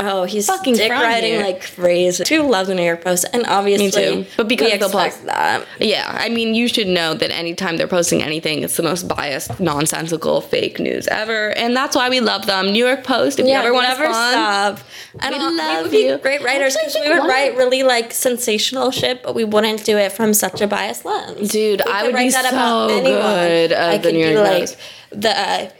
Oh, 0.00 0.24
he's 0.24 0.46
fucking 0.46 0.74
dick 0.74 0.90
riding 0.92 1.32
here. 1.32 1.42
like 1.42 1.74
crazy. 1.74 2.22
Two 2.24 2.42
love 2.48 2.68
the 2.68 2.74
New 2.74 2.84
York 2.84 3.02
Post, 3.02 3.26
and 3.32 3.44
obviously, 3.46 3.86
Me 3.86 4.24
too. 4.24 4.30
But 4.36 4.46
because 4.48 4.66
we 4.68 4.72
of 4.74 4.80
the 4.80 4.88
post- 4.88 5.24
that. 5.26 5.66
Yeah, 5.80 6.16
I 6.18 6.28
mean, 6.28 6.54
you 6.54 6.68
should 6.68 6.86
know 6.86 7.14
that 7.14 7.30
anytime 7.32 7.76
they're 7.76 7.88
posting 7.88 8.22
anything, 8.22 8.62
it's 8.62 8.76
the 8.76 8.82
most 8.84 9.08
biased, 9.08 9.58
nonsensical, 9.58 10.40
fake 10.40 10.78
news 10.78 11.08
ever, 11.08 11.50
and 11.56 11.74
that's 11.76 11.96
why 11.96 12.08
we 12.10 12.20
love 12.20 12.46
them. 12.46 12.70
New 12.72 12.86
York 12.86 13.02
Post. 13.04 13.38
If 13.40 13.46
you 13.46 13.52
ever 13.54 13.70
we 13.70 13.76
want 13.76 13.88
to 13.88 13.94
stop. 13.96 14.78
And 15.20 15.34
We 15.34 15.40
uh, 15.40 15.50
love 15.52 15.90
be 15.90 16.04
you. 16.06 16.18
great 16.18 16.42
writers 16.44 16.76
because 16.76 16.94
we 16.94 17.08
would 17.08 17.26
write 17.26 17.56
really 17.56 17.82
like 17.82 18.12
sensational 18.12 18.90
shit, 18.92 19.22
but 19.22 19.34
we 19.34 19.42
wouldn't 19.44 19.84
do 19.84 19.96
it 19.96 20.12
from 20.12 20.32
such 20.32 20.60
a 20.60 20.66
biased 20.68 21.04
lens. 21.04 21.50
Dude, 21.50 21.82
We 21.84 21.92
I 21.92 22.02
would 22.04 22.14
write 22.14 22.26
be 22.26 22.30
that 22.30 22.52
about 22.52 22.90
so 22.90 22.96
anyone. 22.96 23.20
good 23.22 23.72
at 23.72 23.88
I 23.90 23.96
the 23.98 24.02
could 24.04 24.14
New 24.14 24.26
be 24.28 24.32
York 24.32 24.46
like 24.48 24.76
the 25.10 25.30
uh, 25.30 25.70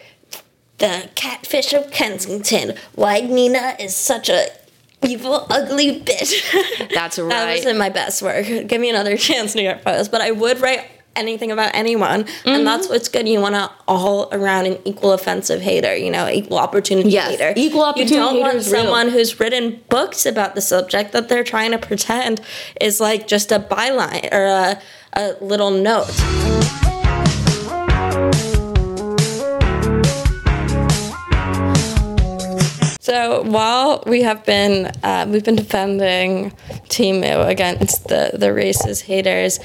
the 0.79 1.09
catfish 1.15 1.73
of 1.73 1.91
Kensington. 1.91 2.75
Why 2.95 3.21
Nina 3.21 3.77
is 3.81 3.95
such 3.97 4.29
a 4.29 4.47
evil, 5.07 5.47
ugly 5.51 6.01
bitch. 6.01 6.89
That's 6.95 7.19
right. 7.19 7.29
that 7.29 7.55
wasn't 7.55 7.79
my 7.79 7.89
best 7.89 8.23
work. 8.23 8.47
Give 8.47 8.81
me 8.81 8.91
another 8.91 9.17
chance, 9.29 9.55
New 9.55 9.63
York 9.63 9.83
Post. 9.85 10.11
But 10.11 10.21
I 10.21 10.31
would 10.33 10.61
write 10.61 10.85
anything 11.17 11.51
about 11.51 11.75
anyone, 11.75 12.23
Mm-hmm. 12.25 12.49
and 12.49 12.67
that's 12.67 12.89
what's 12.89 13.09
good. 13.09 13.27
You 13.29 13.41
want 13.41 13.57
to 13.57 13.69
all 13.89 14.29
around 14.31 14.67
an 14.67 14.79
equal 14.85 15.13
offensive 15.13 15.61
hater, 15.61 15.97
you 15.97 16.13
know, 16.13 16.29
equal 16.29 16.59
opportunity 16.59 17.11
Yes, 17.11 17.31
hater. 17.31 17.53
equal 17.57 17.83
opportunity 17.83 18.15
You 18.15 18.21
don't 18.21 18.39
want 18.41 18.55
is 18.55 18.71
real. 18.71 18.83
someone 18.83 19.09
who's 19.09 19.41
written 19.41 19.81
books 19.89 20.27
about 20.27 20.55
the 20.55 20.61
subject 20.61 21.11
that 21.13 21.29
they're 21.29 21.43
trying 21.43 21.73
to 21.73 21.79
pretend 21.79 22.41
is 22.81 23.01
like 23.01 23.27
just 23.27 23.51
a 23.51 23.59
byline 23.59 24.33
or 24.33 24.45
a, 24.47 24.81
a 25.15 25.35
little 25.41 25.73
note. 25.73 26.07
So 33.09 33.41
while 33.43 34.03
we 34.07 34.21
have 34.21 34.45
been 34.45 34.93
uh, 35.03 35.25
we've 35.31 35.43
been 35.43 35.57
defending 35.57 36.51
Temu 36.91 37.49
against 37.49 38.07
the 38.09 38.33
the 38.35 38.49
racist 38.49 39.01
haters, 39.05 39.59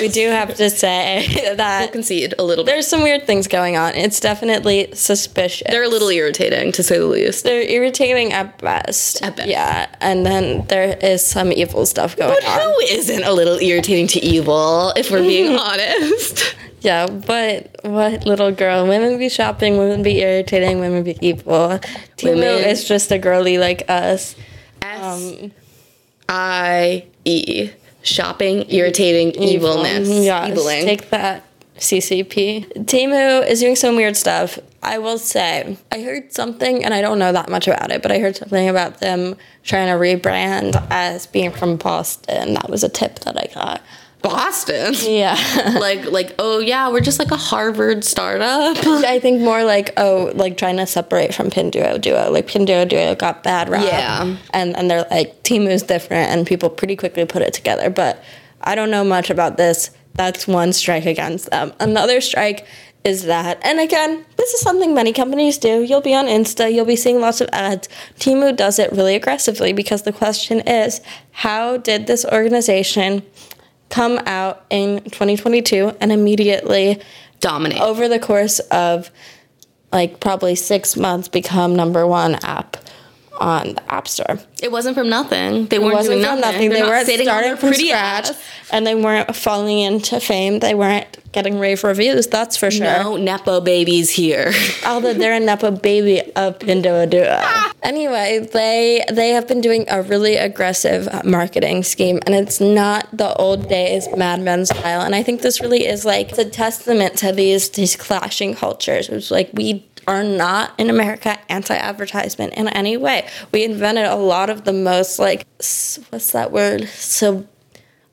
we 0.00 0.06
do 0.06 0.28
have 0.28 0.54
to 0.54 0.70
say 0.70 1.26
that 1.56 1.80
We'll 1.80 1.90
concede 1.90 2.34
a 2.38 2.44
little 2.44 2.62
bit. 2.64 2.70
there's 2.70 2.86
some 2.86 3.02
weird 3.02 3.26
things 3.26 3.48
going 3.48 3.76
on. 3.76 3.94
It's 3.96 4.20
definitely 4.20 4.90
suspicious. 4.94 5.66
They're 5.68 5.82
a 5.82 5.88
little 5.88 6.08
irritating, 6.08 6.70
to 6.70 6.84
say 6.84 6.98
the 6.98 7.06
least. 7.06 7.42
they're 7.42 7.68
irritating 7.68 8.32
at 8.32 8.58
best. 8.58 9.22
At 9.22 9.36
best. 9.38 9.48
Yeah, 9.48 9.88
and 10.00 10.24
then 10.24 10.64
there 10.68 10.96
is 11.02 11.26
some 11.26 11.50
evil 11.50 11.86
stuff 11.86 12.16
going 12.16 12.30
But 12.32 12.44
on. 12.44 12.58
But 12.58 12.62
who 12.62 12.94
isn't 12.96 13.24
a 13.24 13.32
little 13.32 13.58
irritating 13.58 14.06
to 14.14 14.20
evil, 14.20 14.92
if 14.96 15.10
we're 15.10 15.18
being 15.22 15.58
honest? 15.68 16.54
Yeah, 16.84 17.06
but 17.06 17.78
what 17.82 18.26
little 18.26 18.52
girl? 18.52 18.86
Women 18.86 19.18
be 19.18 19.30
shopping, 19.30 19.78
women 19.78 20.02
be 20.02 20.20
irritating, 20.20 20.80
women 20.80 21.02
be 21.02 21.16
evil. 21.26 21.80
Temu 22.18 22.36
Women- 22.36 22.68
is 22.68 22.84
just 22.84 23.10
a 23.10 23.18
girly 23.18 23.56
like 23.56 23.88
us. 23.88 24.36
S 24.82 25.32
um, 25.42 25.52
I 26.28 27.06
E. 27.24 27.70
Shopping, 28.02 28.70
irritating, 28.70 29.30
evilness. 29.42 30.10
Mm-hmm. 30.10 30.24
Yeah, 30.24 30.46
Eviling. 30.50 30.84
take 30.84 31.08
that, 31.08 31.44
CCP. 31.78 32.84
Temu 32.84 33.48
is 33.48 33.60
doing 33.60 33.76
some 33.76 33.96
weird 33.96 34.14
stuff. 34.14 34.58
I 34.82 34.98
will 34.98 35.16
say, 35.16 35.78
I 35.90 36.02
heard 36.02 36.34
something, 36.34 36.84
and 36.84 36.92
I 36.92 37.00
don't 37.00 37.18
know 37.18 37.32
that 37.32 37.48
much 37.48 37.66
about 37.66 37.90
it, 37.92 38.02
but 38.02 38.12
I 38.12 38.18
heard 38.18 38.36
something 38.36 38.68
about 38.68 39.00
them 39.00 39.36
trying 39.62 39.86
to 39.86 39.94
rebrand 39.94 40.86
as 40.90 41.26
being 41.26 41.50
from 41.50 41.76
Boston. 41.76 42.52
That 42.52 42.68
was 42.68 42.84
a 42.84 42.90
tip 42.90 43.20
that 43.20 43.38
I 43.38 43.50
got. 43.54 43.80
Boston. 44.24 44.94
Yeah. 45.00 45.36
like, 45.78 46.06
like, 46.06 46.34
oh 46.38 46.58
yeah, 46.58 46.90
we're 46.90 47.00
just 47.00 47.18
like 47.18 47.30
a 47.30 47.36
Harvard 47.36 48.04
startup. 48.04 48.76
I 48.86 49.20
think 49.20 49.42
more 49.42 49.62
like 49.64 49.92
oh, 49.98 50.32
like 50.34 50.56
trying 50.56 50.78
to 50.78 50.86
separate 50.86 51.34
from 51.34 51.50
Pinduoduo. 51.50 52.32
Like 52.32 52.46
Pinduoduo 52.48 53.16
got 53.18 53.42
bad 53.42 53.68
rap, 53.68 53.84
Yeah. 53.84 54.36
and 54.54 54.74
and 54.76 54.90
they're 54.90 55.06
like 55.10 55.42
Temu's 55.42 55.82
different, 55.82 56.30
and 56.30 56.46
people 56.46 56.70
pretty 56.70 56.96
quickly 56.96 57.26
put 57.26 57.42
it 57.42 57.52
together. 57.52 57.90
But 57.90 58.24
I 58.62 58.74
don't 58.74 58.90
know 58.90 59.04
much 59.04 59.28
about 59.28 59.58
this. 59.58 59.90
That's 60.14 60.48
one 60.48 60.72
strike 60.72 61.04
against 61.04 61.50
them. 61.50 61.74
Another 61.78 62.20
strike 62.22 62.66
is 63.04 63.24
that, 63.24 63.60
and 63.62 63.78
again, 63.80 64.24
this 64.38 64.54
is 64.54 64.60
something 64.62 64.94
many 64.94 65.12
companies 65.12 65.58
do. 65.58 65.82
You'll 65.82 66.00
be 66.00 66.14
on 66.14 66.24
Insta, 66.24 66.72
you'll 66.72 66.86
be 66.86 66.96
seeing 66.96 67.20
lots 67.20 67.42
of 67.42 67.50
ads. 67.52 67.86
Temu 68.18 68.56
does 68.56 68.78
it 68.78 68.90
really 68.92 69.14
aggressively 69.14 69.74
because 69.74 70.02
the 70.02 70.12
question 70.12 70.60
is, 70.60 71.02
how 71.32 71.76
did 71.76 72.06
this 72.06 72.24
organization 72.24 73.22
come 73.94 74.18
out 74.26 74.66
in 74.70 75.00
2022 75.04 75.92
and 76.00 76.10
immediately 76.10 77.00
Dominate. 77.38 77.80
over 77.80 78.08
the 78.08 78.18
course 78.18 78.58
of 78.58 79.08
like 79.92 80.18
probably 80.18 80.56
six 80.56 80.96
months 80.96 81.28
become 81.28 81.76
number 81.76 82.04
one 82.04 82.34
app 82.42 82.76
on 83.40 83.74
the 83.74 83.92
app 83.92 84.08
store. 84.08 84.38
it 84.62 84.70
wasn't 84.70 84.96
from 84.96 85.08
nothing. 85.08 85.66
They 85.66 85.78
weren't 85.78 86.04
doing 86.04 86.22
from 86.22 86.40
nothing. 86.40 86.70
nothing. 86.70 86.70
Not 86.70 86.88
weren't 86.88 87.06
starting 87.06 87.56
from 87.56 87.68
pretty 87.70 87.88
scratch, 87.88 88.30
ass. 88.30 88.42
and 88.70 88.86
they 88.86 88.94
weren't 88.94 89.34
falling 89.34 89.80
into 89.80 90.20
fame. 90.20 90.60
They 90.60 90.74
weren't 90.74 91.06
getting 91.32 91.58
rave 91.58 91.82
reviews. 91.84 92.28
That's 92.28 92.56
for 92.56 92.70
sure. 92.70 92.86
No 92.86 93.16
nepo 93.16 93.60
babies 93.60 94.10
here. 94.10 94.52
Although 94.86 95.14
they're 95.14 95.34
a 95.34 95.40
nepo 95.40 95.72
baby 95.72 96.20
of 96.32 96.58
Pinduoduo. 96.60 97.72
anyway, 97.82 98.48
they 98.52 99.04
they 99.12 99.30
have 99.30 99.48
been 99.48 99.60
doing 99.60 99.84
a 99.88 100.02
really 100.02 100.36
aggressive 100.36 101.08
marketing 101.24 101.82
scheme, 101.82 102.20
and 102.26 102.34
it's 102.34 102.60
not 102.60 103.08
the 103.12 103.34
old 103.34 103.68
days 103.68 104.08
Mad 104.16 104.40
Men 104.40 104.64
style. 104.64 105.00
And 105.00 105.14
I 105.14 105.22
think 105.22 105.42
this 105.42 105.60
really 105.60 105.86
is 105.86 106.04
like 106.04 106.30
it's 106.30 106.38
a 106.38 106.48
testament 106.48 107.16
to 107.18 107.32
these 107.32 107.70
these 107.70 107.96
clashing 107.96 108.54
cultures. 108.54 109.08
It's 109.08 109.30
like 109.30 109.50
we 109.52 109.84
are 110.06 110.24
not 110.24 110.72
in 110.78 110.90
America 110.90 111.38
anti-advertisement 111.48 112.54
in 112.54 112.68
any 112.68 112.96
way. 112.96 113.28
We 113.52 113.64
invented 113.64 114.06
a 114.06 114.16
lot 114.16 114.50
of 114.50 114.64
the 114.64 114.72
most 114.72 115.18
like 115.18 115.46
what's 115.58 116.32
that 116.32 116.52
word? 116.52 116.88
So 116.88 117.46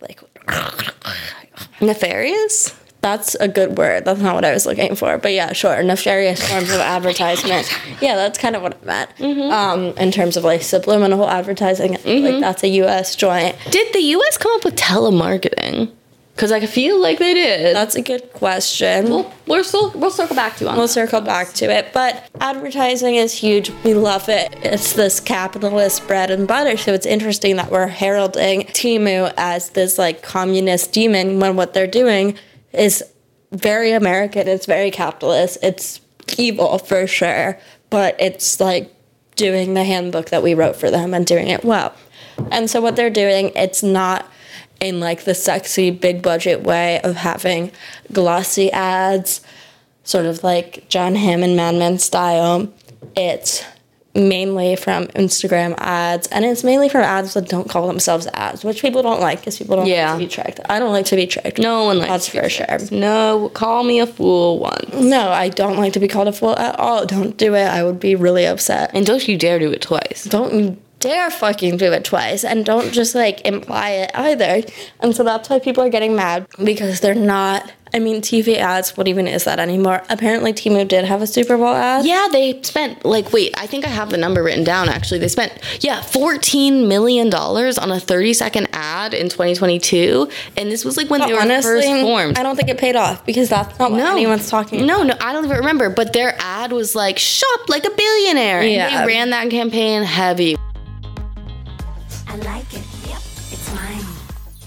like 0.02 0.22
Nefarious? 1.82 2.76
that's 3.02 3.36
a 3.36 3.48
good 3.48 3.78
word. 3.78 4.06
That's 4.06 4.22
not 4.22 4.36
what 4.36 4.46
I 4.46 4.54
was 4.54 4.66
looking 4.66 4.96
for. 4.96 5.18
But 5.18 5.34
yeah, 5.34 5.54
sure. 5.54 5.82
Nefarious 5.82 6.48
forms 6.48 6.70
of 6.70 6.80
advertisement. 6.80 7.68
Yeah, 8.00 8.16
that's 8.16 8.38
kind 8.38 8.56
of 8.56 8.62
what 8.62 8.78
I 8.84 8.86
meant. 8.86 9.16
Mm-hmm. 9.18 9.52
Um, 9.52 9.98
in 9.98 10.12
terms 10.12 10.38
of 10.38 10.44
like 10.44 10.62
subliminal 10.62 11.28
advertising, 11.28 11.94
like 11.94 12.40
that's 12.40 12.64
a 12.64 12.68
U.S. 12.70 13.16
joint. 13.16 13.56
Did 13.72 13.94
the 13.94 14.02
US 14.02 14.38
come 14.38 14.52
up 14.56 14.64
with 14.64 14.76
telemarketing? 14.76 15.92
Because 16.36 16.52
I 16.52 16.66
feel 16.66 17.00
like 17.00 17.20
they 17.20 17.34
did. 17.34 17.76
That's 17.76 17.96
a 17.96 18.02
good 18.02 18.34
question. 18.34 19.10
we'll, 19.10 19.34
we're 19.48 19.64
still, 19.64 19.92
we'll 19.92 20.12
circle 20.12 20.36
back 20.36 20.56
to 20.58 20.70
on 20.70 20.78
We'll 20.78 20.88
circle 20.88 21.22
back 21.22 21.54
to 21.54 21.66
it, 21.66 21.92
but 21.94 22.30
advertising 22.40 23.16
is 23.16 23.34
huge. 23.34 23.70
We 23.84 23.94
love 23.94 24.30
it. 24.30 24.54
It's 24.64 24.94
this 24.94 25.20
capitalist 25.20 26.08
bread 26.08 26.32
and 26.32 26.48
butter. 26.48 26.78
So 26.78 26.94
it's 26.94 27.06
interesting 27.06 27.58
that 27.58 27.70
we're 27.70 27.88
heralding 27.88 28.62
Temu 28.64 29.32
as 29.38 29.72
this 29.72 29.98
like 29.98 30.24
communist 30.24 30.94
demon 30.94 31.40
when 31.40 31.56
what 31.56 31.74
they're 31.74 31.86
doing 31.86 32.38
is 32.74 33.04
very 33.52 33.92
American. 33.92 34.48
It's 34.48 34.66
very 34.66 34.90
capitalist. 34.90 35.58
It's 35.62 36.00
evil 36.38 36.78
for 36.80 37.08
sure. 37.08 37.60
but 37.90 38.16
it's 38.20 38.60
like 38.60 38.92
doing 39.36 39.74
the 39.76 39.84
handbook 39.84 40.30
that 40.30 40.42
we 40.42 40.54
wrote 40.54 40.76
for 40.76 40.90
them 40.90 41.14
and 41.14 41.26
doing 41.26 41.48
it 41.48 41.64
well. 41.64 41.94
And 42.52 42.70
so 42.70 42.82
what 42.82 42.96
they're 42.96 43.10
doing, 43.10 43.52
it's 43.56 43.84
not 43.84 44.26
in 44.82 45.00
like 45.00 45.24
the 45.24 45.36
sexy 45.36 45.92
big 45.92 46.22
budget 46.22 46.64
way 46.64 47.00
of 47.02 47.16
having 47.16 47.72
glossy 48.12 48.72
ads, 48.72 49.42
sort 50.04 50.26
of 50.26 50.44
like 50.44 50.90
Jon 50.90 51.16
Hamm 51.16 51.44
and 51.44 51.56
Mad 51.56 51.76
Men 51.76 52.00
style. 52.00 52.72
It's 53.16 53.64
mainly 54.14 54.76
from 54.76 55.08
Instagram 55.08 55.74
ads, 55.78 56.28
and 56.28 56.44
it's 56.44 56.66
mainly 56.66 56.90
from 56.90 57.02
ads 57.02 57.34
that 57.34 57.48
don't 57.48 57.70
call 57.70 57.88
themselves 57.88 58.28
ads, 58.34 58.62
which 58.64 58.82
people 58.82 59.02
don't 59.02 59.22
like 59.22 59.40
because 59.40 59.58
people 59.58 59.78
don't 59.78 59.86
Yeah. 59.86 60.10
like 60.12 60.20
to 60.20 60.26
be 60.26 60.30
tricked. 60.44 60.60
I 60.68 60.80
don't 60.80 60.92
like 60.92 61.06
to 61.06 61.16
be 61.16 61.28
tricked. 61.28 61.60
No 61.60 61.86
one 61.86 62.00
likes 62.00 62.10
That's 62.10 62.26
to 62.26 62.32
be 62.34 62.40
for 62.42 62.50
sure. 62.50 62.78
No, 62.92 63.50
call 63.54 63.84
me 63.84 64.00
a 64.02 64.08
fool 64.08 64.60
once. 64.60 64.94
No, 64.96 65.30
I 65.30 65.48
don't 65.48 65.78
like 65.78 65.94
to 65.94 66.00
be 66.02 66.10
called 66.10 66.28
a 66.28 66.34
fool 66.34 66.58
at 66.58 66.78
all. 66.78 67.06
Don't 67.06 67.38
do 67.38 67.56
it. 67.56 67.64
I 67.66 67.84
would 67.84 68.02
be 68.02 68.16
really 68.16 68.46
upset. 68.46 68.92
And 68.94 69.06
don't 69.06 69.26
you 69.28 69.38
dare 69.38 69.60
do 69.60 69.72
it 69.72 69.82
twice. 69.82 70.26
don't 70.26 70.54
you 70.54 70.78
dare 71.02 71.30
fucking 71.30 71.78
do 71.78 71.92
it 71.92 72.06
twice 72.06 72.44
and 72.46 72.64
don't 72.66 72.92
just 72.94 73.14
like 73.16 73.42
imply 73.46 73.90
it 73.92 74.12
either. 74.16 74.62
And 75.02 75.16
so 75.16 75.24
that's 75.24 75.50
why 75.50 75.60
people 75.60 75.84
are 75.84 75.90
getting 75.90 76.16
mad 76.16 76.48
because 76.64 77.00
they're 77.02 77.14
not. 77.16 77.72
I 77.94 78.00
mean, 78.00 78.22
TV 78.22 78.56
ads, 78.56 78.96
what 78.96 79.10
even 79.10 79.28
is 79.28 79.44
that 79.44 79.60
anymore? 79.60 80.02
Apparently, 80.10 80.54
Temu 80.54 80.88
did 80.88 81.04
have 81.04 81.22
a 81.22 81.28
Super 81.28 81.58
Bowl 81.58 81.68
ad. 81.74 82.06
Yeah, 82.06 82.30
they 82.32 82.62
spent 82.64 83.04
like 83.04 83.34
wait, 83.34 83.54
I 83.60 83.68
think 83.68 83.84
I 83.84 83.90
have 83.90 84.12
the 84.12 84.18
number 84.18 84.42
written 84.42 84.64
down 84.64 84.88
actually. 84.88 85.20
They 85.20 85.28
spent 85.28 85.52
yeah, 85.82 86.02
14 86.02 86.88
million 86.88 87.30
dollars 87.30 87.78
on 87.78 87.92
a 87.92 88.00
30 88.00 88.32
second 88.34 88.70
ad 88.72 89.14
in 89.14 89.28
2022, 89.28 90.30
and 90.56 90.72
this 90.72 90.86
was 90.86 90.96
like 90.96 91.10
when 91.10 91.20
But 91.20 91.28
they 91.28 91.34
were 91.34 91.42
honestly, 91.42 91.82
first 91.82 92.02
formed. 92.02 92.38
I 92.40 92.44
don't 92.44 92.56
think 92.56 92.70
it 92.70 92.78
paid 92.78 92.96
off 92.96 93.26
because 93.26 93.50
that's 93.50 93.78
not 93.78 93.92
what 93.92 93.98
No. 93.98 94.14
anyone's 94.14 94.50
talking 94.50 94.86
No, 94.86 95.04
no, 95.04 95.18
I 95.20 95.34
don't 95.34 95.44
even 95.44 95.58
remember, 95.58 95.90
but 95.90 96.14
their 96.14 96.34
ad 96.40 96.72
was 96.72 96.96
like 96.96 97.20
shop 97.20 97.68
like 97.68 97.84
a 97.84 97.90
billionaire. 97.92 98.64
Yeah. 98.64 98.88
And 98.88 99.10
they 99.10 99.14
ran 99.14 99.32
that 99.32 99.50
campaign 99.50 100.04
heavy. 100.04 100.56
I 102.32 102.36
like 102.38 102.74
it. 102.74 102.84
Yep, 103.10 103.18
it's 103.52 103.76
mine. 103.76 104.06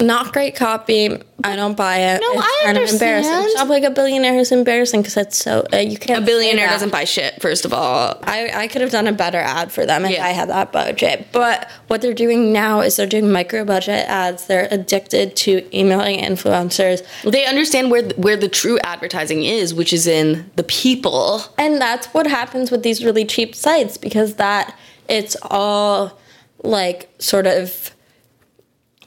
Not 0.06 0.32
great 0.34 0.54
copy. 0.54 1.16
I 1.44 1.56
don't 1.56 1.76
buy 1.76 1.98
it. 1.98 2.20
No, 2.20 2.32
it's 2.32 2.42
I 2.42 2.60
kind 2.64 2.76
understand. 2.76 3.20
of 3.20 3.24
embarrassing. 3.30 3.56
Shop 3.56 3.68
like 3.68 3.84
a 3.84 3.90
billionaire 3.90 4.38
is 4.38 4.52
embarrassing 4.52 5.00
because 5.00 5.16
it's 5.16 5.36
so 5.38 5.64
uh, 5.72 5.76
you 5.78 5.96
can't. 5.96 6.22
A 6.22 6.26
billionaire 6.26 6.68
doesn't 6.68 6.90
buy 6.90 7.04
shit, 7.04 7.40
first 7.40 7.64
of 7.64 7.72
all. 7.72 8.18
I, 8.24 8.50
I 8.52 8.68
could 8.68 8.82
have 8.82 8.90
done 8.90 9.06
a 9.06 9.12
better 9.12 9.38
ad 9.38 9.72
for 9.72 9.86
them 9.86 10.04
if 10.04 10.10
Yeah. 10.10 10.26
I 10.26 10.30
had 10.30 10.50
that 10.50 10.72
budget. 10.72 11.28
But 11.32 11.70
what 11.86 12.02
they're 12.02 12.12
doing 12.12 12.52
now 12.52 12.80
is 12.80 12.96
they're 12.96 13.06
doing 13.06 13.30
micro 13.32 13.64
budget 13.64 14.06
ads. 14.08 14.46
They're 14.46 14.68
addicted 14.70 15.36
to 15.36 15.64
emailing 15.74 16.18
influencers. 16.20 17.02
They 17.22 17.46
understand 17.46 17.90
where 17.90 18.02
where 18.16 18.36
the 18.36 18.48
true 18.48 18.78
advertising 18.80 19.44
is, 19.44 19.72
which 19.72 19.92
is 19.94 20.06
in 20.06 20.50
the 20.56 20.64
people. 20.64 21.40
And 21.56 21.80
that's 21.80 22.08
what 22.08 22.26
happens 22.26 22.70
with 22.70 22.82
these 22.82 23.02
really 23.04 23.24
cheap 23.24 23.54
sites 23.54 23.96
because 23.96 24.34
that 24.34 24.76
it's 25.08 25.36
all 25.42 26.18
like 26.64 27.14
sort 27.18 27.46
of 27.46 27.94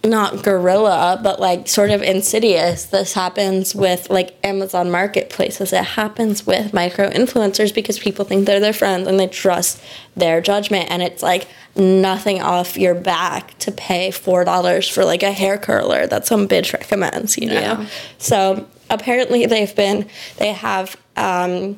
not 0.03 0.43
guerrilla, 0.43 1.19
but 1.21 1.39
like 1.39 1.67
sort 1.67 1.89
of 1.89 2.01
insidious. 2.01 2.85
This 2.85 3.13
happens 3.13 3.75
with 3.75 4.09
like 4.09 4.35
Amazon 4.43 4.89
marketplaces. 4.91 5.73
It 5.73 5.83
happens 5.83 6.45
with 6.45 6.73
micro 6.73 7.09
influencers 7.09 7.73
because 7.73 7.99
people 7.99 8.23
think 8.25 8.45
they're 8.45 8.59
their 8.59 8.73
friends 8.73 9.07
and 9.07 9.19
they 9.19 9.27
trust 9.27 9.81
their 10.15 10.39
judgment. 10.39 10.89
And 10.89 11.01
it's 11.01 11.23
like 11.23 11.47
nothing 11.75 12.41
off 12.41 12.77
your 12.77 12.95
back 12.95 13.57
to 13.59 13.71
pay 13.71 14.11
four 14.11 14.43
dollars 14.45 14.87
for 14.87 15.03
like 15.03 15.23
a 15.23 15.31
hair 15.31 15.57
curler 15.57 16.07
that 16.07 16.25
some 16.25 16.47
bitch 16.47 16.73
recommends, 16.73 17.37
you 17.37 17.47
know? 17.47 17.53
Yeah. 17.53 17.87
So 18.17 18.67
apparently 18.89 19.45
they've 19.45 19.75
been 19.75 20.07
they 20.37 20.53
have 20.53 20.95
um 21.15 21.77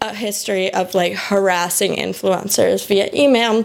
a 0.00 0.12
history 0.12 0.72
of 0.74 0.94
like 0.94 1.14
harassing 1.14 1.94
influencers 1.94 2.86
via 2.86 3.08
email 3.14 3.64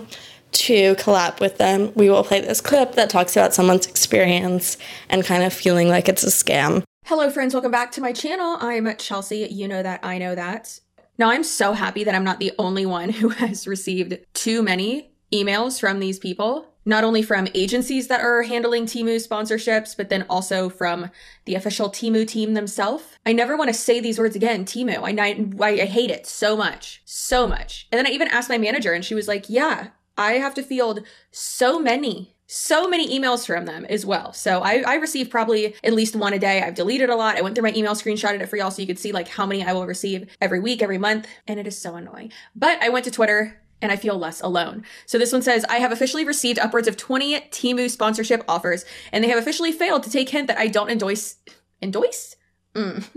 to 0.52 0.96
collab 0.96 1.40
with 1.40 1.58
them. 1.58 1.92
We 1.96 2.10
will 2.10 2.24
play 2.24 2.42
this 2.42 2.62
clip 2.62 2.94
that 2.94 3.10
talks 3.10 3.36
about 3.36 3.54
someone's 3.54 3.88
experience 3.88 4.78
and 5.10 5.24
kind 5.24 5.44
of 5.44 5.54
feeling 5.54 5.90
like 5.90 6.10
it's 6.10 6.24
a 6.24 6.28
scam. 6.28 6.84
Hello, 7.06 7.30
friends. 7.30 7.54
Welcome 7.54 7.72
back 7.72 7.92
to 7.94 8.02
my 8.02 8.12
channel. 8.12 8.58
I'm 8.60 8.94
Chelsea. 8.98 9.48
You 9.50 9.68
know 9.68 9.82
that. 9.82 10.02
I 10.04 10.18
know 10.18 10.36
that. 10.36 10.80
Now, 11.18 11.32
I'm 11.32 11.44
so 11.44 11.74
happy 11.74 12.04
that 12.04 12.14
I'm 12.14 12.24
not 12.24 12.40
the 12.40 12.52
only 12.60 12.86
one 12.86 13.10
who 13.20 13.30
has 13.30 13.68
received 13.68 14.20
too 14.34 14.62
many 14.62 15.12
emails 15.32 15.80
from 15.80 16.00
these 16.00 16.20
people. 16.20 16.74
Not 16.86 17.04
only 17.04 17.22
from 17.22 17.50
agencies 17.54 18.08
that 18.08 18.22
are 18.22 18.44
handling 18.44 18.86
Temu 18.86 19.16
sponsorships, 19.16 19.96
but 19.98 20.08
then 20.08 20.26
also 20.30 20.70
from 20.70 21.10
the 21.44 21.56
official 21.56 21.90
Temu 21.90 22.26
team 22.26 22.54
themselves. 22.54 23.04
I 23.26 23.34
never 23.34 23.58
want 23.58 23.70
to 23.70 23.74
say 23.74 24.00
these 24.00 24.20
words 24.20 24.38
again, 24.38 24.64
Temu. 24.64 24.98
I, 25.04 25.66
I, 25.66 25.82
I 25.82 25.86
hate 25.86 26.12
it 26.12 26.26
so 26.26 26.56
much, 26.56 27.02
so 27.04 27.46
much. 27.46 27.88
And 27.92 28.00
then 28.00 28.08
I 28.08 28.12
even 28.12 28.30
asked 28.30 28.48
my 28.48 28.58
manager, 28.58 28.94
and 28.94 29.04
she 29.04 29.16
was 29.16 29.28
like, 29.28 29.50
Yeah, 29.50 29.88
I 30.18 30.34
have 30.34 30.54
to 30.56 30.64
field 30.64 31.04
so 31.32 31.80
many 31.80 32.34
so 32.50 32.88
many 32.88 33.08
emails 33.20 33.46
from 33.46 33.66
them 33.66 33.86
as 33.90 34.06
well. 34.06 34.32
So 34.32 34.62
I, 34.62 34.82
I 34.88 34.96
receive 34.96 35.30
probably 35.30 35.76
at 35.84 35.94
least 35.94 36.16
one 36.16 36.32
a 36.32 36.40
day. 36.40 36.62
I've 36.62 36.76
deleted 36.76 37.10
a 37.10 37.16
lot. 37.16 37.36
I 37.36 37.42
went 37.42 37.56
through 37.56 37.70
my 37.70 37.74
email, 37.76 37.94
screenshotted 37.94 38.40
it 38.40 38.48
for 38.48 38.56
y'all 38.56 38.72
so 38.72 38.82
you 38.82 38.88
could 38.88 38.98
see 38.98 39.12
like 39.12 39.28
how 39.28 39.46
many 39.46 39.66
I 39.66 39.74
will 39.74 39.86
receive 39.86 40.30
every 40.40 40.62
week, 40.62 40.82
every 40.82 40.98
month, 40.98 41.28
and 41.46 41.60
it 41.60 41.68
is 41.68 41.78
so 41.78 41.96
annoying. 41.96 42.32
But 42.56 42.82
I 42.82 42.88
went 42.88 43.04
to 43.04 43.12
Twitter 43.12 43.62
and 43.82 43.92
I 43.92 43.98
feel 43.98 44.18
less 44.18 44.40
alone. 44.40 44.86
So 45.06 45.18
this 45.18 45.34
one 45.34 45.42
says, 45.42 45.66
I 45.70 45.80
have 45.80 45.92
officially 45.92 46.24
received 46.24 46.58
upwards 46.58 46.88
of 46.88 46.96
20 46.96 47.38
Temu 47.52 47.90
sponsorship 47.90 48.44
offers, 48.48 48.86
and 49.12 49.24
they 49.24 49.28
have 49.28 49.38
officially 49.38 49.74
failed 49.74 50.04
to 50.04 50.10
take 50.10 50.30
hint 50.30 50.48
that 50.48 50.58
I 50.58 50.68
don't 50.68 50.90
endorse 50.90 51.36
endorse? 51.82 52.37
Mm. 52.78 53.08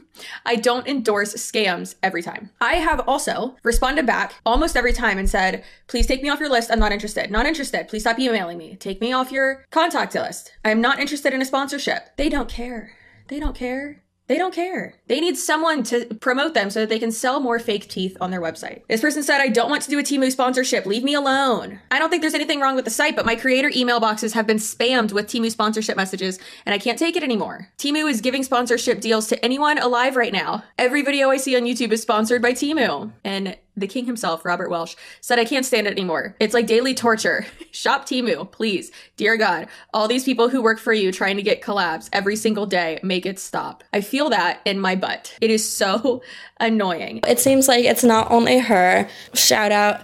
I 0.46 0.56
don't 0.56 0.88
endorse 0.88 1.34
scams 1.34 1.94
every 2.02 2.22
time. 2.22 2.48
I 2.62 2.74
have 2.74 3.06
also 3.06 3.56
responded 3.62 4.06
back 4.06 4.34
almost 4.46 4.74
every 4.74 4.94
time 4.94 5.18
and 5.18 5.28
said, 5.28 5.64
please 5.86 6.06
take 6.06 6.22
me 6.22 6.30
off 6.30 6.40
your 6.40 6.48
list. 6.48 6.70
I'm 6.72 6.78
not 6.78 6.92
interested. 6.92 7.30
Not 7.30 7.44
interested. 7.44 7.86
Please 7.86 8.02
stop 8.02 8.18
emailing 8.18 8.56
me. 8.56 8.76
Take 8.76 9.02
me 9.02 9.12
off 9.12 9.30
your 9.30 9.66
contact 9.70 10.14
list. 10.14 10.52
I'm 10.64 10.80
not 10.80 10.98
interested 10.98 11.34
in 11.34 11.42
a 11.42 11.44
sponsorship. 11.44 12.16
They 12.16 12.30
don't 12.30 12.48
care. 12.48 12.92
They 13.28 13.38
don't 13.38 13.54
care. 13.54 14.02
They 14.30 14.38
don't 14.38 14.54
care. 14.54 14.94
They 15.08 15.18
need 15.18 15.36
someone 15.36 15.82
to 15.82 16.04
promote 16.20 16.54
them 16.54 16.70
so 16.70 16.78
that 16.78 16.88
they 16.88 17.00
can 17.00 17.10
sell 17.10 17.40
more 17.40 17.58
fake 17.58 17.88
teeth 17.88 18.16
on 18.20 18.30
their 18.30 18.40
website. 18.40 18.82
This 18.88 19.00
person 19.00 19.24
said, 19.24 19.40
I 19.40 19.48
don't 19.48 19.68
want 19.68 19.82
to 19.82 19.90
do 19.90 19.98
a 19.98 20.04
Temu 20.04 20.30
sponsorship. 20.30 20.86
Leave 20.86 21.02
me 21.02 21.14
alone. 21.14 21.80
I 21.90 21.98
don't 21.98 22.10
think 22.10 22.22
there's 22.22 22.34
anything 22.34 22.60
wrong 22.60 22.76
with 22.76 22.84
the 22.84 22.92
site, 22.92 23.16
but 23.16 23.26
my 23.26 23.34
creator 23.34 23.72
email 23.74 23.98
boxes 23.98 24.34
have 24.34 24.46
been 24.46 24.58
spammed 24.58 25.10
with 25.10 25.26
Temu 25.26 25.50
sponsorship 25.50 25.96
messages, 25.96 26.38
and 26.64 26.72
I 26.72 26.78
can't 26.78 26.96
take 26.96 27.16
it 27.16 27.24
anymore. 27.24 27.70
Temu 27.76 28.08
is 28.08 28.20
giving 28.20 28.44
sponsorship 28.44 29.00
deals 29.00 29.26
to 29.26 29.44
anyone 29.44 29.78
alive 29.78 30.14
right 30.14 30.32
now. 30.32 30.62
Every 30.78 31.02
video 31.02 31.30
I 31.30 31.36
see 31.36 31.56
on 31.56 31.62
YouTube 31.62 31.90
is 31.90 32.00
sponsored 32.00 32.40
by 32.40 32.52
Temu. 32.52 33.10
And 33.24 33.56
the 33.80 33.86
king 33.86 34.06
himself, 34.06 34.44
Robert 34.44 34.70
Welsh, 34.70 34.94
said, 35.20 35.38
I 35.38 35.44
can't 35.44 35.66
stand 35.66 35.86
it 35.86 35.92
anymore. 35.92 36.36
It's 36.38 36.54
like 36.54 36.66
daily 36.66 36.94
torture. 36.94 37.46
Shop 37.72 38.06
Temu, 38.06 38.50
please. 38.50 38.90
Dear 39.16 39.36
God, 39.36 39.68
all 39.92 40.08
these 40.08 40.24
people 40.24 40.48
who 40.48 40.62
work 40.62 40.78
for 40.78 40.92
you 40.92 41.12
trying 41.12 41.36
to 41.36 41.42
get 41.42 41.62
collabs 41.62 42.08
every 42.12 42.36
single 42.36 42.66
day, 42.66 43.00
make 43.02 43.26
it 43.26 43.38
stop. 43.38 43.82
I 43.92 44.00
feel 44.00 44.30
that 44.30 44.60
in 44.64 44.78
my 44.78 44.96
butt. 44.96 45.36
It 45.40 45.50
is 45.50 45.68
so 45.68 46.22
annoying. 46.60 47.20
It 47.26 47.38
seems 47.38 47.68
like 47.68 47.84
it's 47.84 48.04
not 48.04 48.30
only 48.30 48.58
her. 48.58 49.08
Shout 49.34 49.72
out 49.72 50.02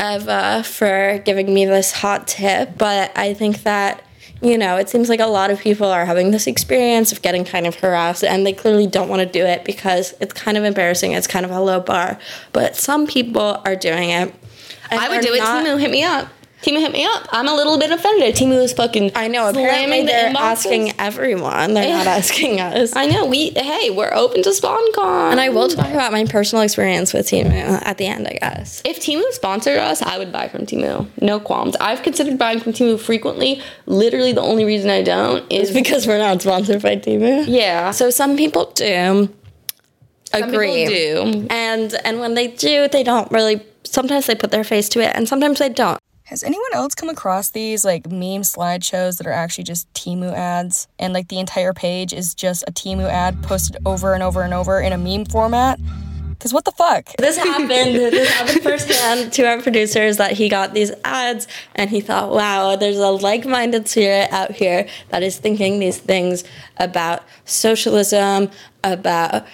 Eva 0.00 0.32
uh, 0.32 0.62
for 0.62 1.22
giving 1.24 1.52
me 1.52 1.66
this 1.66 1.92
hot 1.92 2.26
tip, 2.26 2.76
but 2.78 3.16
I 3.16 3.34
think 3.34 3.62
that 3.62 4.02
you 4.42 4.58
know, 4.58 4.76
it 4.76 4.88
seems 4.88 5.08
like 5.08 5.20
a 5.20 5.26
lot 5.26 5.50
of 5.50 5.60
people 5.60 5.86
are 5.86 6.04
having 6.04 6.32
this 6.32 6.46
experience 6.46 7.12
of 7.12 7.22
getting 7.22 7.44
kind 7.44 7.66
of 7.66 7.76
harassed 7.76 8.24
and 8.24 8.44
they 8.44 8.52
clearly 8.52 8.86
don't 8.86 9.08
want 9.08 9.20
to 9.20 9.26
do 9.26 9.44
it 9.44 9.64
because 9.64 10.14
it's 10.20 10.32
kind 10.32 10.56
of 10.56 10.64
embarrassing. 10.64 11.12
It's 11.12 11.28
kind 11.28 11.44
of 11.44 11.52
a 11.52 11.60
low 11.60 11.80
bar. 11.80 12.18
But 12.52 12.74
some 12.76 13.06
people 13.06 13.62
are 13.64 13.76
doing 13.76 14.10
it. 14.10 14.34
I 14.90 15.08
would 15.08 15.20
do 15.22 15.32
it. 15.32 15.38
not- 15.38 15.80
hit 15.80 15.90
me 15.90 16.02
up. 16.02 16.28
Temu, 16.62 16.78
hit 16.80 16.92
me 16.92 17.04
up. 17.04 17.26
I'm 17.30 17.48
a 17.48 17.54
little 17.54 17.76
bit 17.78 17.90
offended. 17.90 18.34
Temu 18.36 18.62
is 18.62 18.72
fucking. 18.72 19.10
I 19.16 19.26
know, 19.28 19.48
apparently 19.48 19.64
slamming 19.78 20.06
the 20.06 20.12
they're 20.12 20.30
inboxes. 20.30 20.36
asking 20.40 20.92
everyone. 20.98 21.74
They're 21.74 21.88
not 21.96 22.06
asking 22.06 22.60
us. 22.60 22.94
I 22.94 23.06
know. 23.06 23.26
We 23.26 23.50
hey, 23.50 23.90
we're 23.90 24.12
open 24.14 24.42
to 24.44 24.50
sponcon. 24.50 25.32
and 25.32 25.40
I 25.40 25.48
will 25.48 25.68
talk 25.68 25.90
about 25.90 26.12
my 26.12 26.24
personal 26.24 26.62
experience 26.62 27.12
with 27.12 27.26
Temu 27.26 27.50
at 27.84 27.98
the 27.98 28.06
end, 28.06 28.28
I 28.28 28.38
guess. 28.40 28.80
If 28.84 29.00
Temu 29.00 29.28
sponsored 29.32 29.78
us, 29.78 30.02
I 30.02 30.18
would 30.18 30.30
buy 30.30 30.48
from 30.48 30.66
Temu. 30.66 31.08
No 31.20 31.40
qualms. 31.40 31.74
I've 31.80 32.02
considered 32.02 32.38
buying 32.38 32.60
from 32.60 32.72
Temu 32.72 32.98
frequently. 32.98 33.60
Literally, 33.86 34.32
the 34.32 34.42
only 34.42 34.64
reason 34.64 34.88
I 34.90 35.02
don't 35.02 35.44
is 35.52 35.70
It's 35.70 35.76
because 35.78 36.06
we're 36.06 36.18
not 36.18 36.40
sponsored 36.42 36.82
by 36.82 36.96
Temu. 36.96 37.44
yeah. 37.48 37.90
So 37.90 38.02
So 38.02 38.10
some 38.10 38.36
people 38.36 38.70
do 38.74 39.28
some 40.32 40.42
agree. 40.44 40.86
people 40.86 41.32
do. 41.32 41.46
And 41.50 41.94
and 42.04 42.18
when 42.20 42.34
they 42.34 42.48
do, 42.48 42.88
they 42.88 43.02
don't 43.04 43.30
really 43.30 43.62
sometimes 43.84 44.26
they 44.26 44.34
put 44.34 44.50
their 44.50 44.64
face 44.64 44.88
to 44.90 45.00
it 45.00 45.12
and 45.14 45.28
sometimes 45.28 45.58
they 45.60 45.68
don't. 45.68 45.98
Has 46.32 46.42
anyone 46.42 46.72
else 46.72 46.94
come 46.94 47.10
across 47.10 47.50
these 47.50 47.84
like 47.84 48.10
meme 48.10 48.40
slideshows 48.40 49.18
that 49.18 49.26
are 49.26 49.32
actually 49.32 49.64
just 49.64 49.92
Temu 49.92 50.32
ads 50.32 50.88
and 50.98 51.12
like 51.12 51.28
the 51.28 51.38
entire 51.38 51.74
page 51.74 52.14
is 52.14 52.34
just 52.34 52.64
a 52.66 52.72
Temu 52.72 53.06
ad 53.06 53.42
posted 53.42 53.76
over 53.84 54.14
and 54.14 54.22
over 54.22 54.40
and 54.40 54.54
over 54.54 54.80
in 54.80 54.94
a 54.94 54.96
meme 54.96 55.26
format? 55.26 55.78
Cause 56.38 56.54
what 56.54 56.64
the 56.64 56.72
fuck? 56.72 57.10
This 57.18 57.36
happened. 57.36 57.68
this 57.68 58.30
happened 58.30 58.62
firsthand 58.62 59.30
to 59.34 59.46
our 59.46 59.60
producers 59.60 60.16
that 60.16 60.32
he 60.32 60.48
got 60.48 60.72
these 60.72 60.90
ads 61.04 61.48
and 61.74 61.90
he 61.90 62.00
thought, 62.00 62.30
wow, 62.30 62.76
there's 62.76 62.96
a 62.96 63.10
like-minded 63.10 63.86
spirit 63.86 64.32
out 64.32 64.52
here 64.52 64.88
that 65.10 65.22
is 65.22 65.36
thinking 65.36 65.80
these 65.80 65.98
things 65.98 66.44
about 66.78 67.24
socialism, 67.44 68.50
about 68.82 69.44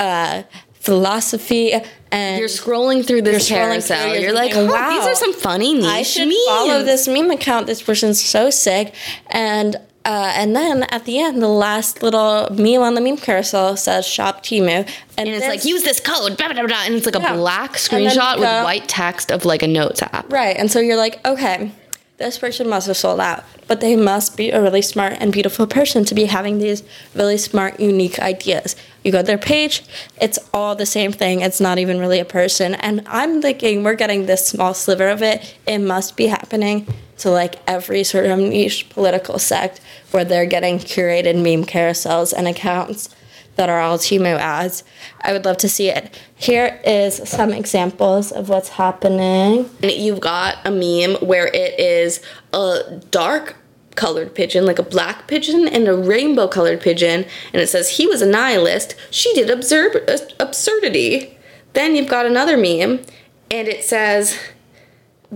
uh, 0.00 0.42
philosophy 0.84 1.72
and 2.12 2.38
You're 2.38 2.48
scrolling 2.48 3.04
through 3.06 3.22
this 3.22 3.48
You're 3.50 3.58
scrolling 3.58 3.70
carousel. 3.72 4.02
through, 4.02 4.12
You're, 4.12 4.22
you're 4.22 4.32
like, 4.32 4.54
wow, 4.54 4.90
these 4.90 5.06
are 5.06 5.14
some 5.14 5.32
funny 5.32 5.74
niche 5.74 5.84
I 5.86 6.02
should 6.02 6.28
memes. 6.28 6.46
follow 6.46 6.82
this 6.82 7.08
meme 7.08 7.30
account. 7.30 7.66
This 7.66 7.82
person's 7.82 8.22
so 8.22 8.50
sick. 8.50 8.94
And 9.28 9.76
uh, 10.06 10.32
and 10.36 10.54
then 10.54 10.82
at 10.90 11.06
the 11.06 11.18
end, 11.18 11.40
the 11.40 11.48
last 11.48 12.02
little 12.02 12.46
meme 12.50 12.82
on 12.82 12.94
the 12.94 13.00
meme 13.00 13.16
carousel 13.16 13.74
says 13.74 14.06
"Shop 14.06 14.42
Temu," 14.44 14.68
and, 14.68 14.88
And 15.16 15.28
it's 15.28 15.46
like 15.46 15.64
use 15.64 15.82
this 15.82 15.98
code, 15.98 16.36
blah, 16.36 16.52
blah, 16.52 16.66
blah, 16.66 16.82
and 16.84 16.94
it's 16.94 17.06
like 17.06 17.14
a 17.14 17.20
black 17.32 17.72
screenshot 17.72 18.34
you 18.34 18.40
with 18.42 18.64
white 18.64 18.86
text 18.86 19.30
of 19.32 19.46
like 19.46 19.62
a 19.62 19.66
notes 19.66 20.02
app. 20.02 20.30
right. 20.30 20.56
And 20.58 20.70
so 20.70 20.78
you're 20.78 20.98
like, 20.98 21.24
okay, 21.26 21.72
this 22.18 22.38
person 22.38 22.68
must 22.68 22.86
have 22.86 22.98
sold 22.98 23.18
out, 23.18 23.44
but 23.66 23.80
they 23.80 23.96
must 23.96 24.36
be 24.36 24.50
a 24.50 24.60
really 24.60 24.82
smart 24.82 25.14
and 25.20 25.32
beautiful 25.32 25.66
person 25.66 26.04
to 26.04 26.14
be 26.14 26.26
having 26.26 26.58
these 26.58 26.82
really 27.14 27.38
smart, 27.38 27.80
unique 27.80 28.18
ideas. 28.18 28.76
You 29.04 29.12
go 29.12 29.18
to 29.18 29.24
their 29.24 29.38
page, 29.38 29.84
it's 30.20 30.38
all 30.52 30.74
the 30.74 30.86
same 30.86 31.12
thing. 31.12 31.42
It's 31.42 31.60
not 31.60 31.78
even 31.78 32.00
really 32.00 32.20
a 32.20 32.24
person. 32.24 32.74
And 32.74 33.02
I'm 33.06 33.42
thinking 33.42 33.84
we're 33.84 33.94
getting 33.94 34.26
this 34.26 34.48
small 34.48 34.72
sliver 34.72 35.08
of 35.08 35.22
it. 35.22 35.56
It 35.66 35.78
must 35.78 36.16
be 36.16 36.26
happening 36.26 36.88
to 37.18 37.30
like 37.30 37.56
every 37.68 38.02
sort 38.02 38.26
of 38.26 38.38
niche 38.38 38.88
political 38.88 39.38
sect 39.38 39.80
where 40.10 40.24
they're 40.24 40.46
getting 40.46 40.78
curated 40.78 41.36
meme 41.36 41.66
carousels 41.66 42.32
and 42.32 42.48
accounts 42.48 43.14
that 43.56 43.68
are 43.68 43.80
all 43.80 43.98
Temu 43.98 44.36
ads. 44.36 44.82
I 45.20 45.32
would 45.32 45.44
love 45.44 45.58
to 45.58 45.68
see 45.68 45.88
it. 45.88 46.18
Here 46.34 46.80
is 46.84 47.16
some 47.28 47.52
examples 47.52 48.32
of 48.32 48.48
what's 48.48 48.70
happening. 48.70 49.70
You've 49.82 50.20
got 50.20 50.58
a 50.64 50.70
meme 50.70 51.24
where 51.26 51.46
it 51.46 51.78
is 51.78 52.20
a 52.52 53.00
dark 53.10 53.56
colored 53.94 54.34
pigeon, 54.34 54.66
like 54.66 54.78
a 54.78 54.82
black 54.82 55.28
pigeon, 55.28 55.68
and 55.68 55.86
a 55.88 55.96
rainbow 55.96 56.48
colored 56.48 56.80
pigeon, 56.80 57.24
and 57.52 57.62
it 57.62 57.68
says 57.68 57.90
he 57.90 58.06
was 58.06 58.22
a 58.22 58.26
nihilist. 58.26 58.94
She 59.10 59.32
did 59.34 59.50
absurd 59.50 60.08
absurdity. 60.40 61.38
Then 61.72 61.96
you've 61.96 62.08
got 62.08 62.26
another 62.26 62.56
meme, 62.56 63.00
and 63.50 63.68
it 63.68 63.84
says 63.84 64.38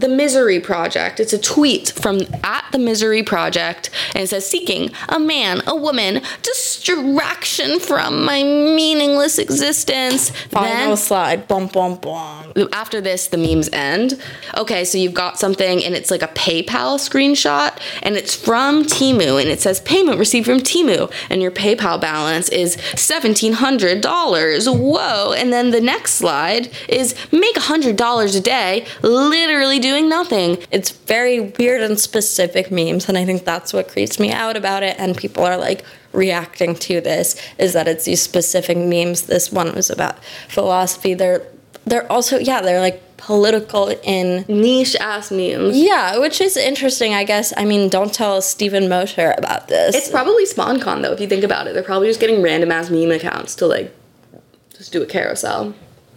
the 0.00 0.08
Misery 0.08 0.60
Project. 0.60 1.20
It's 1.20 1.32
a 1.32 1.38
tweet 1.38 1.90
from 1.90 2.20
at 2.44 2.64
the 2.72 2.78
Misery 2.78 3.22
Project, 3.22 3.90
and 4.14 4.22
it 4.22 4.28
says 4.28 4.48
seeking 4.48 4.90
a 5.08 5.18
man, 5.18 5.62
a 5.66 5.74
woman, 5.74 6.20
distraction 6.42 7.80
from 7.80 8.24
my 8.24 8.42
meaningless 8.42 9.38
existence. 9.38 10.30
Final 10.30 10.88
Then 10.88 10.96
slide. 10.96 11.48
Bum 11.48 11.66
bum 11.66 11.96
bum. 11.96 12.52
after 12.72 13.00
this 13.00 13.28
the 13.28 13.36
memes 13.36 13.68
end 13.72 14.20
okay 14.56 14.84
so 14.84 14.98
you've 14.98 15.14
got 15.14 15.38
something 15.38 15.84
and 15.84 15.94
it's 15.94 16.10
like 16.10 16.22
a 16.22 16.28
paypal 16.28 16.98
screenshot 16.98 17.76
and 18.02 18.16
it's 18.16 18.34
from 18.34 18.84
temu 18.84 19.40
and 19.40 19.50
it 19.50 19.60
says 19.60 19.80
payment 19.80 20.18
received 20.18 20.46
from 20.46 20.58
temu 20.58 21.10
and 21.30 21.42
your 21.42 21.50
paypal 21.50 22.00
balance 22.00 22.48
is 22.48 22.76
$1700 22.76 24.78
whoa 24.78 25.32
and 25.32 25.52
then 25.52 25.70
the 25.70 25.80
next 25.80 26.14
slide 26.14 26.70
is 26.88 27.14
make 27.32 27.56
$100 27.56 28.36
a 28.36 28.40
day 28.40 28.86
literally 29.02 29.78
doing 29.90 30.08
nothing 30.08 30.58
It's 30.70 30.90
very 30.90 31.40
weird 31.58 31.80
and 31.82 31.98
specific 31.98 32.70
memes, 32.70 33.08
and 33.08 33.16
I 33.16 33.24
think 33.24 33.44
that's 33.44 33.72
what 33.72 33.88
creeps 33.88 34.18
me 34.18 34.30
out 34.32 34.56
about 34.56 34.82
it. 34.82 34.94
And 34.98 35.16
people 35.16 35.44
are 35.44 35.56
like 35.56 35.84
reacting 36.12 36.74
to 36.86 37.00
this 37.00 37.40
is 37.58 37.72
that 37.72 37.86
it's 37.88 38.04
these 38.04 38.22
specific 38.22 38.76
memes. 38.76 39.22
This 39.22 39.52
one 39.52 39.74
was 39.74 39.90
about 39.90 40.16
philosophy. 40.48 41.14
They're 41.14 41.42
they're 41.86 42.10
also 42.12 42.38
yeah 42.38 42.60
they're 42.60 42.80
like 42.80 43.00
political 43.16 43.88
in 44.02 44.44
niche 44.46 44.94
ass 45.00 45.30
memes 45.30 45.76
yeah, 45.76 46.18
which 46.18 46.40
is 46.40 46.56
interesting. 46.56 47.14
I 47.14 47.24
guess. 47.24 47.52
I 47.56 47.64
mean, 47.64 47.88
don't 47.88 48.12
tell 48.12 48.42
Steven 48.42 48.88
Mosher 48.88 49.34
about 49.38 49.68
this. 49.68 49.94
it's 49.94 50.10
probably 50.10 50.44
sponcon 50.44 51.02
though 51.02 51.12
if 51.12 51.20
you 51.20 51.26
think 51.26 51.44
about 51.44 51.66
it 51.66 51.74
they're 51.74 51.82
probably 51.92 52.08
just 52.08 52.20
getting 52.20 52.42
random 52.42 52.70
ass 52.70 52.90
meme 52.90 53.10
accounts 53.10 53.54
to 53.56 53.66
like 53.66 53.94
just 54.76 54.92
do 54.92 55.02
a 55.02 55.06
carousel 55.06 55.74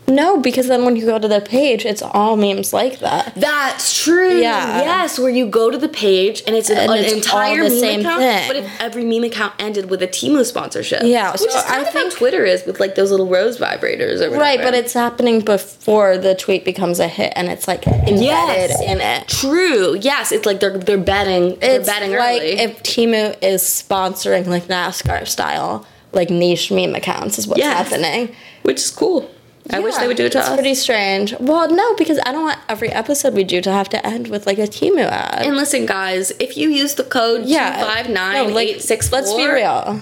no, 0.08 0.40
because 0.42 0.68
then 0.68 0.84
when 0.84 0.96
you 0.98 1.06
go 1.06 1.18
to 1.20 1.28
the 1.28 1.40
page, 1.40 1.86
it's 1.86 2.02
all 2.02 2.36
memes 2.36 2.74
like 2.74 3.00
that. 3.00 3.34
That's 3.36 4.04
true. 4.04 4.40
Yeah. 4.42 4.80
Yes, 4.82 5.18
where 5.18 5.30
you 5.30 5.48
go 5.48 5.70
to 5.72 5.78
the 5.78 5.88
page 5.88 6.44
and 6.46 6.54
it's 6.56 6.70
an, 6.70 6.78
And 6.78 6.92
an 6.92 6.98
it's 6.98 7.14
entire 7.14 7.64
meme 7.64 7.80
same 7.80 8.00
account. 8.02 8.20
thing. 8.22 8.48
But 8.48 8.56
if 8.58 8.82
every 8.82 9.06
meme 9.06 9.24
account 9.24 9.54
ended 9.60 9.90
with 9.90 10.02
a 10.02 10.08
Temu 10.08 10.44
sponsorship, 10.46 11.04
Yeah, 11.04 11.32
which 11.32 11.42
so 11.42 11.48
is 11.48 11.64
kind 11.64 11.86
I 11.86 11.88
of 11.88 11.94
how 11.94 12.00
think- 12.02 12.14
Twitter 12.14 12.44
is 12.44 12.66
with 12.66 12.80
like 12.82 12.96
those 12.96 13.10
little 13.12 13.28
rose 13.30 13.58
vibrators 13.58 14.16
or 14.20 14.30
whatever. 14.32 14.38
Right, 14.38 14.62
but 14.62 14.74
it's 14.74 14.94
happening 14.94 15.40
before 15.42 16.18
the 16.18 16.36
tweet 16.36 16.66
becomes 16.66 17.00
a 17.00 17.08
hit, 17.08 17.32
and 17.38 17.48
it's 17.48 17.68
like 17.68 17.88
embedded 17.88 18.22
Yes. 18.22 18.82
in 18.82 19.00
it. 19.00 19.28
true. 19.30 19.96
Yes, 20.02 20.32
it's 20.34 20.46
like 20.46 20.60
they're 20.60 20.78
they're 20.78 20.98
betting. 20.98 21.58
They're 21.60 21.80
It's 21.80 21.88
betting 21.88 22.12
like 22.12 22.42
early. 22.42 22.60
if 22.60 22.84
Temu 22.84 23.36
is 23.42 23.62
sponsoring 23.64 24.46
like 24.48 24.68
NASCAR 24.68 25.26
style, 25.28 25.86
like 26.12 26.30
niche 26.30 26.70
meme 26.70 26.96
accounts 26.96 27.40
is 27.40 27.48
what's 27.48 27.60
Yes. 27.60 27.88
happening. 27.88 28.36
which 28.64 28.78
is 28.78 28.92
cool. 28.92 29.30
I 29.70 29.80
wish 29.80 29.96
they 29.98 30.08
would 30.08 30.18
do 30.18 30.26
it 30.26 30.32
to 30.34 30.40
it's 30.40 30.48
us. 30.48 30.56
pretty 30.56 30.74
strange. 30.74 31.34
Well, 31.40 31.70
no, 31.70 31.96
because 31.96 32.20
I 32.26 32.32
don't 32.32 32.44
want 32.44 32.60
every 32.68 32.90
episode 32.90 33.34
we 33.34 33.44
do 33.44 33.62
to 33.62 33.72
have 33.72 33.90
to 33.90 34.06
end 34.06 34.28
with 34.28 34.46
like 34.48 34.58
a 34.58 34.64
Temu 34.68 35.06
ad. 35.06 35.46
and 35.46 35.56
listen, 35.56 35.86
guys, 35.86 36.32
if 36.40 36.58
you 36.58 36.70
use 36.70 36.96
the 36.96 37.04
code 37.04 37.46
yeah, 37.46 37.78
two 37.78 37.86
five 37.86 38.08
no, 38.08 38.14
nine 38.14 38.54
like, 38.54 38.68
eight 38.70 38.82
six, 38.82 39.12
Let's 39.12 39.34
be 39.34 39.48
real. 39.48 40.02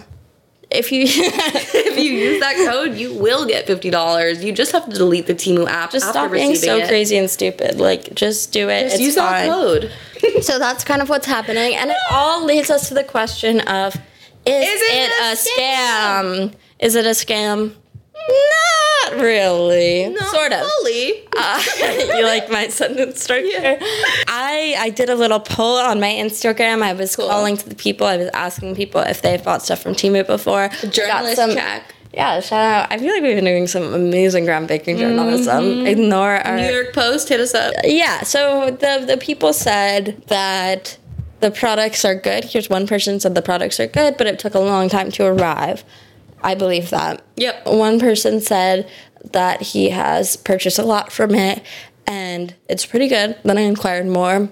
If 0.72 0.92
you 0.92 1.02
If 1.08 1.98
you 1.98 2.12
use 2.12 2.40
that 2.42 2.56
code, 2.58 2.96
you 2.96 3.14
will 3.14 3.46
get 3.46 3.66
fifty 3.68 3.90
dollars. 3.90 4.44
You 4.44 4.54
just 4.54 4.72
have 4.72 4.86
to 4.88 4.96
delete 4.96 5.26
the 5.28 5.34
Temu 5.36 5.68
app. 5.68 5.92
just 5.92 6.06
after 6.06 6.20
stop 6.20 6.32
being 6.32 6.56
so 6.56 6.78
it. 6.78 6.88
crazy 6.88 7.18
and 7.18 7.30
stupid, 7.30 7.80
like 7.80 8.14
just 8.16 8.52
do 8.54 8.70
it. 8.70 8.84
Just 8.84 8.96
it's 8.96 9.04
use 9.04 9.16
fine. 9.16 9.48
that 9.48 9.54
code. 9.54 9.92
So 10.42 10.60
that's 10.60 10.84
kind 10.84 11.02
of 11.02 11.08
what's 11.08 11.26
happening, 11.26 11.76
and 11.76 11.90
it 11.92 11.98
all 12.12 12.44
leads 12.44 12.70
us 12.70 12.90
to 12.90 12.94
the 12.94 13.06
question 13.06 13.62
of: 13.62 13.96
Is, 13.96 14.02
it, 14.46 15.10
a 15.22 15.36
scam? 15.38 16.54
Is 16.78 16.96
it 16.96 17.06
a 17.06 17.12
scam? 17.12 17.74
Not 19.06 19.22
really. 19.22 20.16
sort 20.32 20.52
of. 20.54 20.66
Fully. 20.68 21.24
Uh, 21.38 21.64
you 22.18 22.24
like 22.24 22.50
my 22.52 22.68
sentence 22.68 23.24
structure? 23.24 23.78
I 24.28 24.76
I 24.78 24.90
did 24.90 25.10
a 25.10 25.16
little 25.16 25.40
poll 25.40 25.78
on 25.78 26.00
my 26.00 26.10
Instagram. 26.12 26.82
I 26.82 26.94
was 26.94 27.16
calling 27.16 27.58
to 27.58 27.70
the 27.70 27.76
people. 27.76 28.08
I 28.08 28.18
was 28.18 28.30
asking 28.34 28.76
people 28.76 29.02
if 29.02 29.22
they've 29.22 29.44
bought 29.44 29.62
stuff 29.64 29.82
from 29.82 29.94
Temu 29.94 30.26
before. 30.26 30.70
Got 30.70 30.92
Journalist 30.92 31.38
check. 31.56 31.96
Yeah, 32.14 32.40
shout 32.40 32.60
out. 32.66 32.92
I 32.92 32.98
feel 32.98 33.14
like 33.14 33.22
we've 33.22 33.36
been 33.36 33.46
doing 33.46 33.68
some 33.68 33.94
amazing 33.94 34.46
groundbreaking 34.46 34.98
journalism. 34.98 35.86
Ignore 35.86 36.38
our 36.38 36.58
New 36.58 36.72
York 36.74 36.94
Post 36.94 37.30
hit 37.30 37.40
us 37.40 37.54
up. 37.54 37.74
yeah 37.84 38.24
so 38.24 38.72
the 38.72 39.04
the 39.06 39.18
people 39.18 39.54
said 39.54 40.22
that 40.28 40.98
the 41.40 41.52
products 41.52 42.04
are 42.04 42.16
good 42.16 42.44
here's 42.46 42.68
one 42.70 42.86
person 42.88 43.20
said 43.20 43.36
the 43.36 43.42
products 43.42 43.80
are 43.80 43.88
good 43.88 44.18
but 44.18 44.26
it 44.28 44.40
took 44.40 44.56
a 44.56 44.60
long 44.60 44.90
time 44.90 45.10
to 45.12 45.24
arrive 45.26 45.84
i 46.44 46.56
believe 46.56 46.90
that 46.90 47.24
Yep. 47.36 47.66
one 47.68 48.00
person 48.00 48.42
said 48.42 48.90
that 49.32 49.62
he 49.62 49.90
has 49.90 50.36
purchased 50.36 50.80
a 50.80 50.84
lot 50.84 51.12
from 51.12 51.36
it 51.36 51.64
and 52.08 52.56
it's 52.68 52.86
pretty 52.86 53.08
good 53.08 53.38
then 53.44 53.58
i 53.58 53.62
inquired 53.62 54.08
more 54.08 54.50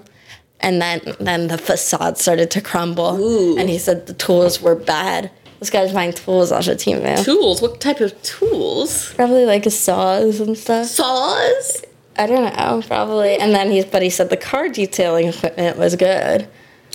and 0.60 0.82
then 0.82 1.00
then 1.20 1.48
the 1.48 1.58
facade 1.58 2.18
started 2.18 2.50
to 2.50 2.60
crumble 2.60 3.18
Ooh. 3.20 3.58
and 3.58 3.68
he 3.68 3.78
said 3.78 4.06
the 4.06 4.14
tools 4.14 4.60
were 4.60 4.74
bad 4.74 5.30
this 5.58 5.70
guy's 5.70 5.92
buying 5.92 6.12
tools 6.12 6.52
off 6.52 6.68
of 6.68 6.76
Temu. 6.76 7.24
Tools? 7.24 7.60
What 7.60 7.80
type 7.80 8.00
of 8.00 8.20
tools? 8.22 9.12
Probably 9.14 9.44
like 9.44 9.64
saws 9.64 10.38
and 10.40 10.56
stuff. 10.56 10.86
Saws? 10.86 11.82
I 12.16 12.26
don't 12.26 12.56
know, 12.56 12.82
probably. 12.86 13.36
And 13.36 13.54
then 13.54 13.70
he's, 13.70 13.84
but 13.84 14.02
he 14.02 14.10
said 14.10 14.30
the 14.30 14.36
car 14.36 14.68
detailing 14.68 15.28
equipment 15.28 15.76
was 15.76 15.96
good. 15.96 16.48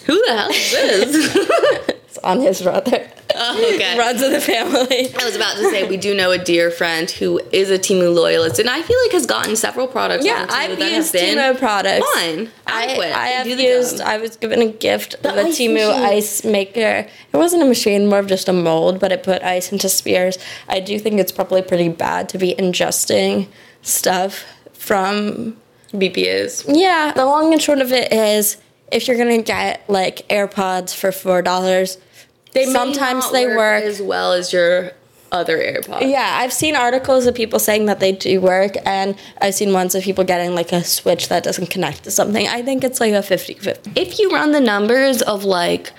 Who 0.06 0.22
the 0.26 0.38
hell 0.38 0.50
is 0.50 0.72
this? 0.72 1.90
It's 2.14 2.24
on 2.24 2.42
his 2.42 2.62
brother. 2.62 3.10
oh, 3.34 3.72
okay. 3.74 3.98
Runs 3.98 4.22
in 4.22 4.34
the 4.34 4.40
family. 4.40 5.12
I 5.20 5.26
was 5.26 5.36
about 5.36 5.56
to 5.56 5.64
say 5.72 5.90
we 5.90 5.98
do 5.98 6.14
know 6.14 6.30
a 6.30 6.38
dear 6.38 6.70
friend 6.70 7.10
who 7.10 7.42
is 7.52 7.72
a 7.72 7.80
Temu 7.80 8.14
loyalist, 8.14 8.60
and 8.60 8.70
I 8.70 8.84
feel 8.84 9.00
like 9.04 9.14
has 9.14 9.26
gotten 9.26 9.56
several 9.56 9.88
products. 9.88 10.24
Yeah, 10.24 10.46
I've 10.48 10.78
used 10.78 11.12
Temu 11.16 11.58
products. 11.58 12.06
Fine, 12.14 12.52
I. 12.68 13.00
I 13.16 13.28
have 13.30 13.48
do 13.48 13.56
used. 13.56 14.00
I 14.00 14.18
was 14.18 14.36
given 14.38 14.62
a 14.62 14.72
gift 14.72 15.16
of 15.26 15.36
a 15.38 15.46
Temu 15.46 15.74
machine. 15.74 16.04
ice 16.04 16.44
maker. 16.44 17.08
It 17.34 17.36
wasn't 17.36 17.64
a 17.64 17.66
machine, 17.66 18.06
more 18.06 18.20
of 18.20 18.28
just 18.28 18.48
a 18.48 18.54
mold, 18.54 19.00
but 19.00 19.12
it 19.12 19.24
put 19.24 19.42
ice 19.42 19.72
into 19.72 19.90
spears. 19.90 20.38
I 20.70 20.82
do 20.82 21.00
think 21.00 21.20
it's 21.20 21.32
probably 21.32 21.64
pretty 21.64 21.90
bad 21.90 22.30
to 22.30 22.38
be 22.38 22.54
ingesting 22.54 23.48
stuff 23.82 24.46
from 24.74 25.58
BPAs. 25.94 26.66
Yeah, 26.68 27.12
the 27.16 27.26
long 27.26 27.54
and 27.54 27.62
short 27.62 27.80
of 27.80 27.92
it 27.92 28.14
is 28.14 28.58
if 28.94 29.08
you're 29.08 29.18
gonna 29.18 29.42
get 29.42 29.84
like 29.90 30.28
AirPods 30.30 30.94
for 30.96 31.12
four 31.12 31.42
dollars, 31.42 31.98
They 32.54 32.66
sometimes 32.66 33.26
not 33.26 33.34
they 33.34 33.48
work. 33.48 33.84
as 33.84 34.02
well 34.02 34.34
as 34.34 34.54
your 34.54 34.92
other 35.32 35.58
AirPods. 35.58 36.10
yeah, 36.12 36.38
I've 36.42 36.54
seen 36.54 36.76
articles 36.76 37.26
of 37.26 37.34
people 37.34 37.58
saying 37.58 37.88
that 37.88 38.00
they 38.00 38.12
do 38.12 38.40
work, 38.40 38.76
and 38.86 39.16
I've 39.42 39.56
seen 39.56 39.74
ones 39.74 39.96
of 39.96 40.04
people 40.04 40.24
getting 40.24 40.54
like 40.54 40.72
a 40.72 40.84
switch 40.84 41.28
that 41.30 41.44
doesn't 41.44 41.72
connect 41.72 42.04
to 42.04 42.12
something. 42.12 42.48
I 42.48 42.62
think 42.62 42.84
it's 42.84 43.00
like 43.00 43.14
a 43.14 43.24
50 43.24 43.56
50. 43.56 43.92
if 44.00 44.20
you 44.20 44.30
run 44.32 44.52
the 44.52 44.60
numbers 44.62 45.22
of 45.24 45.44
like 45.44 45.92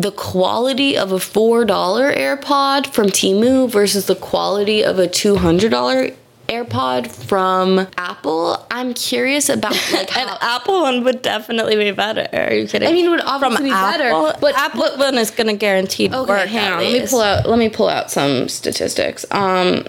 the 0.00 0.10
quality 0.10 0.96
of 0.98 1.12
a 1.12 1.18
$4 1.18 1.64
AirPod 1.66 2.86
from 2.92 3.06
Temu 3.06 3.70
versus 3.70 4.06
the 4.06 4.16
quality 4.16 4.82
of 4.82 4.98
a 4.98 5.06
$200 5.06 6.16
AirPod 6.52 7.10
from 7.10 7.86
Apple, 7.96 8.64
I'm 8.70 8.92
curious 8.92 9.48
about 9.48 9.72
like 9.92 10.14
An 10.16 10.28
how, 10.28 10.38
Apple 10.40 10.82
one 10.82 11.02
would 11.04 11.22
definitely 11.22 11.76
be 11.76 11.90
better. 11.92 12.28
Are 12.32 12.52
you 12.52 12.68
kidding? 12.68 12.88
I 12.88 12.92
mean, 12.92 13.06
it 13.06 13.08
would 13.08 13.22
obviously 13.22 13.64
be 13.64 13.70
better, 13.70 14.04
Apple, 14.04 14.32
but- 14.40 14.54
Apple 14.56 14.86
one 14.98 15.16
is 15.16 15.30
going 15.30 15.46
to 15.46 15.54
guarantee 15.56 16.06
Okay, 16.08 16.16
work. 16.28 16.48
hang 16.48 16.72
on. 16.72 16.78
Let 16.84 16.92
me 17.02 17.08
pull 17.08 17.20
out. 17.22 17.48
Let 17.48 17.58
me 17.58 17.68
pull 17.68 17.88
out 17.88 18.10
some 18.10 18.48
statistics. 18.48 19.24
Um, 19.30 19.84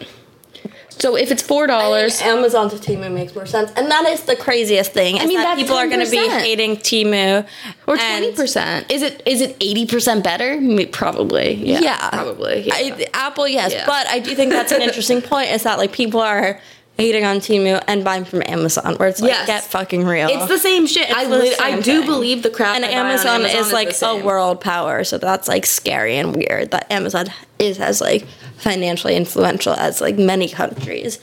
So 0.99 1.15
if 1.15 1.31
it's 1.31 1.41
four 1.41 1.67
dollars, 1.67 2.21
Amazon 2.21 2.69
to 2.69 2.75
Temu 2.77 3.11
makes 3.11 3.35
more 3.35 3.45
sense, 3.45 3.71
and 3.75 3.89
that 3.89 4.05
is 4.05 4.23
the 4.23 4.35
craziest 4.35 4.91
thing. 4.91 5.19
I 5.19 5.25
mean, 5.25 5.39
that 5.39 5.57
people 5.57 5.75
are 5.75 5.87
going 5.87 6.03
to 6.05 6.09
be 6.11 6.27
hating 6.29 6.77
Temu 6.77 7.45
or 7.87 7.97
twenty 7.97 8.31
percent, 8.33 8.91
is 8.91 9.01
it 9.01 9.21
is 9.25 9.41
it 9.41 9.57
eighty 9.59 9.85
percent 9.85 10.23
better? 10.23 10.59
Probably. 10.91 11.55
Yeah. 11.55 11.79
Yeah, 11.79 12.09
Probably. 12.09 12.67
Yeah. 12.67 12.75
I, 12.75 13.07
Apple, 13.13 13.47
yes, 13.47 13.71
Yeah. 13.73 13.85
but 13.85 14.07
I 14.07 14.19
do 14.19 14.35
think 14.35 14.51
that's 14.51 14.71
an 14.71 14.81
interesting 14.81 15.21
point. 15.33 15.49
Is 15.51 15.63
that 15.63 15.77
like 15.77 15.91
people 15.91 16.19
are 16.19 16.59
hating 16.97 17.25
on 17.25 17.37
Temu 17.37 17.83
and 17.87 18.03
buying 18.03 18.23
from 18.23 18.43
Amazon, 18.45 18.95
where 18.95 19.09
it's 19.09 19.19
like 19.21 19.31
Yes. 19.31 19.47
get 19.47 19.63
fucking 19.63 20.05
real. 20.05 20.29
it's 20.29 20.47
the 20.47 20.59
same 20.59 20.85
shit. 20.85 21.09
I 21.15 21.25
the 21.25 21.29
lit- 21.37 21.61
I 21.61 21.75
do 21.79 21.99
thing. 21.99 22.05
believe 22.05 22.43
the 22.43 22.49
crap. 22.51 22.75
and 22.75 22.85
I 22.85 22.89
buy 22.89 22.95
on 22.99 23.05
Amazon, 23.07 23.45
is 23.45 23.73
like 23.73 23.95
a 24.01 24.23
world 24.23 24.61
power, 24.61 25.03
so 25.03 25.17
that's 25.17 25.47
like 25.47 25.65
scary 25.65 26.17
and 26.17 26.35
weird 26.35 26.71
that 26.71 26.91
Amazon 26.91 27.27
is 27.59 27.79
as 27.79 27.99
like 27.99 28.25
financially 28.57 29.15
influential 29.15 29.73
as 29.73 30.01
like 30.01 30.17
many 30.17 30.47
countries. 30.47 31.19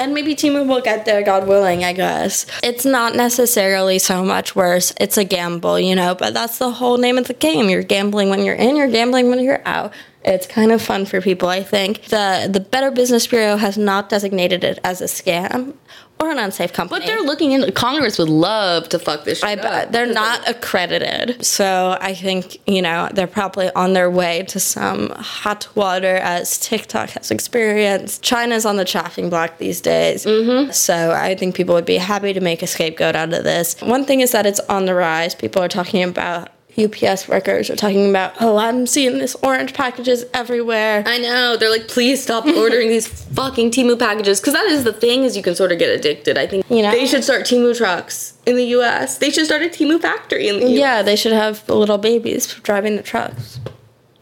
And 0.00 0.14
maybe 0.14 0.36
Temu 0.36 0.66
will 0.68 0.80
get 0.80 1.06
there, 1.06 1.22
God 1.22 1.48
willing, 1.48 1.82
I 1.84 1.92
guess. 1.92 2.46
It's 2.62 2.84
not 2.84 3.16
necessarily 3.16 3.98
so 3.98 4.24
much 4.24 4.54
worse. 4.54 4.92
It's 5.00 5.16
a 5.16 5.24
gamble, 5.24 5.80
you 5.80 5.96
know, 5.96 6.14
but 6.14 6.34
that's 6.34 6.58
the 6.58 6.70
whole 6.70 6.98
name 6.98 7.18
of 7.18 7.26
the 7.26 7.34
game. 7.34 7.68
You're 7.68 7.82
gambling 7.82 8.30
when 8.30 8.44
you're 8.44 8.54
in, 8.54 8.76
you're 8.76 8.86
gambling 8.86 9.28
when 9.28 9.40
you're 9.40 9.60
out. 9.64 9.92
It's 10.24 10.46
kind 10.46 10.72
of 10.72 10.82
fun 10.82 11.06
for 11.06 11.20
people, 11.20 11.48
I 11.48 11.62
think. 11.62 12.02
The 12.04 12.48
the 12.50 12.60
Better 12.60 12.90
Business 12.90 13.26
Bureau 13.26 13.56
has 13.56 13.78
not 13.78 14.08
designated 14.08 14.64
it 14.64 14.78
as 14.84 15.00
a 15.00 15.04
scam 15.04 15.74
or 16.20 16.30
an 16.30 16.38
unsafe 16.38 16.72
company. 16.72 17.00
But 17.00 17.06
they're 17.06 17.22
looking 17.22 17.52
into 17.52 17.70
Congress 17.72 18.18
would 18.18 18.28
love 18.28 18.88
to 18.88 18.98
fuck 18.98 19.24
this 19.24 19.38
shit 19.38 19.48
I 19.48 19.52
up. 19.54 19.62
bet 19.62 19.92
they're 19.92 20.12
not 20.12 20.48
accredited. 20.48 21.44
So 21.44 21.96
I 22.00 22.14
think, 22.14 22.56
you 22.66 22.82
know, 22.82 23.08
they're 23.12 23.26
probably 23.26 23.70
on 23.74 23.92
their 23.92 24.10
way 24.10 24.42
to 24.48 24.58
some 24.58 25.10
hot 25.10 25.68
water 25.76 26.16
as 26.16 26.58
TikTok 26.58 27.10
has 27.10 27.30
experienced. 27.30 28.22
China's 28.22 28.66
on 28.66 28.76
the 28.76 28.84
chopping 28.84 29.30
block 29.30 29.58
these 29.58 29.80
days. 29.80 30.26
Mm-hmm. 30.26 30.72
So 30.72 31.12
I 31.12 31.36
think 31.36 31.54
people 31.54 31.74
would 31.74 31.86
be 31.86 31.96
happy 31.98 32.32
to 32.32 32.40
make 32.40 32.62
a 32.62 32.66
scapegoat 32.66 33.14
out 33.14 33.32
of 33.32 33.44
this. 33.44 33.80
One 33.80 34.04
thing 34.04 34.20
is 34.20 34.32
that 34.32 34.46
it's 34.46 34.60
on 34.60 34.86
the 34.86 34.94
rise. 34.94 35.34
People 35.34 35.62
are 35.62 35.68
talking 35.68 36.02
about 36.02 36.48
UPS 36.78 37.28
workers 37.28 37.70
are 37.70 37.76
talking 37.76 38.08
about, 38.10 38.34
oh, 38.40 38.56
I'm 38.56 38.86
seeing 38.86 39.18
this 39.18 39.34
orange 39.42 39.74
packages 39.74 40.24
everywhere. 40.32 41.02
I 41.06 41.18
know. 41.18 41.56
They're 41.56 41.70
like, 41.70 41.88
please 41.88 42.22
stop 42.22 42.46
ordering 42.56 42.88
these 42.88 43.06
fucking 43.06 43.70
Temu 43.70 43.98
packages. 43.98 44.40
Because 44.40 44.54
that 44.54 44.66
is 44.66 44.84
the 44.84 44.92
thing, 44.92 45.24
is 45.24 45.36
you 45.36 45.42
can 45.42 45.54
sort 45.54 45.72
of 45.72 45.78
get 45.78 45.90
addicted. 45.90 46.38
I 46.38 46.46
think 46.46 46.64
You 46.70 46.82
know? 46.82 46.90
they 46.92 47.06
should 47.06 47.24
start 47.24 47.42
Temu 47.42 47.76
trucks 47.76 48.34
in 48.46 48.56
the 48.56 48.64
U.S. 48.66 49.18
They 49.18 49.30
should 49.30 49.46
start 49.46 49.62
a 49.62 49.66
Temu 49.68 50.00
factory 50.00 50.48
in 50.48 50.56
the 50.60 50.66
U.S. 50.70 50.78
Yeah, 50.78 51.02
they 51.02 51.16
should 51.16 51.32
have 51.32 51.68
little 51.68 51.98
babies 51.98 52.46
driving 52.62 52.96
the 52.96 53.02
trucks. 53.02 53.60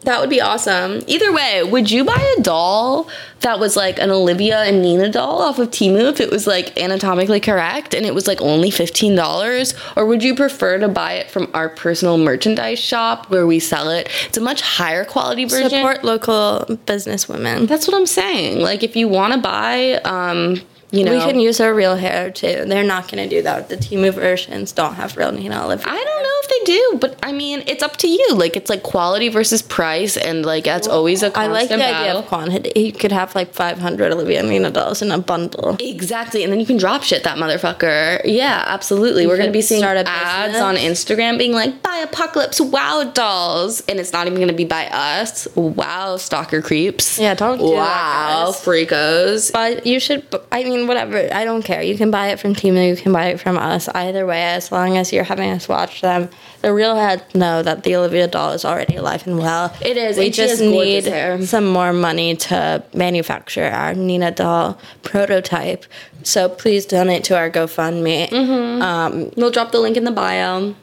That 0.07 0.21
would 0.21 0.31
be 0.31 0.41
awesome. 0.41 1.03
Either 1.09 1.33
way, 1.33 1.65
would 1.65 1.91
you 1.91 2.05
buy 2.05 2.35
a 2.39 2.41
doll 2.41 3.09
that 3.41 3.59
was 3.59 3.75
like 3.75 3.99
an 3.99 4.13
Olivia 4.13 4.61
and 4.63 4.81
Nina 4.81 5.11
doll 5.11 5.43
off 5.43 5.59
of 5.59 5.71
Temu 5.71 6.09
if 6.09 6.21
it 6.21 6.31
was 6.31 6.47
like 6.47 6.79
anatomically 6.79 7.41
correct 7.41 7.93
and 7.93 8.07
it 8.07 8.15
was 8.15 8.29
like 8.29 8.41
only 8.41 8.71
$15? 8.71 9.97
Or 9.97 10.07
would 10.07 10.23
you 10.23 10.37
prefer 10.37 10.79
to 10.79 10.87
buy 10.87 11.15
it 11.15 11.29
from 11.29 11.51
our 11.55 11.69
personal 11.69 12.19
merchandise 12.19 12.79
shop 12.79 13.31
where 13.31 13.49
we 13.49 13.59
sell 13.59 13.91
it? 13.91 14.09
It's 14.27 14.39
a 14.39 14.41
much 14.41 14.61
higher 14.61 15.05
quality 15.05 15.45
version. 15.45 15.71
Support 15.71 16.05
local 16.05 16.79
business 16.87 17.29
women. 17.29 17.67
That's 17.67 17.89
what 17.89 17.97
I'm 17.97 18.07
saying. 18.07 18.61
Like 18.61 18.85
if 18.85 18.95
you 18.95 19.09
want 19.09 19.33
to 19.33 19.41
buy, 19.41 19.95
um, 20.05 20.61
you 20.93 21.05
know, 21.05 21.13
We 21.13 21.19
can 21.19 21.41
use 21.41 21.61
our 21.61 21.75
real 21.75 21.97
hair 21.97 22.31
too. 22.31 22.65
They're 22.65 22.85
not 22.85 23.11
going 23.11 23.29
to 23.29 23.37
do 23.37 23.43
that. 23.43 23.69
The 23.69 23.77
Temu 23.77 24.13
versions 24.15 24.71
don't 24.71 24.95
have 24.95 25.17
real 25.17 25.33
Nina 25.33 25.65
Olivia. 25.65 25.85
I 25.89 25.97
don't 25.97 26.23
know 26.23 26.36
if 26.43 26.49
they 26.49 26.73
do, 26.73 26.99
but 27.01 27.19
I 27.23 27.33
mean, 27.33 27.63
it's 27.67 27.83
up 27.83 27.97
to 27.99 28.09
you. 28.09 28.27
Like 28.35 28.57
it's 28.57 28.71
like 28.71 28.83
quality 28.83 29.29
versus 29.29 29.63
price, 29.63 30.17
and 30.17 30.45
like 30.45 30.65
that's 30.65 30.89
always 30.89 31.23
a 31.23 31.27
I 31.27 31.31
constant 31.31 31.53
like 31.53 31.69
the 31.69 31.77
battle. 31.79 32.01
idea 32.03 32.15
of 32.19 32.27
quantity. 32.27 32.81
You 32.81 32.93
could 32.93 33.13
have 33.13 33.35
like 33.35 33.53
500 33.55 34.13
Olivia 34.13 34.43
Nina 34.43 34.71
dolls 34.71 35.03
in 35.03 35.11
a 35.11 35.19
bundle. 35.19 35.77
Exactly, 35.81 36.43
and 36.45 36.53
then 36.53 36.61
you 36.61 36.67
can 36.67 36.77
drop 36.77 37.03
shit 37.03 37.25
that 37.25 37.39
motherfucker. 37.39 38.21
Yeah, 38.25 38.65
absolutely. 38.67 39.27
We're 39.27 39.37
gonna 39.39 39.51
be 39.51 39.63
seeing 39.63 39.81
start 39.81 39.97
a 39.97 40.09
ads 40.09 40.53
business. 40.55 40.63
on 40.63 40.77
Instagram 40.77 41.39
being 41.39 41.53
like, 41.53 41.83
"Buy 41.83 41.99
Apocalypse 41.99 42.61
Wow 42.61 43.11
dolls," 43.15 43.81
and 43.89 43.99
it's 43.99 44.13
not 44.13 44.27
even 44.27 44.39
gonna 44.41 44.53
be 44.53 44.65
by 44.65 44.87
us. 44.89 45.49
Wow, 45.55 46.17
stalker 46.17 46.61
creeps. 46.63 47.19
Yeah, 47.19 47.35
don't 47.35 47.59
do 47.59 47.71
that, 47.71 47.75
wow, 47.75 48.45
guys. 48.47 48.61
freakos. 48.65 49.53
But 49.53 49.87
you 49.87 50.01
should, 50.01 50.25
I 50.53 50.65
mean, 50.65 50.87
whatever. 50.87 51.29
I 51.33 51.45
don't 51.45 51.63
care. 51.63 51.83
You 51.83 51.97
can 51.97 52.11
buy 52.11 52.29
it 52.29 52.41
from 52.41 52.55
Temu, 52.55 52.87
you 52.89 52.97
can 52.97 53.13
buy 53.13 53.27
it 53.27 53.41
from 53.41 53.57
us. 53.59 53.89
Either 53.89 54.27
way, 54.27 54.43
as 54.43 54.71
long 54.73 54.97
as 54.97 55.13
you're 55.13 55.25
having 55.25 55.51
us 55.51 55.69
watch 55.69 56.01
them. 56.01 56.26
The 56.63 56.73
real 56.73 56.97
heads 56.97 57.23
know 57.35 57.63
that 57.63 57.83
the 57.85 57.95
Olivia 57.97 58.27
doll 58.27 58.53
is 58.53 58.65
already 58.65 58.97
alive 58.97 59.27
and 59.27 59.39
well. 59.39 59.73
It 59.81 59.97
is, 59.97 60.17
We 60.19 60.31
just 60.31 60.61
need 60.61 61.05
hair. 61.05 61.41
some 61.47 61.67
more 61.67 61.93
money 61.93 62.37
to 62.37 62.83
manufacture 62.95 63.65
our 63.67 63.95
Nina 63.95 64.31
doll 64.31 64.79
prototype. 65.03 65.85
So 66.23 66.49
please 66.49 66.87
donate 66.87 67.25
to 67.25 67.37
our 67.37 67.51
GoFundMe. 67.51 68.29
Mm-hmm. 68.29 68.83
Um, 68.83 69.31
We'll 69.37 69.51
drop 69.51 69.71
the 69.73 69.79
link 69.81 69.97
in 69.97 70.05
the 70.05 70.11
bio. 70.11 70.75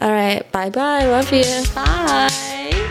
all 0.00 0.12
right. 0.12 0.50
Bye 0.52 0.70
bye. 0.70 1.04
Love 1.06 1.32
you. 1.32 1.44
Bye. 1.74 2.84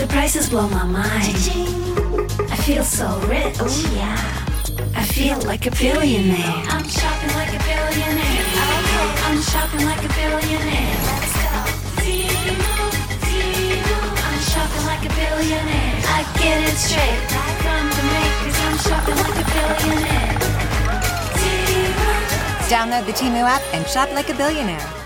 The 0.00 0.06
prices 0.06 0.48
blow 0.48 0.66
my 0.70 0.84
mind. 0.84 1.36
I 2.50 2.56
feel 2.64 2.82
so 2.82 3.20
rich. 3.28 3.56
Oh 3.60 3.68
yeah. 3.92 4.16
I 4.96 5.04
feel 5.04 5.38
like 5.42 5.66
a 5.66 5.70
billionaire. 5.72 6.64
I'm 6.72 6.88
shopping 6.88 7.34
like 7.36 7.52
a 7.52 7.60
billionaire. 7.68 8.48
I'm 9.28 9.42
shopping 9.42 9.84
like 9.84 10.02
a 10.02 10.08
billionaire. 10.16 10.96
Let's 11.04 11.36
go. 11.36 11.52
I'm 14.24 14.40
shopping 14.40 14.84
like 14.88 15.04
a 15.04 15.12
billionaire. 15.20 16.00
I 16.16 16.24
get 16.40 16.64
it 16.64 16.78
straight 16.80 17.20
right 17.36 17.56
from 17.60 17.84
the 17.92 18.04
makers. 18.16 18.56
I'm 18.64 18.78
shopping 18.80 19.16
like 19.20 19.36
a 19.36 19.46
billionaire. 19.52 20.32
Download 22.72 23.04
the 23.04 23.12
Temu 23.12 23.44
app 23.44 23.62
and 23.74 23.86
shop 23.86 24.10
like 24.14 24.30
a 24.30 24.34
billionaire. 24.34 24.99